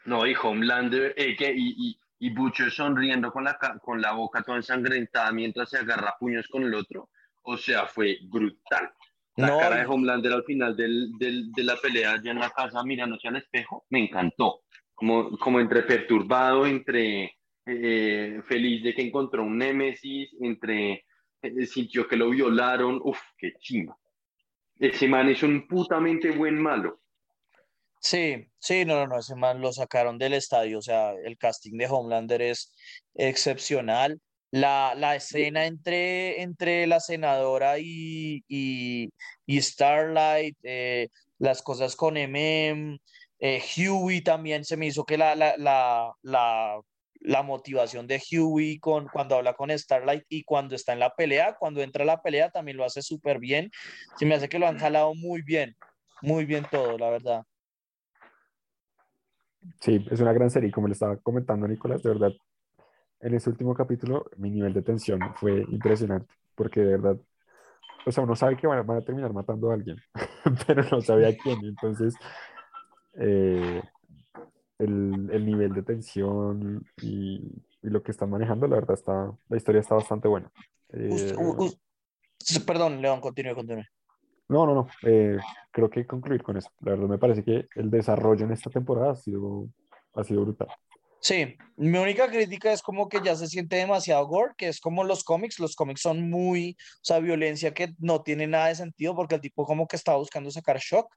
No, 0.05 0.25
y 0.27 0.35
Homelander, 0.35 1.13
eh, 1.17 1.35
que, 1.35 1.53
y, 1.55 1.75
y, 1.77 1.99
y 2.19 2.29
Butcher 2.33 2.69
sonriendo 2.71 3.31
con 3.31 3.45
la, 3.45 3.57
con 3.81 4.01
la 4.01 4.11
boca 4.13 4.43
toda 4.43 4.57
ensangrentada 4.57 5.31
mientras 5.31 5.69
se 5.69 5.77
agarra 5.77 6.09
a 6.09 6.17
puños 6.19 6.47
con 6.47 6.63
el 6.63 6.73
otro. 6.73 7.09
O 7.43 7.57
sea, 7.57 7.85
fue 7.85 8.17
brutal. 8.29 8.91
La 9.35 9.47
No, 9.47 9.57
cara 9.59 9.77
de 9.77 9.85
Homelander 9.85 10.33
al 10.33 10.43
final 10.43 10.75
del, 10.75 11.11
del- 11.17 11.51
de 11.51 11.63
la 11.63 11.75
pelea 11.77 12.13
allá 12.13 12.31
en 12.31 12.39
la 12.39 12.49
casa 12.51 12.83
mirándose 12.83 13.27
al 13.27 13.37
espejo, 13.37 13.85
me 13.89 13.99
encantó. 14.03 14.61
Como, 14.93 15.37
como 15.37 15.59
entre 15.59 15.83
perturbado, 15.83 16.65
entre 16.67 17.37
eh, 17.65 18.41
feliz 18.45 18.83
de 18.83 18.93
que 18.93 19.01
encontró 19.01 19.43
un 19.43 19.57
némesis, 19.57 20.29
entre 20.41 21.05
eh, 21.41 21.65
sintió 21.65 22.07
que 22.07 22.15
lo 22.17 22.29
violaron. 22.29 22.99
Uf, 23.03 23.19
qué 23.37 23.53
chimba. 23.59 23.97
Ese 24.83 25.07
man 25.07 25.29
es 25.29 25.41
un 25.43 25.65
putamente 25.65 26.31
buen 26.31 26.61
malo. 26.61 26.99
Sí, 28.01 28.47
sí, 28.59 28.83
no, 28.83 28.95
no, 28.95 29.07
no, 29.07 29.19
ese 29.19 29.33
man 29.33 29.61
lo 29.61 29.71
sacaron 29.71 30.17
del 30.17 30.33
estadio, 30.33 30.79
o 30.79 30.81
sea, 30.81 31.13
el 31.23 31.37
casting 31.37 31.77
de 31.77 31.87
Homelander 31.87 32.41
es 32.41 32.73
excepcional. 33.13 34.19
La, 34.51 34.93
la 34.97 35.15
escena 35.15 35.65
entre, 35.67 36.41
entre 36.41 36.85
la 36.85 36.99
senadora 36.99 37.79
y, 37.79 38.43
y, 38.49 39.09
Starlight, 39.61 40.57
eh, 40.63 41.07
las 41.39 41.61
cosas 41.61 41.95
con 41.95 42.15
MM, 42.17 42.99
Eh, 43.39 43.61
Huey 43.77 44.21
también 44.21 44.63
se 44.65 44.77
me 44.77 44.87
hizo 44.87 45.05
que 45.05 45.17
la, 45.17 45.35
la, 45.35 46.81
la 47.23 47.41
motivación 47.41 48.05
de 48.05 48.21
Huey 48.31 48.79
con, 48.79 49.07
cuando 49.07 49.35
habla 49.35 49.53
con 49.53 49.71
Starlight 49.71 50.25
y 50.29 50.43
cuando 50.43 50.75
está 50.75 50.93
en 50.93 50.99
la 50.99 51.15
pelea, 51.15 51.55
cuando 51.57 51.81
entra 51.81 52.03
a 52.03 52.07
la 52.07 52.21
pelea 52.21 52.51
también 52.51 52.77
lo 52.77 52.83
hace 52.83 53.01
súper 53.01 53.39
bien. 53.39 53.71
Se 54.17 54.25
me 54.25 54.35
hace 54.35 54.49
que 54.49 54.59
lo 54.59 54.67
han 54.67 54.77
jalado 54.77 55.15
muy 55.15 55.41
bien, 55.41 55.75
muy 56.21 56.45
bien 56.45 56.65
todo, 56.69 56.97
la 56.97 57.09
verdad. 57.09 57.43
Sí, 59.79 60.05
es 60.11 60.19
una 60.19 60.33
gran 60.33 60.49
serie, 60.49 60.71
como 60.71 60.87
le 60.87 60.93
estaba 60.93 61.15
comentando 61.17 61.67
Nicolás, 61.67 62.03
de 62.03 62.09
verdad, 62.09 62.31
en 63.21 63.33
ese 63.33 63.49
último 63.49 63.73
capítulo 63.73 64.25
mi 64.35 64.49
nivel 64.49 64.73
de 64.73 64.81
tensión 64.81 65.19
fue 65.35 65.63
impresionante, 65.69 66.33
porque 66.55 66.81
de 66.81 66.97
verdad, 66.97 67.17
o 68.05 68.11
sea, 68.11 68.25
uno 68.25 68.35
sabe 68.35 68.57
que 68.57 68.67
van 68.67 68.89
a, 68.89 69.01
terminar 69.01 69.31
matando 69.31 69.71
a 69.71 69.75
alguien, 69.75 69.95
pero 70.67 70.83
no 70.91 70.99
sabía 70.99 71.29
a 71.29 71.37
quién, 71.37 71.63
entonces 71.63 72.15
eh, 73.13 73.81
el, 74.79 75.29
el, 75.31 75.45
nivel 75.45 75.73
de 75.73 75.83
tensión 75.83 76.85
y, 77.01 77.35
y, 77.81 77.89
lo 77.89 78.01
que 78.03 78.11
están 78.11 78.29
manejando, 78.29 78.67
la 78.67 78.75
verdad, 78.75 78.93
está, 78.93 79.31
la 79.49 79.57
historia 79.57 79.81
está 79.81 79.95
bastante 79.95 80.27
buena. 80.27 80.51
Eh, 80.89 81.33
perdón, 82.65 83.01
León, 83.01 83.21
continúe, 83.21 83.55
continúe. 83.55 83.83
No, 84.49 84.65
no, 84.65 84.75
no. 84.75 84.87
Eh, 85.03 85.37
creo 85.71 85.89
que 85.89 86.05
concluir 86.05 86.43
con 86.43 86.57
eso. 86.57 86.69
La 86.81 86.91
verdad 86.91 87.07
me 87.07 87.17
parece 87.17 87.43
que 87.43 87.67
el 87.75 87.89
desarrollo 87.89 88.45
en 88.45 88.51
esta 88.51 88.69
temporada 88.69 89.11
ha 89.11 89.15
sido, 89.15 89.67
ha 90.13 90.23
sido 90.23 90.43
brutal. 90.43 90.67
Sí, 91.23 91.55
mi 91.77 91.97
única 91.99 92.29
crítica 92.29 92.73
es 92.73 92.81
como 92.81 93.07
que 93.07 93.21
ya 93.23 93.33
se 93.37 93.47
siente 93.47 93.77
demasiado 93.77 94.27
gore, 94.27 94.55
que 94.57 94.67
es 94.67 94.81
como 94.81 95.05
los 95.05 95.23
cómics, 95.23 95.57
los 95.57 95.73
cómics 95.73 96.01
son 96.01 96.29
muy, 96.29 96.75
o 96.77 96.99
sea, 97.01 97.19
violencia 97.19 97.73
que 97.73 97.93
no 97.99 98.23
tiene 98.23 98.45
nada 98.45 98.67
de 98.67 98.75
sentido 98.75 99.15
porque 99.15 99.35
el 99.35 99.41
tipo 99.41 99.65
como 99.65 99.87
que 99.87 99.95
está 99.95 100.17
buscando 100.17 100.51
sacar 100.51 100.79
shock, 100.79 101.07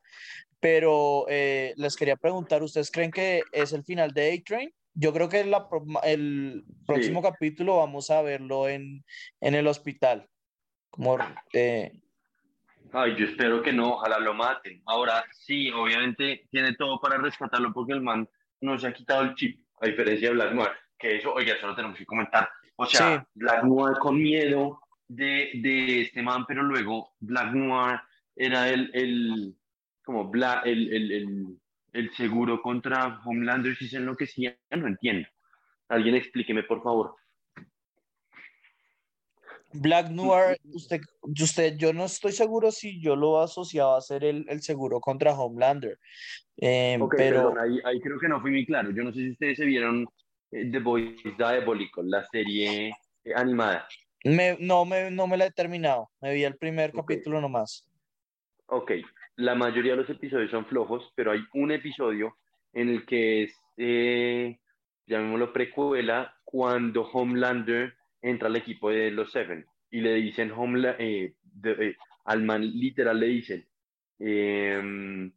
pero 0.60 1.26
eh, 1.28 1.74
les 1.76 1.96
quería 1.96 2.14
preguntar, 2.14 2.62
¿ustedes 2.62 2.92
creen 2.92 3.10
que 3.10 3.42
es 3.50 3.72
el 3.72 3.82
final 3.82 4.12
de 4.12 4.32
A-Train? 4.32 4.72
Yo 4.94 5.12
creo 5.12 5.28
que 5.28 5.44
la, 5.44 5.66
el 6.04 6.64
próximo 6.86 7.20
capítulo 7.20 7.78
vamos 7.78 8.08
a 8.10 8.22
verlo 8.22 8.68
en, 8.68 9.04
en 9.40 9.54
el 9.56 9.66
hospital, 9.66 10.28
como 10.88 11.18
eh, 11.52 11.90
Ay, 12.92 13.16
yo 13.18 13.26
espero 13.26 13.60
que 13.60 13.72
no, 13.72 13.94
ojalá 13.94 14.20
lo 14.20 14.34
maten. 14.34 14.80
Ahora, 14.86 15.24
sí, 15.32 15.68
obviamente 15.72 16.46
tiene 16.52 16.76
todo 16.76 17.00
para 17.00 17.18
rescatarlo 17.18 17.72
porque 17.72 17.92
el 17.92 18.02
man 18.02 18.28
no 18.60 18.78
se 18.78 18.86
ha 18.86 18.92
quitado 18.92 19.22
el 19.22 19.34
chip, 19.34 19.65
a 19.80 19.86
diferencia 19.86 20.28
de 20.28 20.34
Black 20.34 20.52
Noir, 20.52 20.70
que 20.98 21.16
eso, 21.16 21.32
oiga, 21.32 21.54
eso 21.54 21.66
lo 21.66 21.74
tenemos 21.74 21.98
que 21.98 22.06
comentar. 22.06 22.48
O 22.76 22.86
sea, 22.86 23.26
Black 23.34 23.64
Noir 23.64 23.96
con 23.98 24.16
miedo 24.16 24.80
de, 25.08 25.50
de, 25.54 26.02
este 26.02 26.22
man, 26.22 26.44
pero 26.46 26.62
luego 26.62 27.14
Black 27.20 27.52
Noir 27.52 28.00
era 28.34 28.68
el, 28.68 28.90
el 28.92 29.54
como 30.04 30.28
Black, 30.28 30.66
el, 30.66 30.92
el, 30.92 31.12
el, 31.12 31.46
el 31.92 32.10
seguro 32.12 32.60
contra 32.60 33.20
Homelander 33.24 33.76
si 33.76 33.88
se 33.88 33.96
enloquecía, 33.96 34.56
no 34.70 34.86
entiendo. 34.86 35.28
Alguien 35.88 36.14
explíqueme, 36.14 36.62
por 36.64 36.82
favor. 36.82 37.16
Black 39.80 40.10
Noir, 40.10 40.58
usted, 40.64 41.00
usted, 41.22 41.76
yo 41.76 41.92
no 41.92 42.04
estoy 42.04 42.32
seguro 42.32 42.70
si 42.70 43.00
yo 43.00 43.16
lo 43.16 43.40
asociaba 43.40 43.98
a 43.98 44.00
ser 44.00 44.24
el, 44.24 44.46
el 44.48 44.62
seguro 44.62 45.00
contra 45.00 45.32
Homelander. 45.32 45.98
Eh, 46.58 46.98
pero 47.16 47.58
ahí, 47.60 47.80
ahí, 47.84 48.00
creo 48.00 48.18
que 48.18 48.28
no 48.28 48.40
fui 48.40 48.50
muy 48.50 48.66
claro. 48.66 48.90
Yo 48.90 49.04
no 49.04 49.12
sé 49.12 49.20
si 49.20 49.30
ustedes 49.30 49.58
se 49.58 49.64
vieron 49.64 50.06
eh, 50.50 50.70
The 50.70 50.78
Boys 50.78 51.22
Diabolical, 51.36 52.08
la 52.08 52.24
serie 52.26 52.88
eh, 53.24 53.34
animada. 53.34 53.86
Me, 54.24 54.56
no, 54.60 54.84
me, 54.84 55.10
no 55.10 55.26
me 55.26 55.36
la 55.36 55.46
he 55.46 55.50
terminado. 55.52 56.10
Me 56.20 56.34
vi 56.34 56.44
el 56.44 56.56
primer 56.56 56.92
capítulo 56.92 57.40
nomás. 57.40 57.88
Ok, 58.66 58.92
la 59.36 59.54
mayoría 59.54 59.92
de 59.92 59.98
los 59.98 60.10
episodios 60.10 60.50
son 60.50 60.66
flojos, 60.66 61.12
pero 61.14 61.30
hay 61.30 61.40
un 61.54 61.70
episodio 61.70 62.36
en 62.72 62.88
el 62.88 63.06
que 63.06 63.44
es, 63.44 63.54
eh, 63.76 64.58
llamémoslo 65.06 65.52
precuela, 65.52 66.34
cuando 66.44 67.02
Homelander 67.02 67.95
entra 68.26 68.48
al 68.48 68.56
equipo 68.56 68.90
de 68.90 69.10
los 69.10 69.30
Seven 69.30 69.64
y 69.90 70.00
le 70.00 70.14
dicen 70.14 70.50
Homela, 70.50 70.96
eh, 70.98 71.34
eh, 71.64 71.96
al 72.24 72.42
man 72.42 72.62
literal 72.62 73.20
le 73.20 73.26
dicen 73.26 73.66
em, 74.18 75.32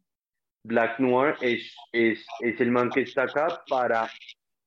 Black 0.64 0.98
Noir 0.98 1.36
es, 1.40 1.74
es, 1.92 2.26
es, 2.40 2.60
el 2.60 2.70
man 2.70 2.90
que 2.90 3.02
está 3.02 3.22
acá 3.22 3.62
para 3.68 4.10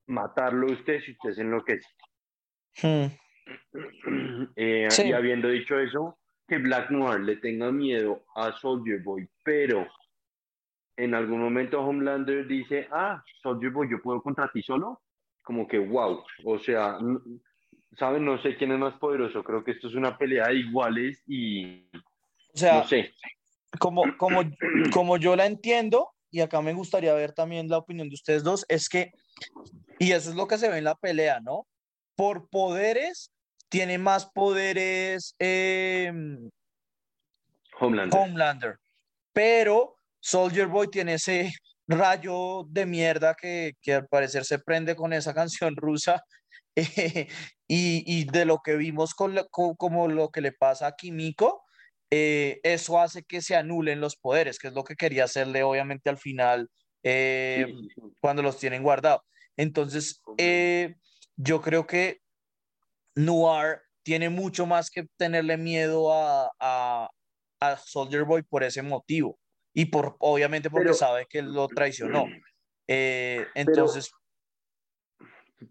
matarlo 0.07 0.67
a 0.67 0.71
usted 0.73 1.01
si 1.01 1.11
usted 1.11 1.33
se 1.33 1.41
enloquece. 1.41 1.87
Hmm. 2.81 3.07
Eh, 4.55 4.87
y 5.05 5.11
habiendo 5.13 5.47
dicho 5.47 5.79
eso, 5.79 6.19
que 6.47 6.57
Black 6.57 6.91
Noir 6.91 7.21
le 7.21 7.37
tenga 7.37 7.71
miedo 7.71 8.25
a 8.35 8.51
Soldier 8.51 9.01
Boy, 9.01 9.27
pero 9.43 9.87
en 10.97 11.15
algún 11.15 11.39
momento 11.39 11.81
Homelander 11.81 12.45
dice, 12.47 12.87
ah, 12.91 13.23
Soldier 13.41 13.71
Boy, 13.71 13.89
yo 13.89 14.01
puedo 14.01 14.21
contra 14.21 14.51
ti 14.51 14.61
solo, 14.61 15.01
como 15.41 15.67
que 15.67 15.79
wow, 15.79 16.23
o 16.45 16.59
sea, 16.59 16.97
¿saben? 17.97 18.25
No 18.25 18.41
sé 18.41 18.55
quién 18.57 18.71
es 18.71 18.79
más 18.79 18.93
poderoso. 18.95 19.43
Creo 19.43 19.63
que 19.63 19.71
esto 19.71 19.87
es 19.87 19.95
una 19.95 20.17
pelea 20.17 20.47
de 20.47 20.55
iguales 20.55 21.21
y. 21.27 21.85
O 22.53 22.57
sea, 22.57 22.79
no 22.79 22.87
sé. 22.87 23.13
Como, 23.79 24.03
como, 24.17 24.41
como 24.91 25.17
yo 25.17 25.35
la 25.35 25.45
entiendo, 25.45 26.11
y 26.29 26.41
acá 26.41 26.61
me 26.61 26.73
gustaría 26.73 27.13
ver 27.13 27.33
también 27.33 27.69
la 27.69 27.79
opinión 27.79 28.07
de 28.07 28.15
ustedes 28.15 28.43
dos, 28.43 28.65
es 28.69 28.87
que, 28.87 29.11
y 29.97 30.11
eso 30.11 30.29
es 30.29 30.35
lo 30.35 30.47
que 30.47 30.59
se 30.59 30.69
ve 30.69 30.77
en 30.77 30.83
la 30.83 30.95
pelea, 30.95 31.39
¿no? 31.39 31.65
Por 32.15 32.49
poderes, 32.49 33.31
tiene 33.69 33.97
más 33.97 34.27
poderes 34.27 35.35
em, 35.39 36.51
Homelander. 37.79 38.19
Homelander. 38.19 38.79
Pero 39.33 39.95
Soldier 40.19 40.67
Boy 40.67 40.89
tiene 40.89 41.15
ese 41.15 41.51
rayo 41.87 42.65
de 42.69 42.85
mierda 42.85 43.33
que, 43.33 43.73
que 43.81 43.95
al 43.95 44.07
parecer 44.07 44.45
se 44.45 44.59
prende 44.59 44.95
con 44.95 45.13
esa 45.13 45.33
canción 45.33 45.75
rusa 45.75 46.23
y, 47.75 48.25
de 48.25 48.45
lo 48.45 48.59
que 48.63 48.75
vimos 48.75 49.13
con, 49.13 49.35
como 49.49 50.07
lo 50.07 50.29
que 50.29 50.41
le 50.41 50.51
pasa 50.51 50.87
a 50.87 50.95
Kimiko, 50.95 51.63
eh, 52.11 52.59
eso 52.63 52.99
hace 52.99 53.23
que 53.23 53.41
se 53.41 53.55
anulen 53.55 53.99
los 53.99 54.15
poderes, 54.15 54.59
que 54.59 54.67
es 54.67 54.73
lo 54.73 54.83
que 54.83 54.95
quería 54.95 55.23
hacerle 55.23 55.63
obviamente 55.63 56.09
al 56.09 56.17
final 56.17 56.69
eh, 57.01 57.65
cuando 58.21 58.43
los 58.43 58.59
tienen 58.59 58.83
guardados. 58.83 59.21
Entonces, 59.57 60.21
eh, 60.37 60.95
yo 61.35 61.61
creo 61.61 61.87
que 61.87 62.19
Noir 63.15 63.81
tiene 64.03 64.29
mucho 64.29 64.65
más 64.65 64.89
que 64.89 65.07
tenerle 65.17 65.57
miedo 65.57 66.13
a, 66.13 66.51
a, 66.59 67.09
Soldier 67.77 68.25
Boy 68.25 68.43
por 68.43 68.61
ese 68.61 68.81
motivo 68.81 69.39
y 69.73 69.85
por 69.85 70.17
obviamente 70.19 70.69
porque 70.69 70.93
sabe 70.93 71.25
que 71.29 71.41
lo 71.41 71.67
traicionó. 71.69 72.25
entonces, 72.87 74.11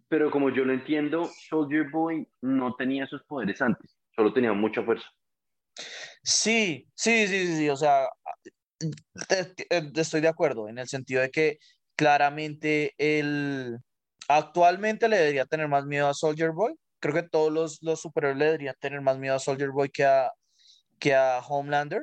pero 0.08 0.30
como 0.30 0.50
yo 0.50 0.64
lo 0.64 0.72
entiendo, 0.72 1.30
Soldier 1.48 1.90
Boy 1.90 2.28
no 2.40 2.74
tenía 2.74 3.04
esos 3.04 3.22
poderes 3.24 3.60
antes, 3.62 3.96
solo 4.14 4.32
tenía 4.32 4.52
mucha 4.52 4.82
fuerza. 4.82 5.06
Sí, 6.22 6.88
sí, 6.94 7.26
sí, 7.26 7.56
sí, 7.56 7.68
o 7.68 7.76
sea, 7.76 8.08
estoy 9.94 10.20
de 10.20 10.28
acuerdo 10.28 10.68
en 10.68 10.78
el 10.78 10.88
sentido 10.88 11.22
de 11.22 11.30
que 11.30 11.58
claramente 11.96 12.94
él 12.98 13.78
actualmente 14.28 15.08
le 15.08 15.18
debería 15.18 15.46
tener 15.46 15.68
más 15.68 15.84
miedo 15.86 16.08
a 16.08 16.14
Soldier 16.14 16.52
Boy. 16.52 16.74
Creo 17.00 17.14
que 17.14 17.22
todos 17.22 17.52
los, 17.52 17.82
los 17.82 18.00
superhéroes 18.00 18.38
le 18.38 18.44
deberían 18.46 18.76
tener 18.80 19.00
más 19.00 19.18
miedo 19.18 19.34
a 19.34 19.40
Soldier 19.40 19.70
Boy 19.70 19.90
que 19.90 20.04
a, 20.04 20.30
que 20.98 21.14
a 21.14 21.40
Homelander. 21.40 22.02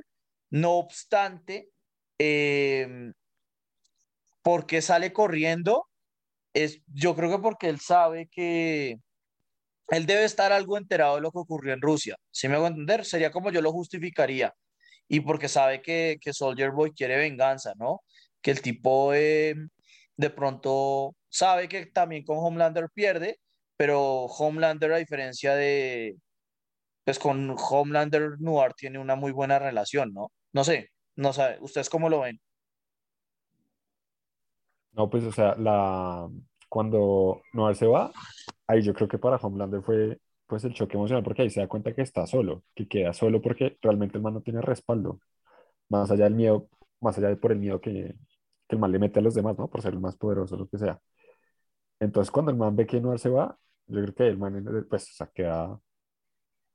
No 0.50 0.74
obstante, 0.74 1.70
eh, 2.18 3.12
porque 4.42 4.82
sale 4.82 5.14
corriendo 5.14 5.89
es, 6.54 6.82
yo 6.88 7.16
creo 7.16 7.32
que 7.32 7.40
porque 7.42 7.70
él 7.70 7.80
sabe 7.80 8.28
que 8.28 8.98
él 9.90 10.06
debe 10.06 10.24
estar 10.26 10.52
algo 10.52 10.78
enterado 10.78 11.16
de 11.16 11.22
lo 11.22 11.32
que 11.32 11.40
ocurrió 11.40 11.74
en 11.74 11.82
Rusia. 11.82 12.16
Si 12.32 12.48
me 12.48 12.56
hago 12.56 12.68
entender, 12.68 13.06
sería 13.06 13.32
como 13.32 13.52
yo 13.52 13.62
lo 13.62 13.72
justificaría. 13.72 14.54
Y 15.08 15.22
porque 15.22 15.48
sabe 15.48 15.82
que, 15.82 16.18
que 16.22 16.34
Soldier 16.34 16.72
Boy 16.72 16.92
quiere 16.94 17.18
venganza, 17.18 17.74
¿no? 17.78 18.02
Que 18.42 18.52
el 18.52 18.62
tipo 18.62 19.14
eh, 19.14 19.56
de 20.18 20.30
pronto 20.30 21.16
sabe 21.30 21.68
que 21.68 21.88
también 21.88 22.24
con 22.24 22.38
Homelander 22.40 22.90
pierde, 22.94 23.40
pero 23.78 24.26
Homelander, 24.26 24.94
a 24.94 24.98
diferencia 24.98 25.56
de, 25.56 26.18
pues 27.04 27.20
con 27.20 27.56
Homelander 27.58 28.40
Noir 28.40 28.74
tiene 28.76 29.00
una 29.00 29.16
muy 29.16 29.32
buena 29.32 29.60
relación, 29.60 30.14
¿no? 30.14 30.32
No 30.54 30.64
sé, 30.64 30.90
no 31.16 31.34
sabe, 31.34 31.58
¿ustedes 31.62 31.90
cómo 31.90 32.10
lo 32.10 32.22
ven? 32.22 32.40
No, 35.00 35.10
pues, 35.10 35.24
o 35.24 35.32
sea, 35.32 35.56
la... 35.56 36.30
cuando 36.68 37.42
Noir 37.54 37.76
se 37.78 37.88
va, 37.88 38.12
ahí 38.68 38.82
yo 38.84 38.94
creo 38.94 39.08
que 39.08 39.18
para 39.18 39.38
Homelander 39.38 39.82
fue 39.82 40.20
pues 40.48 40.66
el 40.66 40.74
choque 40.74 40.98
emocional, 40.98 41.24
porque 41.24 41.44
ahí 41.44 41.50
se 41.50 41.62
da 41.62 41.70
cuenta 41.70 41.94
que 41.96 42.02
está 42.02 42.28
solo, 42.28 42.64
que 42.76 42.88
queda 42.88 43.14
solo 43.14 43.42
porque 43.42 43.78
realmente 43.82 44.18
el 44.18 44.24
man 44.24 44.34
no 44.36 44.42
tiene 44.42 44.62
respaldo, 44.62 45.22
más 45.90 46.12
allá 46.12 46.26
del 46.26 46.36
miedo, 46.36 46.70
más 47.02 47.18
allá 47.20 47.30
de 47.30 47.38
por 47.38 47.52
el 47.54 47.60
miedo 47.60 47.82
que, 47.82 48.16
que 48.68 48.76
el 48.76 48.80
man 48.80 48.92
le 48.92 49.00
mete 49.00 49.20
a 49.20 49.24
los 49.24 49.36
demás, 49.36 49.58
¿no? 49.60 49.70
Por 49.70 49.82
ser 49.84 49.94
el 49.96 50.02
más 50.02 50.18
poderoso, 50.18 50.58
lo 50.58 50.70
que 50.70 50.80
sea. 50.80 51.02
Entonces, 52.00 52.32
cuando 52.32 52.52
el 52.52 52.58
man 52.58 52.76
ve 52.76 52.86
que 52.88 53.02
Noir 53.02 53.20
se 53.20 53.30
va, 53.30 53.58
yo 53.88 54.02
creo 54.02 54.16
que 54.16 54.28
el 54.28 54.38
man, 54.38 54.66
pues, 54.90 55.12
o 55.12 55.14
sea, 55.16 55.28
queda, 55.28 55.80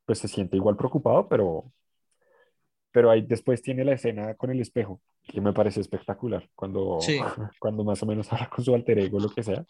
pues 0.06 0.18
se 0.18 0.28
siente 0.28 0.56
igual 0.56 0.76
preocupado, 0.76 1.28
pero, 1.28 1.72
pero 2.92 3.10
ahí 3.10 3.22
después 3.22 3.62
tiene 3.62 3.84
la 3.84 3.92
escena 3.94 4.34
con 4.34 4.50
el 4.50 4.60
espejo, 4.60 5.00
que 5.26 5.40
me 5.40 5.52
pareció 5.52 5.80
espectacular 5.82 6.48
cuando, 6.54 6.98
Sí. 7.00 7.18
cuando 7.60 7.84
más 7.84 8.02
o 8.02 8.06
menos 8.06 8.32
habla 8.32 8.48
con 8.50 8.64
su 8.64 8.74
alter 8.74 8.98
ego, 8.98 9.18
lo 9.18 9.28
que 9.30 9.42
sea. 9.42 9.64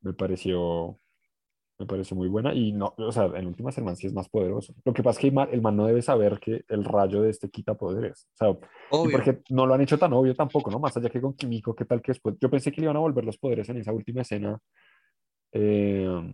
Me 0.00 0.12
pareció, 0.14 0.98
me 1.78 1.86
pareció 1.86 2.16
muy 2.16 2.28
buena 2.28 2.54
y 2.54 2.72
no, 2.72 2.94
o 2.96 3.12
sea, 3.12 3.26
en 3.34 3.46
últimas 3.46 3.76
el 3.78 3.84
man 3.84 3.96
sí 3.96 4.06
es 4.06 4.14
más 4.14 4.28
poderoso. 4.28 4.74
Lo 4.84 4.92
que 4.92 5.02
pasa 5.02 5.18
es 5.18 5.22
que 5.22 5.28
el 5.52 5.60
man, 5.62 5.76
no 5.76 5.86
debe 5.86 6.02
saber 6.02 6.38
que 6.40 6.64
el 6.68 6.84
rayo 6.84 7.20
de 7.22 7.30
este 7.30 7.50
quita 7.50 7.74
poderes. 7.74 8.28
O 8.34 8.36
sea, 8.36 8.48
y 8.50 8.56
Obvio. 8.90 9.12
porque 9.12 9.42
no 9.50 9.66
lo 9.66 9.74
han 9.74 9.80
hecho 9.82 9.98
tan 9.98 10.12
obvio 10.12 10.34
tampoco, 10.34 10.70
¿no? 10.70 10.78
Más 10.78 10.96
allá 10.96 11.10
que 11.10 11.20
con 11.20 11.34
Kimiko, 11.34 11.74
¿qué 11.74 11.84
tal 11.84 12.00
que 12.00 12.12
después? 12.12 12.36
Yo 12.40 12.48
pensé 12.50 12.70
que 12.72 12.80
le 12.80 12.86
iban 12.86 12.96
a 12.96 13.00
volver 13.00 13.24
los 13.24 13.38
poderes 13.38 13.68
en 13.68 13.76
esa 13.78 13.92
última 13.92 14.22
escena 14.22 14.58
eh, 15.52 16.32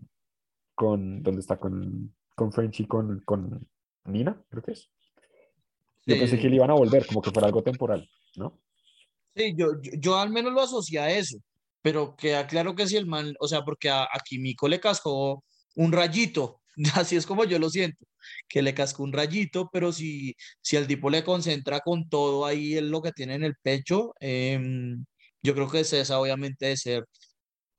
con, 0.74 1.22
donde 1.22 1.40
está 1.40 1.56
con, 1.58 2.14
con 2.34 2.52
French 2.52 2.80
y 2.80 2.86
con, 2.86 3.20
con 3.24 3.66
Nina, 4.04 4.40
creo 4.48 4.62
que 4.62 4.72
es. 4.72 4.90
Yo 6.06 6.14
Sí, 6.14 6.20
pensé 6.20 6.38
que 6.38 6.48
le 6.48 6.56
iban 6.56 6.70
a 6.70 6.74
volver, 6.74 7.04
como 7.06 7.20
que 7.20 7.30
fuera 7.32 7.46
algo 7.48 7.62
temporal, 7.64 8.08
¿no? 8.36 8.60
Sí, 9.34 9.54
yo, 9.56 9.80
yo, 9.82 10.18
al 10.18 10.30
menos 10.30 10.52
lo 10.52 10.62
asocié 10.62 10.98
a 10.98 11.10
eso, 11.10 11.38
pero 11.82 12.16
queda 12.16 12.46
claro 12.46 12.74
que 12.74 12.86
si 12.86 12.96
el 12.96 13.06
man, 13.06 13.34
o 13.40 13.48
sea, 13.48 13.62
porque 13.62 13.90
a, 13.90 14.04
a 14.04 14.20
Kimiko 14.24 14.68
le 14.68 14.80
cascó 14.80 15.44
un 15.76 15.92
rayito, 15.92 16.62
así 16.94 17.16
es 17.16 17.26
como 17.26 17.44
yo 17.44 17.58
lo 17.58 17.70
siento, 17.70 18.06
que 18.48 18.62
le 18.62 18.74
cascó 18.74 19.02
un 19.02 19.12
rayito, 19.12 19.68
pero 19.72 19.92
si, 19.92 20.34
si 20.60 20.76
el 20.76 20.86
tipo 20.86 21.10
le 21.10 21.24
concentra 21.24 21.80
con 21.80 22.08
todo 22.08 22.46
ahí 22.46 22.76
en 22.78 22.90
lo 22.90 23.02
que 23.02 23.12
tiene 23.12 23.34
en 23.34 23.44
el 23.44 23.54
pecho, 23.62 24.14
em, 24.20 25.04
yo 25.42 25.54
creo 25.54 25.70
que 25.70 25.80
esa 25.80 26.18
obviamente 26.18 26.66
de 26.66 26.76
ser 26.76 27.04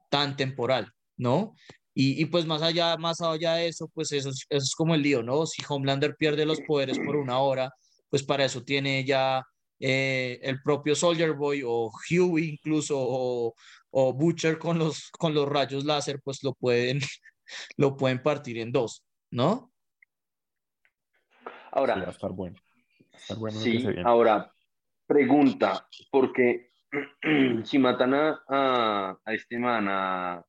tan 0.09 0.35
temporal, 0.37 0.91
¿no? 1.17 1.55
Y, 1.93 2.21
y 2.21 2.25
pues 2.25 2.45
más 2.45 2.61
allá, 2.61 2.97
más 2.97 3.21
allá 3.21 3.55
de 3.55 3.67
eso, 3.69 3.89
pues 3.93 4.11
eso 4.11 4.29
es, 4.29 4.45
eso 4.49 4.63
es 4.63 4.75
como 4.75 4.95
el 4.95 5.01
lío, 5.01 5.23
¿no? 5.23 5.45
Si 5.47 5.63
Homelander 5.67 6.15
pierde 6.15 6.45
los 6.45 6.61
poderes 6.61 6.99
por 6.99 7.15
una 7.15 7.39
hora, 7.39 7.71
pues 8.09 8.23
para 8.23 8.45
eso 8.45 8.63
tiene 8.63 9.03
ya 9.05 9.43
eh, 9.79 10.39
el 10.41 10.61
propio 10.61 10.95
Soldier 10.95 11.33
Boy 11.33 11.63
o 11.65 11.91
Huey 12.09 12.49
incluso 12.49 12.95
o, 12.99 13.53
o 13.91 14.13
Butcher 14.13 14.57
con 14.57 14.79
los, 14.79 15.09
con 15.11 15.33
los 15.33 15.47
rayos 15.47 15.85
láser, 15.85 16.19
pues 16.23 16.43
lo 16.43 16.53
pueden, 16.53 16.99
lo 17.77 17.95
pueden 17.95 18.21
partir 18.21 18.57
en 18.59 18.71
dos, 18.71 19.05
¿no? 19.31 19.71
Sí, 21.43 21.49
va 21.49 21.51
a 21.51 21.69
Ahora, 21.71 22.09
estar 22.09 22.31
bueno. 22.31 22.55
Va 23.13 23.17
a 23.17 23.17
estar 23.17 23.37
bueno 23.37 23.59
sí, 23.59 23.85
ahora, 24.03 24.53
pregunta, 25.05 25.87
porque 26.11 26.71
si 27.65 27.77
matan 27.79 28.13
a, 28.13 28.43
a, 28.47 29.19
a 29.23 29.33
este 29.33 29.59
man, 29.59 29.87
a, 29.89 30.45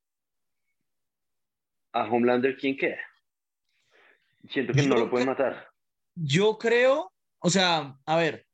a 1.93 2.03
Homelander, 2.05 2.57
¿quién 2.57 2.77
queda? 2.77 2.99
Siento 4.49 4.73
que 4.73 4.83
no 4.83 4.95
lo 4.97 5.09
pueden 5.09 5.27
matar. 5.27 5.67
Yo 6.15 6.57
creo, 6.57 7.13
o 7.39 7.49
sea, 7.49 7.97
a 8.05 8.15
ver, 8.17 8.47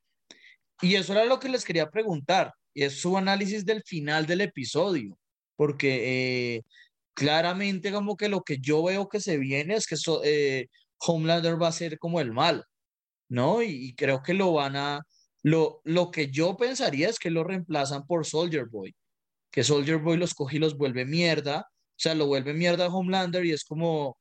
y 0.81 0.95
eso 0.95 1.13
era 1.13 1.25
lo 1.25 1.39
que 1.39 1.49
les 1.49 1.65
quería 1.65 1.89
preguntar, 1.89 2.53
es 2.73 2.99
su 3.01 3.17
análisis 3.17 3.65
del 3.65 3.83
final 3.83 4.25
del 4.25 4.41
episodio, 4.41 5.17
porque 5.55 6.57
eh, 6.57 6.61
claramente 7.13 7.91
como 7.91 8.17
que 8.17 8.29
lo 8.29 8.43
que 8.43 8.57
yo 8.59 8.83
veo 8.83 9.07
que 9.09 9.19
se 9.21 9.37
viene 9.37 9.75
es 9.75 9.87
que 9.87 9.97
so- 9.97 10.23
eh, 10.23 10.67
Homelander 10.99 11.61
va 11.61 11.69
a 11.69 11.71
ser 11.71 11.97
como 11.99 12.19
el 12.21 12.31
mal, 12.33 12.65
¿no? 13.29 13.61
Y, 13.63 13.69
y 13.89 13.95
creo 13.95 14.21
que 14.23 14.33
lo 14.33 14.53
van 14.53 14.75
a, 14.75 15.01
lo, 15.43 15.81
lo 15.83 16.11
que 16.11 16.29
yo 16.31 16.57
pensaría 16.57 17.09
es 17.09 17.19
que 17.19 17.29
lo 17.31 17.43
reemplazan 17.43 18.05
por 18.07 18.25
Soldier 18.25 18.65
Boy, 18.67 18.95
que 19.51 19.63
Soldier 19.63 19.99
Boy 19.99 20.17
los 20.17 20.33
coge 20.35 20.57
y 20.57 20.59
los 20.59 20.77
vuelve 20.77 21.05
mierda, 21.05 21.61
o 21.71 21.95
sea, 21.97 22.15
lo 22.15 22.27
vuelve 22.27 22.53
mierda 22.53 22.85
a 22.87 22.89
Homelander 22.95 23.45
y 23.45 23.51
es 23.53 23.63
como, 23.65 24.17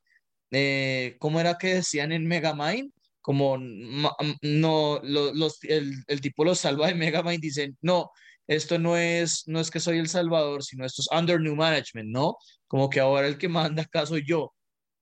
eh, 0.52 1.16
¿cómo 1.20 1.40
era 1.40 1.58
que 1.58 1.76
decían 1.76 2.12
en 2.12 2.26
Megamind? 2.26 2.92
Como 3.24 3.58
no, 3.58 5.00
lo- 5.02 5.32
los, 5.34 5.58
el, 5.64 5.94
el 6.08 6.20
tipo 6.20 6.44
los 6.44 6.60
salva 6.60 6.88
de 6.88 6.94
Megamind, 6.94 7.40
dicen, 7.42 7.76
no, 7.82 8.10
esto 8.46 8.78
no 8.78 8.96
es, 8.98 9.44
no 9.46 9.60
es 9.60 9.70
que 9.70 9.80
soy 9.80 9.98
el 9.98 10.08
salvador, 10.08 10.62
sino 10.64 10.84
esto 10.84 11.02
es 11.02 11.08
under 11.18 11.40
new 11.40 11.56
management, 11.56 12.10
¿no? 12.10 12.36
Como 12.68 12.90
que 12.90 13.00
ahora 13.00 13.26
el 13.28 13.38
que 13.38 13.48
manda 13.48 13.82
acá 13.84 14.06
soy 14.06 14.24
yo, 14.26 14.54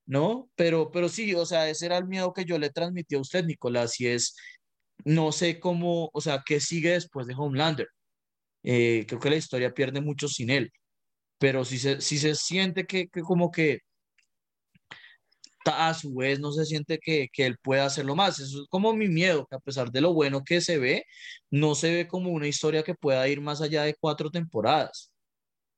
¿no? 0.05 0.49
Pero, 0.55 0.91
pero 0.91 1.09
sí, 1.09 1.33
o 1.35 1.45
sea, 1.45 1.69
ese 1.69 1.87
era 1.87 1.97
el 1.97 2.07
miedo 2.07 2.33
que 2.33 2.45
yo 2.45 2.57
le 2.59 2.69
transmití 2.71 3.15
a 3.15 3.19
usted, 3.21 3.45
Nicolás, 3.45 3.99
y 4.01 4.07
es, 4.07 4.35
no 5.05 5.31
sé 5.31 5.59
cómo, 5.59 6.09
o 6.13 6.21
sea, 6.21 6.43
qué 6.45 6.59
sigue 6.59 6.91
después 6.91 7.27
de 7.27 7.35
Homelander. 7.37 7.87
Eh, 8.63 9.05
creo 9.07 9.19
que 9.19 9.29
la 9.29 9.35
historia 9.37 9.73
pierde 9.73 10.01
mucho 10.01 10.27
sin 10.27 10.49
él, 10.49 10.71
pero 11.39 11.65
sí 11.65 11.79
se, 11.79 12.01
sí 12.01 12.17
se 12.19 12.35
siente 12.35 12.85
que, 12.85 13.07
que 13.09 13.21
como 13.21 13.51
que 13.51 13.79
a 15.65 15.93
su 15.93 16.13
vez 16.15 16.39
no 16.39 16.51
se 16.51 16.65
siente 16.65 16.99
que, 16.99 17.29
que 17.31 17.45
él 17.45 17.57
pueda 17.61 17.85
hacerlo 17.85 18.15
más. 18.15 18.39
Eso 18.39 18.63
es 18.63 18.67
como 18.69 18.93
mi 18.93 19.07
miedo, 19.07 19.45
que 19.49 19.55
a 19.55 19.59
pesar 19.59 19.91
de 19.91 20.01
lo 20.01 20.13
bueno 20.13 20.43
que 20.43 20.61
se 20.61 20.77
ve, 20.77 21.05
no 21.51 21.75
se 21.75 21.93
ve 21.93 22.07
como 22.07 22.31
una 22.31 22.47
historia 22.47 22.83
que 22.83 22.95
pueda 22.95 23.27
ir 23.27 23.41
más 23.41 23.61
allá 23.61 23.83
de 23.83 23.95
cuatro 23.99 24.29
temporadas. 24.31 25.11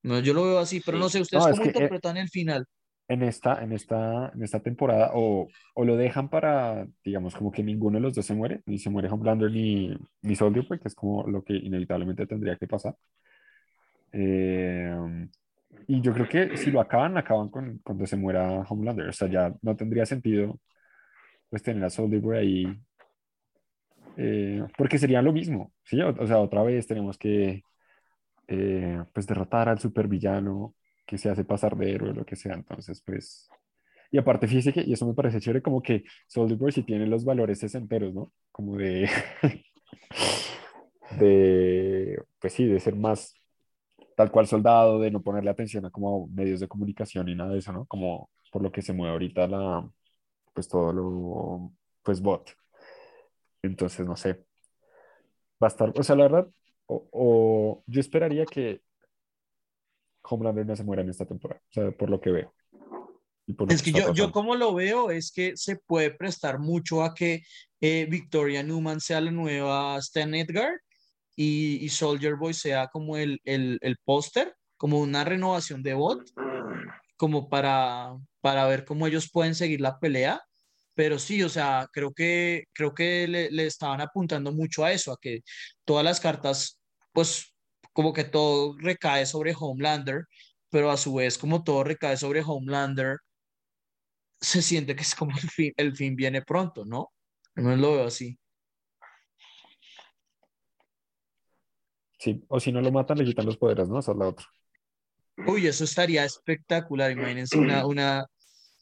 No, 0.03 0.19
yo 0.19 0.33
lo 0.33 0.43
veo 0.43 0.59
así, 0.59 0.81
pero 0.81 0.97
no 0.97 1.09
sé, 1.09 1.21
¿ustedes 1.21 1.45
No, 1.45 1.51
cómo 1.51 1.63
que, 1.63 1.69
eh, 1.69 1.71
interpretan 1.71 2.17
el 2.17 2.29
final? 2.29 2.65
en 3.07 3.23
esta, 3.23 3.63
en 3.63 3.71
esta, 3.71 4.31
en 4.33 4.43
esta 4.43 4.59
temporada 4.61 5.11
o, 5.13 5.47
o 5.75 5.86
lo 5.86 5.95
dejan 5.95 6.29
para, 6.29 6.88
digamos, 7.03 7.36
como 7.36 7.51
que 7.51 7.63
ninguno 7.63 7.97
de 7.97 8.01
los 8.01 8.15
dos 8.15 8.25
se 8.25 8.33
muere, 8.33 8.61
ni 8.65 8.79
se 8.79 8.89
muere 8.89 9.09
Homelander 9.09 9.51
ni, 9.51 9.95
ni 10.21 10.36
Soldier, 10.36 10.65
Boy, 10.67 10.79
que 10.79 10.88
es 10.88 10.95
como 10.95 11.27
lo 11.27 11.43
que 11.43 11.53
inevitablemente 11.53 12.25
tendría 12.27 12.55
que 12.57 12.67
pasar. 12.67 12.95
Eh, 14.11 15.27
y 15.88 16.01
yo 16.01 16.13
creo 16.13 16.28
que 16.28 16.57
si 16.57 16.71
lo 16.71 16.82
acaban, 16.82 17.17
acaban 17.17 17.49
con 17.49 17.80
cuando 17.80 18.05
se 18.05 18.17
muera 18.17 18.61
Homelander. 18.61 19.09
O 19.09 19.13
sea, 19.13 19.28
ya 19.28 19.53
no 19.61 19.76
tendría 19.76 20.05
sentido 20.05 20.59
pues 21.49 21.63
tener 21.63 21.84
a 21.84 21.89
Boy 21.97 22.38
ahí, 22.38 22.80
eh, 24.17 24.63
porque 24.78 24.97
sería 24.97 25.21
lo 25.21 25.32
mismo, 25.32 25.73
¿sí? 25.84 26.01
O, 26.01 26.09
o 26.09 26.28
sea, 26.28 26.39
otra 26.39 26.63
vez 26.63 26.88
tenemos 26.88 27.17
que 27.17 27.63
eh, 28.47 29.03
pues 29.13 29.28
derrotar 29.28 29.69
al 29.69 29.80
supervillano 29.80 30.76
que 31.05 31.17
se 31.17 31.30
hace 31.30 31.43
pasar 31.45 31.76
de 31.78 31.91
héroe 31.91 32.11
o 32.11 32.13
lo 32.13 32.26
que 32.26 32.36
sea. 32.36 32.53
Entonces, 32.55 33.01
pues... 33.05 33.49
Y 34.11 34.17
aparte, 34.17 34.47
fíjese 34.47 34.73
que, 34.73 34.82
y 34.82 34.93
eso 34.93 35.07
me 35.07 35.13
parece 35.13 35.39
chévere, 35.39 35.61
como 35.61 35.82
que 35.82 36.03
Boy 36.36 36.71
sí 36.71 36.84
tiene 36.84 37.07
los 37.07 37.26
valores 37.26 37.59
sesenteros, 37.59 38.13
¿no? 38.13 38.32
Como 38.51 38.78
de... 38.78 39.09
de, 41.19 42.21
pues 42.39 42.53
sí, 42.53 42.65
de 42.65 42.80
ser 42.80 42.95
más 42.95 43.34
tal 44.16 44.32
cual 44.32 44.47
soldado, 44.47 44.99
de 44.99 45.11
no 45.11 45.22
ponerle 45.22 45.49
atención 45.51 45.86
a 45.86 45.91
como 45.91 46.28
medios 46.28 46.59
de 46.59 46.68
comunicación 46.68 47.28
y 47.30 47.36
nada 47.36 47.51
de 47.51 47.59
eso, 47.59 47.74
¿no? 47.74 47.86
Como 47.86 48.30
por 48.51 48.61
lo 48.61 48.72
que 48.72 48.82
se 48.82 48.93
mueve 48.93 49.13
ahorita 49.13 49.47
la, 49.47 49.88
pues 50.53 50.68
todo 50.68 50.93
lo, 50.93 51.72
pues 52.01 52.22
bot. 52.22 52.49
Entonces, 53.61 54.05
no 54.07 54.16
sé. 54.16 54.45
Va 55.61 55.68
a 55.68 55.68
estar, 55.68 55.93
o 55.95 56.03
sea, 56.03 56.16
la 56.16 56.24
verdad, 56.24 56.47
o, 56.88 57.07
o 57.11 57.84
yo 57.88 57.99
esperaría 57.99 58.45
que 58.45 58.82
Homelander 60.24 60.66
no 60.66 60.76
se 60.76 60.84
muera 60.84 61.01
en 61.01 61.09
esta 61.09 61.26
temporada, 61.26 61.61
o 61.70 61.74
sea, 61.74 61.91
por 61.91 62.09
lo 62.09 62.20
que 62.20 62.32
veo. 62.32 62.53
Y 63.47 63.53
por 63.53 63.68
lo 63.68 63.76
Es 63.76 63.84
que 63.84 63.91
yo, 63.91 64.13
yo 64.13 64.32
como 64.32 64.55
lo 64.55 64.74
veo 64.74 65.11
es 65.11 65.32
que 65.32 65.55
se 65.55 65.76
puede 65.76 66.11
prestar 66.11 66.59
mucho 66.59 67.03
a 67.03 67.13
que 67.13 67.43
eh, 67.82 68.07
Victoria 68.09 68.63
Newman 68.63 68.99
sea 68.99 69.22
la 69.22 69.32
nueva 69.32 69.97
Stan 69.99 70.34
Edgar 70.34 70.74
y, 71.36 71.83
y 71.83 71.89
Soldier 71.89 72.36
Boy 72.36 72.53
sea 72.53 72.88
como 72.88 73.17
el, 73.17 73.39
el, 73.43 73.77
el 73.81 73.97
póster, 74.03 74.55
como 74.77 74.99
una 74.99 75.23
renovación 75.23 75.83
de 75.83 75.93
bot, 75.93 76.21
como 77.17 77.49
para, 77.49 78.13
para 78.41 78.67
ver 78.67 78.86
cómo 78.86 79.07
ellos 79.07 79.29
pueden 79.31 79.55
seguir 79.55 79.81
la 79.81 79.99
pelea. 79.99 80.41
Pero 80.93 81.19
sí, 81.19 81.43
o 81.43 81.49
sea, 81.49 81.88
creo 81.91 82.13
que, 82.13 82.65
creo 82.73 82.93
que 82.93 83.27
le, 83.27 83.51
le 83.51 83.65
estaban 83.65 83.99
apuntando 83.99 84.53
mucho 84.53 84.86
a 84.86 84.93
eso, 84.93 85.11
a 85.11 85.17
que 85.19 85.41
todas 85.83 86.05
las 86.05 86.21
cartas, 86.21 86.79
pues 87.11 87.53
como 87.91 88.13
que 88.13 88.23
todo 88.23 88.77
recae 88.77 89.25
sobre 89.25 89.53
Homelander, 89.57 90.25
pero 90.69 90.91
a 90.91 90.97
su 90.97 91.13
vez 91.15 91.38
como 91.38 91.63
todo 91.63 91.83
recae 91.83 92.17
sobre 92.17 92.41
Homelander, 92.45 93.17
se 94.39 94.61
siente 94.61 94.95
que 94.95 95.01
es 95.01 95.15
como 95.15 95.31
el 95.38 95.49
fin, 95.49 95.73
el 95.77 95.95
fin 95.95 96.15
viene 96.15 96.41
pronto, 96.41 96.86
¿no? 96.86 97.11
No 97.55 97.75
lo 97.75 97.93
veo 97.93 98.07
así. 98.07 98.38
Sí, 102.18 102.43
o 102.47 102.59
si 102.59 102.72
no 102.72 102.82
lo 102.82 102.91
matan, 102.91 103.18
le 103.18 103.26
quitan 103.26 103.45
los 103.45 103.57
poderes, 103.57 103.88
¿no? 103.88 103.99
Esa 103.99 104.11
es 104.11 104.18
la 104.18 104.28
otra. 104.28 104.45
Uy, 105.47 105.68
eso 105.68 105.84
estaría 105.84 106.24
espectacular. 106.24 107.11
Imagínense 107.11 107.57
una, 107.57 107.86
una, 107.86 108.26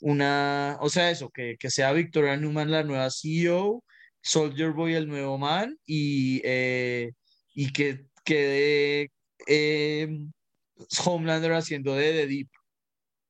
una, 0.02 0.78
o 0.82 0.90
sea, 0.90 1.10
eso, 1.10 1.30
que, 1.30 1.58
que 1.58 1.70
sea 1.70 1.94
Victoria 1.94 2.38
Newman 2.38 2.72
la 2.72 2.84
nueva 2.84 3.10
CEO, 3.10 3.84
Soldier 4.22 4.72
Boy 4.72 4.94
el 4.94 5.08
nuevo 5.08 5.38
man 5.38 5.78
y, 5.86 6.42
eh, 6.44 7.12
y 7.54 7.72
que 7.74 8.06
quede 8.24 9.12
eh, 9.48 10.20
Homelander 11.04 11.54
haciendo 11.54 11.96
de 11.96 12.12
The 12.12 12.28
Deep. 12.28 12.50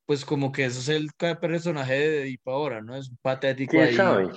Pues 0.05 0.25
como 0.25 0.51
que 0.51 0.65
eso 0.65 0.79
es 0.79 0.89
el 0.89 1.09
personaje 1.39 1.93
de 1.93 2.17
The 2.17 2.23
Deep 2.25 2.41
ahora, 2.45 2.81
¿no? 2.81 2.95
Es 2.95 3.09
un 3.09 3.17
patético 3.21 3.71
¿Quién 3.71 3.83
ahí. 3.85 3.95
sabe? 3.95 4.29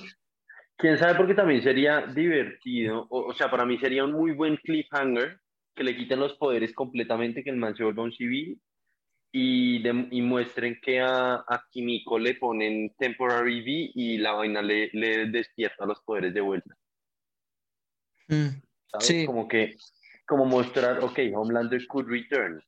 ¿Quién 0.77 0.97
sabe? 0.97 1.15
Porque 1.15 1.33
también 1.33 1.61
sería 1.61 2.05
divertido, 2.05 3.05
o, 3.09 3.27
o 3.27 3.33
sea, 3.33 3.51
para 3.51 3.65
mí 3.65 3.77
sería 3.79 4.05
un 4.05 4.13
muy 4.13 4.31
buen 4.31 4.55
cliffhanger 4.57 5.39
que 5.77 5.83
le 5.83 5.95
quiten 5.95 6.19
los 6.19 6.33
poderes 6.33 6.73
completamente, 6.73 7.43
que 7.43 7.51
el 7.51 7.55
man 7.57 7.75
se 7.77 7.83
vuelva 7.83 8.03
un 8.03 8.11
civil 8.11 8.59
y, 9.31 9.81
de- 9.83 10.07
y 10.11 10.21
muestren 10.21 10.77
que 10.81 10.99
a, 10.99 11.35
a 11.35 11.63
Kimiko 11.71 12.17
le 12.19 12.35
ponen 12.35 12.93
temporary 12.97 13.61
V 13.61 13.91
y 13.95 14.17
la 14.17 14.33
vaina 14.33 14.61
le, 14.61 14.89
le 14.91 15.27
despierta 15.27 15.85
los 15.85 16.01
poderes 16.01 16.33
de 16.33 16.41
vuelta. 16.41 16.75
Mm, 18.27 18.47
¿Sabes? 18.91 19.07
Sí. 19.07 19.25
Como 19.25 19.47
que 19.47 19.75
como 20.25 20.43
mostrar, 20.45 21.01
ok, 21.03 21.19
Homelander 21.33 21.87
could 21.87 22.07
return. 22.09 22.61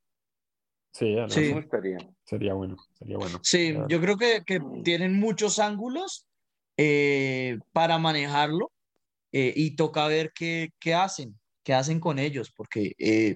Sí, 0.94 1.14
lo 1.16 1.30
Sí. 1.30 1.42
Me 1.42 1.54
gustaría. 1.56 1.98
sería 2.24 2.54
bueno, 2.54 2.78
sería 2.94 3.18
bueno. 3.18 3.40
Sí, 3.44 3.76
yo 3.90 4.00
creo 4.00 4.18
que, 4.18 4.44
que 4.46 4.62
tienen 4.84 5.20
muchos 5.20 5.60
ángulos 5.60 6.26
eh, 6.78 7.60
para 7.74 7.98
manejarlo 7.98 8.72
eh, 9.34 9.54
y 9.56 9.76
toca 9.76 10.08
ver 10.08 10.32
qué, 10.34 10.70
qué 10.80 10.94
hacen, 10.94 11.38
qué 11.70 11.76
hacen 11.76 12.00
con 12.00 12.18
ellos, 12.18 12.52
porque 12.56 12.94
eh, 12.98 13.36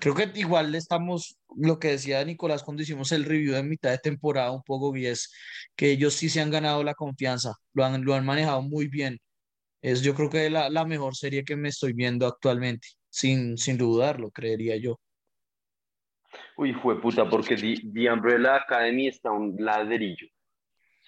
creo 0.00 0.12
que 0.12 0.28
igual 0.34 0.74
estamos, 0.74 1.38
lo 1.56 1.78
que 1.78 1.92
decía 1.92 2.24
Nicolás 2.24 2.64
cuando 2.64 2.82
hicimos 2.82 3.12
el 3.12 3.24
review 3.24 3.54
de 3.54 3.62
mitad 3.62 3.92
de 3.92 3.98
temporada 3.98 4.50
un 4.50 4.64
poco, 4.64 4.96
y 4.96 5.06
es 5.06 5.32
que 5.76 5.92
ellos 5.92 6.14
sí 6.14 6.28
se 6.28 6.40
han 6.40 6.50
ganado 6.50 6.82
la 6.82 6.94
confianza, 6.94 7.54
lo 7.74 7.84
han, 7.84 8.04
lo 8.04 8.14
han 8.14 8.26
manejado 8.26 8.60
muy 8.62 8.88
bien. 8.88 9.20
Es 9.80 10.02
yo 10.02 10.16
creo 10.16 10.28
que 10.28 10.50
la, 10.50 10.68
la 10.68 10.84
mejor 10.84 11.14
serie 11.14 11.44
que 11.44 11.54
me 11.54 11.68
estoy 11.68 11.92
viendo 11.92 12.26
actualmente, 12.26 12.88
sin, 13.08 13.56
sin 13.56 13.78
dudarlo, 13.78 14.32
creería 14.32 14.76
yo. 14.76 14.98
Uy, 16.56 16.74
fue 16.74 17.00
puta, 17.00 17.30
porque 17.30 17.54
The, 17.54 17.82
The 17.94 18.10
Umbrella 18.10 18.56
Academy 18.56 19.06
está 19.06 19.30
un 19.30 19.54
ladrillo. 19.60 20.26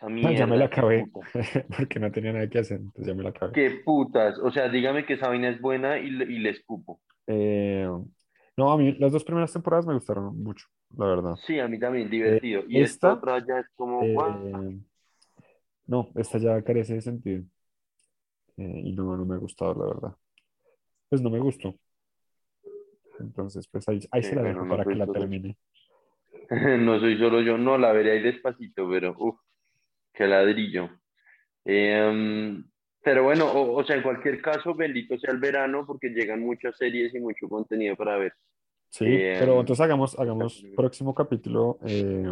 Esa 0.01 0.07
Ah, 0.07 0.33
ya 0.35 0.47
me 0.47 0.57
la 0.57 0.65
mierda, 0.65 0.65
acabé 0.67 1.05
porque 1.77 2.01
no 2.01 2.11
tenía 2.11 2.33
nada 2.33 2.49
que 2.49 2.59
hacer, 2.59 2.79
entonces 2.79 3.07
ya 3.07 3.15
me 3.15 3.23
la 3.23 3.31
acabé. 3.31 3.53
Qué 3.53 3.83
putas. 3.85 4.39
O 4.39 4.51
sea, 4.51 4.69
dígame 4.69 5.05
que 5.05 5.15
esa 5.15 5.29
vaina 5.29 5.49
es 5.51 5.61
buena 5.61 5.99
y, 5.99 6.11
le- 6.11 6.25
y 6.25 6.39
le 6.39 6.51
escupo. 6.51 7.01
Eh, 7.27 7.87
no, 8.57 8.73
a 8.73 8.77
mí 8.79 8.93
las 8.99 9.13
dos 9.13 9.25
primeras 9.25 9.53
temporadas 9.53 9.87
me 9.87 9.95
gustaron 9.95 10.43
mucho, 10.43 10.67
la 10.97 11.07
verdad. 11.07 11.37
Sí, 11.47 11.59
a 11.59 11.69
mí 11.69 11.79
también, 11.79 12.11
divertido. 12.11 12.63
Y 12.69 12.81
esta, 12.81 12.95
esta 12.95 13.13
otra 13.15 13.47
ya 13.47 13.61
es 13.61 13.67
como, 13.77 14.03
Eh, 14.05 14.79
no, 15.87 16.09
esta 16.17 16.39
ya 16.39 16.63
carece 16.63 16.95
de 16.95 17.01
sentido 17.01 17.45
eh, 18.57 18.81
y 18.85 18.93
no, 18.93 19.17
no 19.17 19.25
me 19.25 19.35
ha 19.35 19.39
gustado, 19.39 19.75
la 19.75 19.95
verdad. 19.95 20.17
Pues 21.09 21.23
no 21.23 21.31
me 21.31 21.41
gustó. 21.41 21.75
Entonces, 23.19 23.69
pues 23.69 23.89
ahí, 23.89 24.01
ahí 24.11 24.23
se 24.23 24.35
la 24.37 24.43
dejo 24.43 24.65
no 24.65 24.71
para 24.71 24.85
que 24.85 24.95
la 24.97 25.07
termine. 25.07 25.57
No 26.81 26.99
soy 26.99 27.19
solo 27.19 27.41
yo, 27.43 27.59
no, 27.59 27.79
la 27.79 27.93
veré 27.93 28.13
ahí 28.13 28.23
despacito, 28.23 28.89
pero 28.89 29.15
uff, 29.19 29.39
qué 30.13 30.27
ladrillo. 30.27 30.91
Em, 31.65 32.65
pero 33.03 33.25
bueno, 33.25 33.47
o, 33.51 33.81
o 33.81 33.85
sea, 33.85 33.97
en 33.97 34.03
cualquier 34.03 34.41
caso, 34.43 34.75
bendito 34.75 35.19
sea 35.19 35.33
el 35.33 35.39
verano 35.41 35.85
porque 35.87 36.09
llegan 36.09 36.41
muchas 36.41 36.77
series 36.77 37.15
y 37.15 37.21
mucho 37.21 37.49
contenido 37.49 37.97
para 37.97 38.17
ver. 38.17 38.33
Sí, 38.91 39.05
Eh, 39.07 39.37
pero 39.39 39.61
entonces 39.61 39.83
hagamos, 39.83 40.19
hagamos 40.19 40.65
próximo 40.77 41.15
capítulo, 41.15 41.79
eh, 41.87 42.27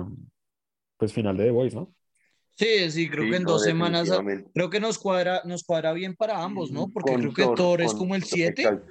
pues 0.96 1.12
final 1.12 1.36
de 1.36 1.44
The 1.44 1.50
Voice, 1.52 1.76
¿no? 1.76 1.94
Sí, 2.56 2.90
sí, 2.90 3.08
creo 3.08 3.24
Sí, 3.24 3.30
que 3.30 3.36
en 3.36 3.42
no, 3.44 3.52
dos 3.52 3.62
semanas. 3.62 4.10
Creo 4.52 4.68
que 4.68 4.80
nos 4.80 4.98
cuadra, 4.98 5.42
nos 5.44 5.62
cuadra 5.62 5.92
bien 5.92 6.16
para 6.16 6.42
ambos, 6.42 6.72
¿no? 6.72 6.88
Porque 6.88 7.12
Con 7.12 7.20
creo 7.32 7.32
que 7.32 7.54
Thor 7.56 7.80
es 7.82 7.94
como 7.94 8.16
el 8.16 8.24
7, 8.24 8.62
exacto. 8.62 8.86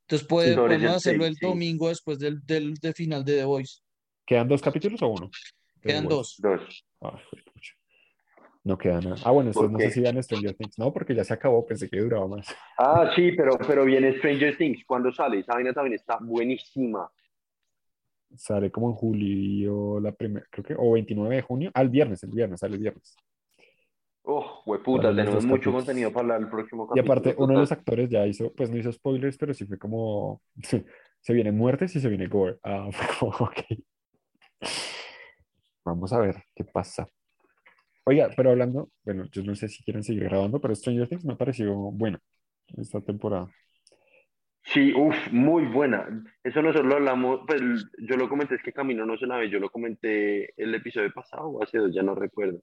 entonces 0.00 0.26
puede- 0.26 0.56
podemos 0.56 0.82
el 0.82 0.96
hacerlo 0.96 1.22
seis, 1.22 1.36
el 1.36 1.36
sí. 1.36 1.46
domingo 1.46 1.88
después 1.88 2.18
del, 2.18 2.44
del, 2.44 2.74
de 2.74 2.92
final 2.92 3.24
de 3.24 3.36
The 3.36 3.44
Voice. 3.44 3.80
¿Quedan 4.26 4.48
dos 4.48 4.60
capítulos 4.60 5.00
o 5.02 5.08
uno? 5.08 5.30
Quedan 5.80 6.08
dos. 6.08 6.36
Dos. 6.38 6.84
Ah. 7.00 7.16
No 8.64 8.78
queda 8.78 9.00
nada. 9.00 9.16
Ah, 9.24 9.32
bueno, 9.32 9.50
ustedes 9.50 9.70
¿Por 9.70 9.72
no 9.72 9.78
sé 9.80 9.90
si 9.90 10.00
vean 10.00 10.22
Stranger 10.22 10.54
Things. 10.54 10.78
No, 10.78 10.92
porque 10.92 11.14
ya 11.14 11.24
se 11.24 11.34
acabó, 11.34 11.66
pensé 11.66 11.88
que 11.90 11.98
duraba 12.00 12.28
más. 12.28 12.46
Ah, 12.78 13.10
sí, 13.16 13.32
pero, 13.32 13.58
pero 13.66 13.84
viene 13.84 14.16
Stranger 14.18 14.56
Things. 14.56 14.84
¿Cuándo 14.86 15.10
sale? 15.12 15.40
Esa 15.40 15.54
vaina 15.54 15.72
también 15.72 15.94
está 15.94 16.18
buenísima. 16.20 17.10
Sale 18.36 18.70
como 18.70 18.88
en 18.88 18.94
julio, 18.94 20.00
la 20.00 20.12
primera, 20.12 20.46
creo 20.50 20.64
que, 20.64 20.74
o 20.78 20.92
29 20.92 21.36
de 21.36 21.42
junio. 21.42 21.70
Al 21.74 21.88
viernes, 21.90 22.22
el 22.22 22.30
viernes, 22.30 22.60
sale 22.60 22.76
el 22.76 22.80
viernes. 22.80 23.16
Oh, 24.24 24.62
hueputa, 24.66 25.14
tenemos 25.14 25.44
mucho 25.44 25.72
capítulos. 25.72 25.84
contenido 25.84 26.12
para 26.12 26.36
el 26.36 26.48
próximo 26.48 26.84
Y 26.94 27.00
capítulo. 27.00 27.02
aparte, 27.02 27.34
uno 27.38 27.54
de 27.54 27.60
los 27.60 27.72
actores 27.72 28.08
ya 28.08 28.26
hizo, 28.26 28.52
pues 28.54 28.70
no 28.70 28.78
hizo 28.78 28.92
spoilers, 28.92 29.36
pero 29.36 29.52
sí 29.52 29.66
fue 29.66 29.78
como, 29.78 30.40
se 31.20 31.32
vienen 31.32 31.56
muertes 31.56 31.94
y 31.96 32.00
se 32.00 32.08
viene 32.08 32.28
gore. 32.28 32.58
Ah, 32.62 32.88
fue 32.92 33.06
como, 33.18 33.32
ok. 33.46 33.58
Vamos 35.84 36.12
a 36.12 36.20
ver 36.20 36.36
qué 36.54 36.64
pasa. 36.64 37.08
Oiga, 38.04 38.30
pero 38.36 38.50
hablando, 38.50 38.90
bueno, 39.04 39.24
yo 39.30 39.42
no 39.44 39.54
sé 39.54 39.68
si 39.68 39.84
quieren 39.84 40.02
seguir 40.02 40.24
grabando, 40.24 40.60
pero 40.60 40.74
Stranger 40.74 41.08
Things 41.08 41.24
me 41.24 41.36
pareció 41.36 41.72
buena 41.74 42.20
esta 42.76 43.00
temporada. 43.00 43.48
Sí, 44.64 44.92
uff, 44.94 45.16
muy 45.32 45.64
buena. 45.66 46.06
Eso 46.42 46.62
nosotros 46.62 46.86
lo 46.86 46.96
hablamos, 46.96 47.40
pues 47.46 47.60
yo 47.98 48.16
lo 48.16 48.28
comenté, 48.28 48.56
es 48.56 48.62
que 48.62 48.72
Camino 48.72 49.04
no 49.04 49.16
se 49.16 49.26
la 49.26 49.36
ve, 49.36 49.50
yo 49.50 49.58
lo 49.58 49.70
comenté 49.70 50.52
el 50.56 50.74
episodio 50.74 51.12
pasado 51.12 51.48
o 51.48 51.62
hace 51.62 51.78
dos, 51.78 51.94
ya 51.94 52.02
no 52.02 52.14
recuerdo. 52.14 52.60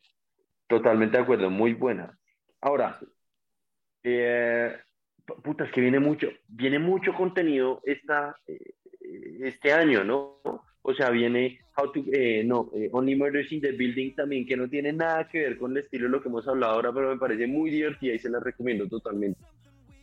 Totalmente 0.67 1.17
de 1.17 1.23
acuerdo, 1.23 1.49
muy 1.49 1.73
buena. 1.73 2.17
Ahora, 2.61 2.99
eh, 4.03 4.75
puta, 5.43 5.65
es 5.65 5.71
que 5.71 5.81
viene 5.81 5.99
mucho, 5.99 6.27
viene 6.47 6.79
mucho 6.79 7.13
contenido 7.13 7.81
esta, 7.85 8.35
eh, 8.47 8.73
este 9.41 9.71
año, 9.73 10.03
¿no? 10.03 10.39
O 10.81 10.93
sea, 10.93 11.09
viene 11.09 11.59
How 11.79 11.91
to, 11.91 12.03
eh, 12.11 12.43
no, 12.43 12.69
eh, 12.75 12.89
Only 12.91 13.15
Murders 13.15 13.51
in 13.51 13.61
the 13.61 13.71
Building 13.71 14.13
también, 14.15 14.45
que 14.45 14.57
no 14.57 14.67
tiene 14.67 14.91
nada 14.91 15.27
que 15.27 15.39
ver 15.39 15.57
con 15.57 15.71
el 15.71 15.77
estilo 15.83 16.05
de 16.05 16.11
lo 16.11 16.21
que 16.21 16.29
hemos 16.29 16.47
hablado 16.47 16.73
ahora, 16.73 16.91
pero 16.91 17.09
me 17.09 17.17
parece 17.17 17.47
muy 17.47 17.69
divertida 17.69 18.13
y 18.15 18.19
se 18.19 18.29
la 18.29 18.39
recomiendo 18.39 18.87
totalmente. 18.87 19.39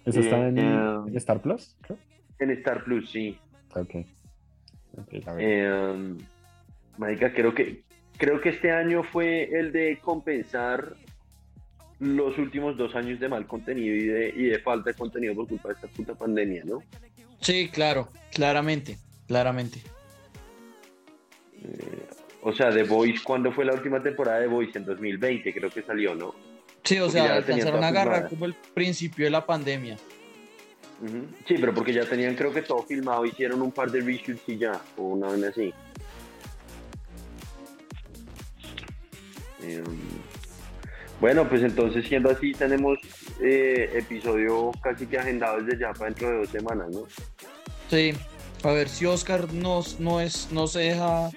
¿Eso 0.04 0.20
está 0.20 0.48
en, 0.48 0.58
Eh, 0.58 0.62
en 1.08 1.16
Star 1.16 1.42
Plus? 1.42 1.76
creo? 1.82 1.98
En 2.38 2.50
Star 2.52 2.84
Plus, 2.84 3.10
sí. 3.10 3.36
Ok. 3.74 3.96
Ok, 4.98 5.12
la 5.24 5.34
veré. 5.34 5.64
Eh, 5.66 6.14
marica, 6.96 7.32
creo 7.34 7.54
que, 7.54 7.82
creo 8.16 8.40
que 8.40 8.50
este 8.50 8.70
año 8.70 9.02
fue 9.02 9.44
el 9.58 9.72
de 9.72 9.98
compensar 10.00 10.94
los 11.98 12.38
últimos 12.38 12.76
dos 12.76 12.94
años 12.94 13.18
de 13.20 13.28
mal 13.28 13.46
contenido 13.46 13.94
y 13.94 14.06
de, 14.06 14.28
y 14.36 14.44
de 14.44 14.58
falta 14.60 14.90
de 14.90 14.96
contenido 14.96 15.34
por 15.34 15.48
culpa 15.48 15.68
de 15.70 15.74
esta 15.74 15.88
puta 15.88 16.14
pandemia, 16.14 16.62
¿no? 16.64 16.82
Sí, 17.40 17.68
claro, 17.72 18.08
claramente, 18.32 18.96
claramente. 19.26 19.80
Eh, 21.66 22.06
o 22.42 22.52
sea, 22.52 22.70
The 22.70 22.84
Voice, 22.84 23.22
¿cuándo 23.24 23.50
fue 23.52 23.64
la 23.64 23.72
última 23.74 24.02
temporada 24.02 24.38
de 24.38 24.46
The 24.46 24.52
Voice? 24.52 24.78
En 24.78 24.84
2020 24.84 25.52
creo 25.52 25.70
que 25.70 25.82
salió, 25.82 26.14
¿no? 26.14 26.34
Sí, 26.84 26.98
o 26.98 27.06
Porque 27.06 27.18
sea, 27.20 27.34
alcanzaron 27.36 27.82
a 27.82 27.88
agarrar 27.88 28.14
filmada. 28.14 28.28
como 28.28 28.44
el 28.46 28.54
principio 28.54 29.24
de 29.24 29.30
la 29.30 29.44
pandemia. 29.44 29.96
Sí, 31.46 31.56
pero 31.60 31.74
porque 31.74 31.92
ya 31.92 32.06
tenían 32.06 32.34
creo 32.36 32.52
que 32.52 32.62
todo 32.62 32.82
filmado, 32.84 33.26
hicieron 33.26 33.60
un 33.60 33.72
par 33.72 33.90
de 33.90 34.00
reshoots 34.00 34.48
y 34.48 34.56
ya, 34.56 34.80
o 34.96 35.02
una 35.08 35.28
vez 35.28 35.44
así. 35.44 35.74
Eh, 39.62 39.82
bueno, 41.20 41.48
pues 41.48 41.62
entonces 41.62 42.06
siendo 42.06 42.30
así, 42.30 42.52
tenemos 42.52 42.98
eh, 43.42 43.90
episodio 43.94 44.70
casi 44.82 45.06
que 45.06 45.18
agendado 45.18 45.60
desde 45.62 45.80
ya 45.80 45.92
para 45.92 46.06
dentro 46.06 46.30
de 46.30 46.36
dos 46.38 46.48
semanas, 46.48 46.88
¿no? 46.90 47.02
Sí, 47.90 48.12
a 48.62 48.70
ver 48.70 48.88
si 48.88 49.06
Oscar 49.06 49.52
no, 49.52 49.82
no, 49.98 50.20
es, 50.20 50.48
no 50.50 50.66
se 50.66 50.80
deja... 50.80 51.30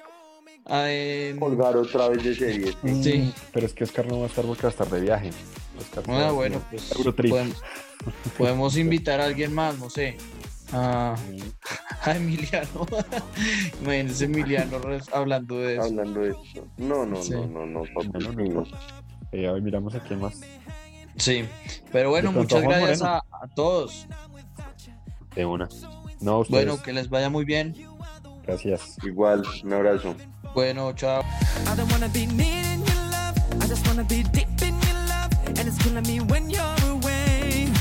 eh, 0.72 1.36
Colgar 1.39 1.76
otra 1.78 2.09
vez 2.09 2.24
de 2.24 2.36
series. 2.36 2.78
¿sí? 2.84 3.03
Sí. 3.03 3.17
Mm, 3.20 3.32
Pero 3.53 3.65
es 3.65 3.74
que 3.74 3.84
Oscar 3.84 4.07
no 4.07 4.20
va 4.20 4.26
a 4.26 4.28
estar 4.28 4.45
porque 4.45 4.63
va 4.63 4.70
a 4.70 4.72
estar 4.72 4.89
de 4.89 5.01
viaje. 5.01 5.30
Oscar 5.80 6.03
Ah, 6.07 6.11
está- 6.20 6.32
bueno, 6.32 6.61
pues 6.70 6.93
podemos, 7.30 7.57
podemos 8.38 8.78
invitar 8.78 9.22
a 9.22 9.26
alguien 9.26 9.53
más, 9.53 9.78
no 9.80 9.89
sé. 9.89 10.17
A, 10.72 11.15
a 12.03 12.15
Emiliano. 12.15 12.86
Imagínense 13.82 14.26
Emiliano 14.26 14.78
hablando 15.13 15.57
de 15.59 15.74
eso. 15.74 15.84
Hablando 15.84 16.20
de 16.22 16.30
esto. 16.32 16.67
No, 16.78 17.05
no, 17.05 17.22
Sí. 17.24 17.32
no, 17.32 17.47
no, 17.47 17.65
no, 17.65 17.82
papi, 17.93 18.09
no 18.20 18.32
no. 18.61 18.63
Eh, 19.32 19.47
a 19.47 19.51
ver, 19.53 19.61
miramos 19.61 19.95
a 19.95 19.99
quién 20.01 20.20
más. 20.20 20.39
Sí, 21.15 21.43
pero 21.91 22.09
bueno, 22.11 22.32
muchas 22.32 22.61
gracias 22.61 23.01
a, 23.01 23.17
a 23.17 23.47
todos. 23.55 24.07
De 25.36 25.45
una. 25.45 25.67
No, 26.22 26.32
a 26.34 26.39
ustedes. 26.39 26.65
Bueno, 26.65 26.82
que 26.84 26.93
les 26.93 27.09
vaya 27.09 27.30
muy 27.30 27.45
bien. 27.45 27.76
Gracias. 28.45 28.97
Igual, 29.03 29.43
un 29.63 29.74
abrazo. 29.74 30.15
Bueno, 30.54 30.93
chao. 30.93 31.24
I 31.68 31.76
don't 31.76 31.89
wanna 31.91 32.10
be 32.10 32.26
needing 32.26 32.84
your 32.86 33.04
love. 33.12 33.36
I 33.62 33.68
just 33.68 33.86
wanna 33.88 34.04
be 34.04 34.24
deep 34.24 34.62
in 34.62 34.76
your 34.82 35.00
love. 35.08 35.32
And 35.47 35.68
it's 35.68 35.78
killing 35.78 36.04
me 36.04 36.20
when 36.20 36.50
you're 36.50 36.76
away. 36.89 37.72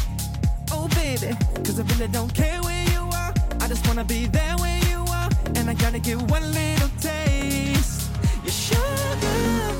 Oh, 0.70 0.86
baby. 0.94 1.34
Cause 1.64 1.80
I 1.80 1.82
really 1.94 2.08
don't 2.08 2.32
care 2.34 2.60
where 2.62 2.84
you 2.92 3.00
are. 3.00 3.32
I 3.60 3.68
just 3.68 3.86
wanna 3.86 4.04
be 4.04 4.26
there 4.26 4.56
where 4.58 4.80
you 4.90 4.98
are. 5.08 5.28
And 5.56 5.70
I 5.70 5.74
gotta 5.74 5.98
get 5.98 6.18
one 6.30 6.52
little 6.52 6.90
taste. 7.00 8.10
You 8.44 8.50
sugar. 8.50 9.74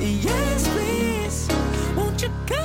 Yes, 0.00 0.68
please. 0.68 1.48
Won't 1.96 2.22
you 2.22 2.30
come? 2.46 2.57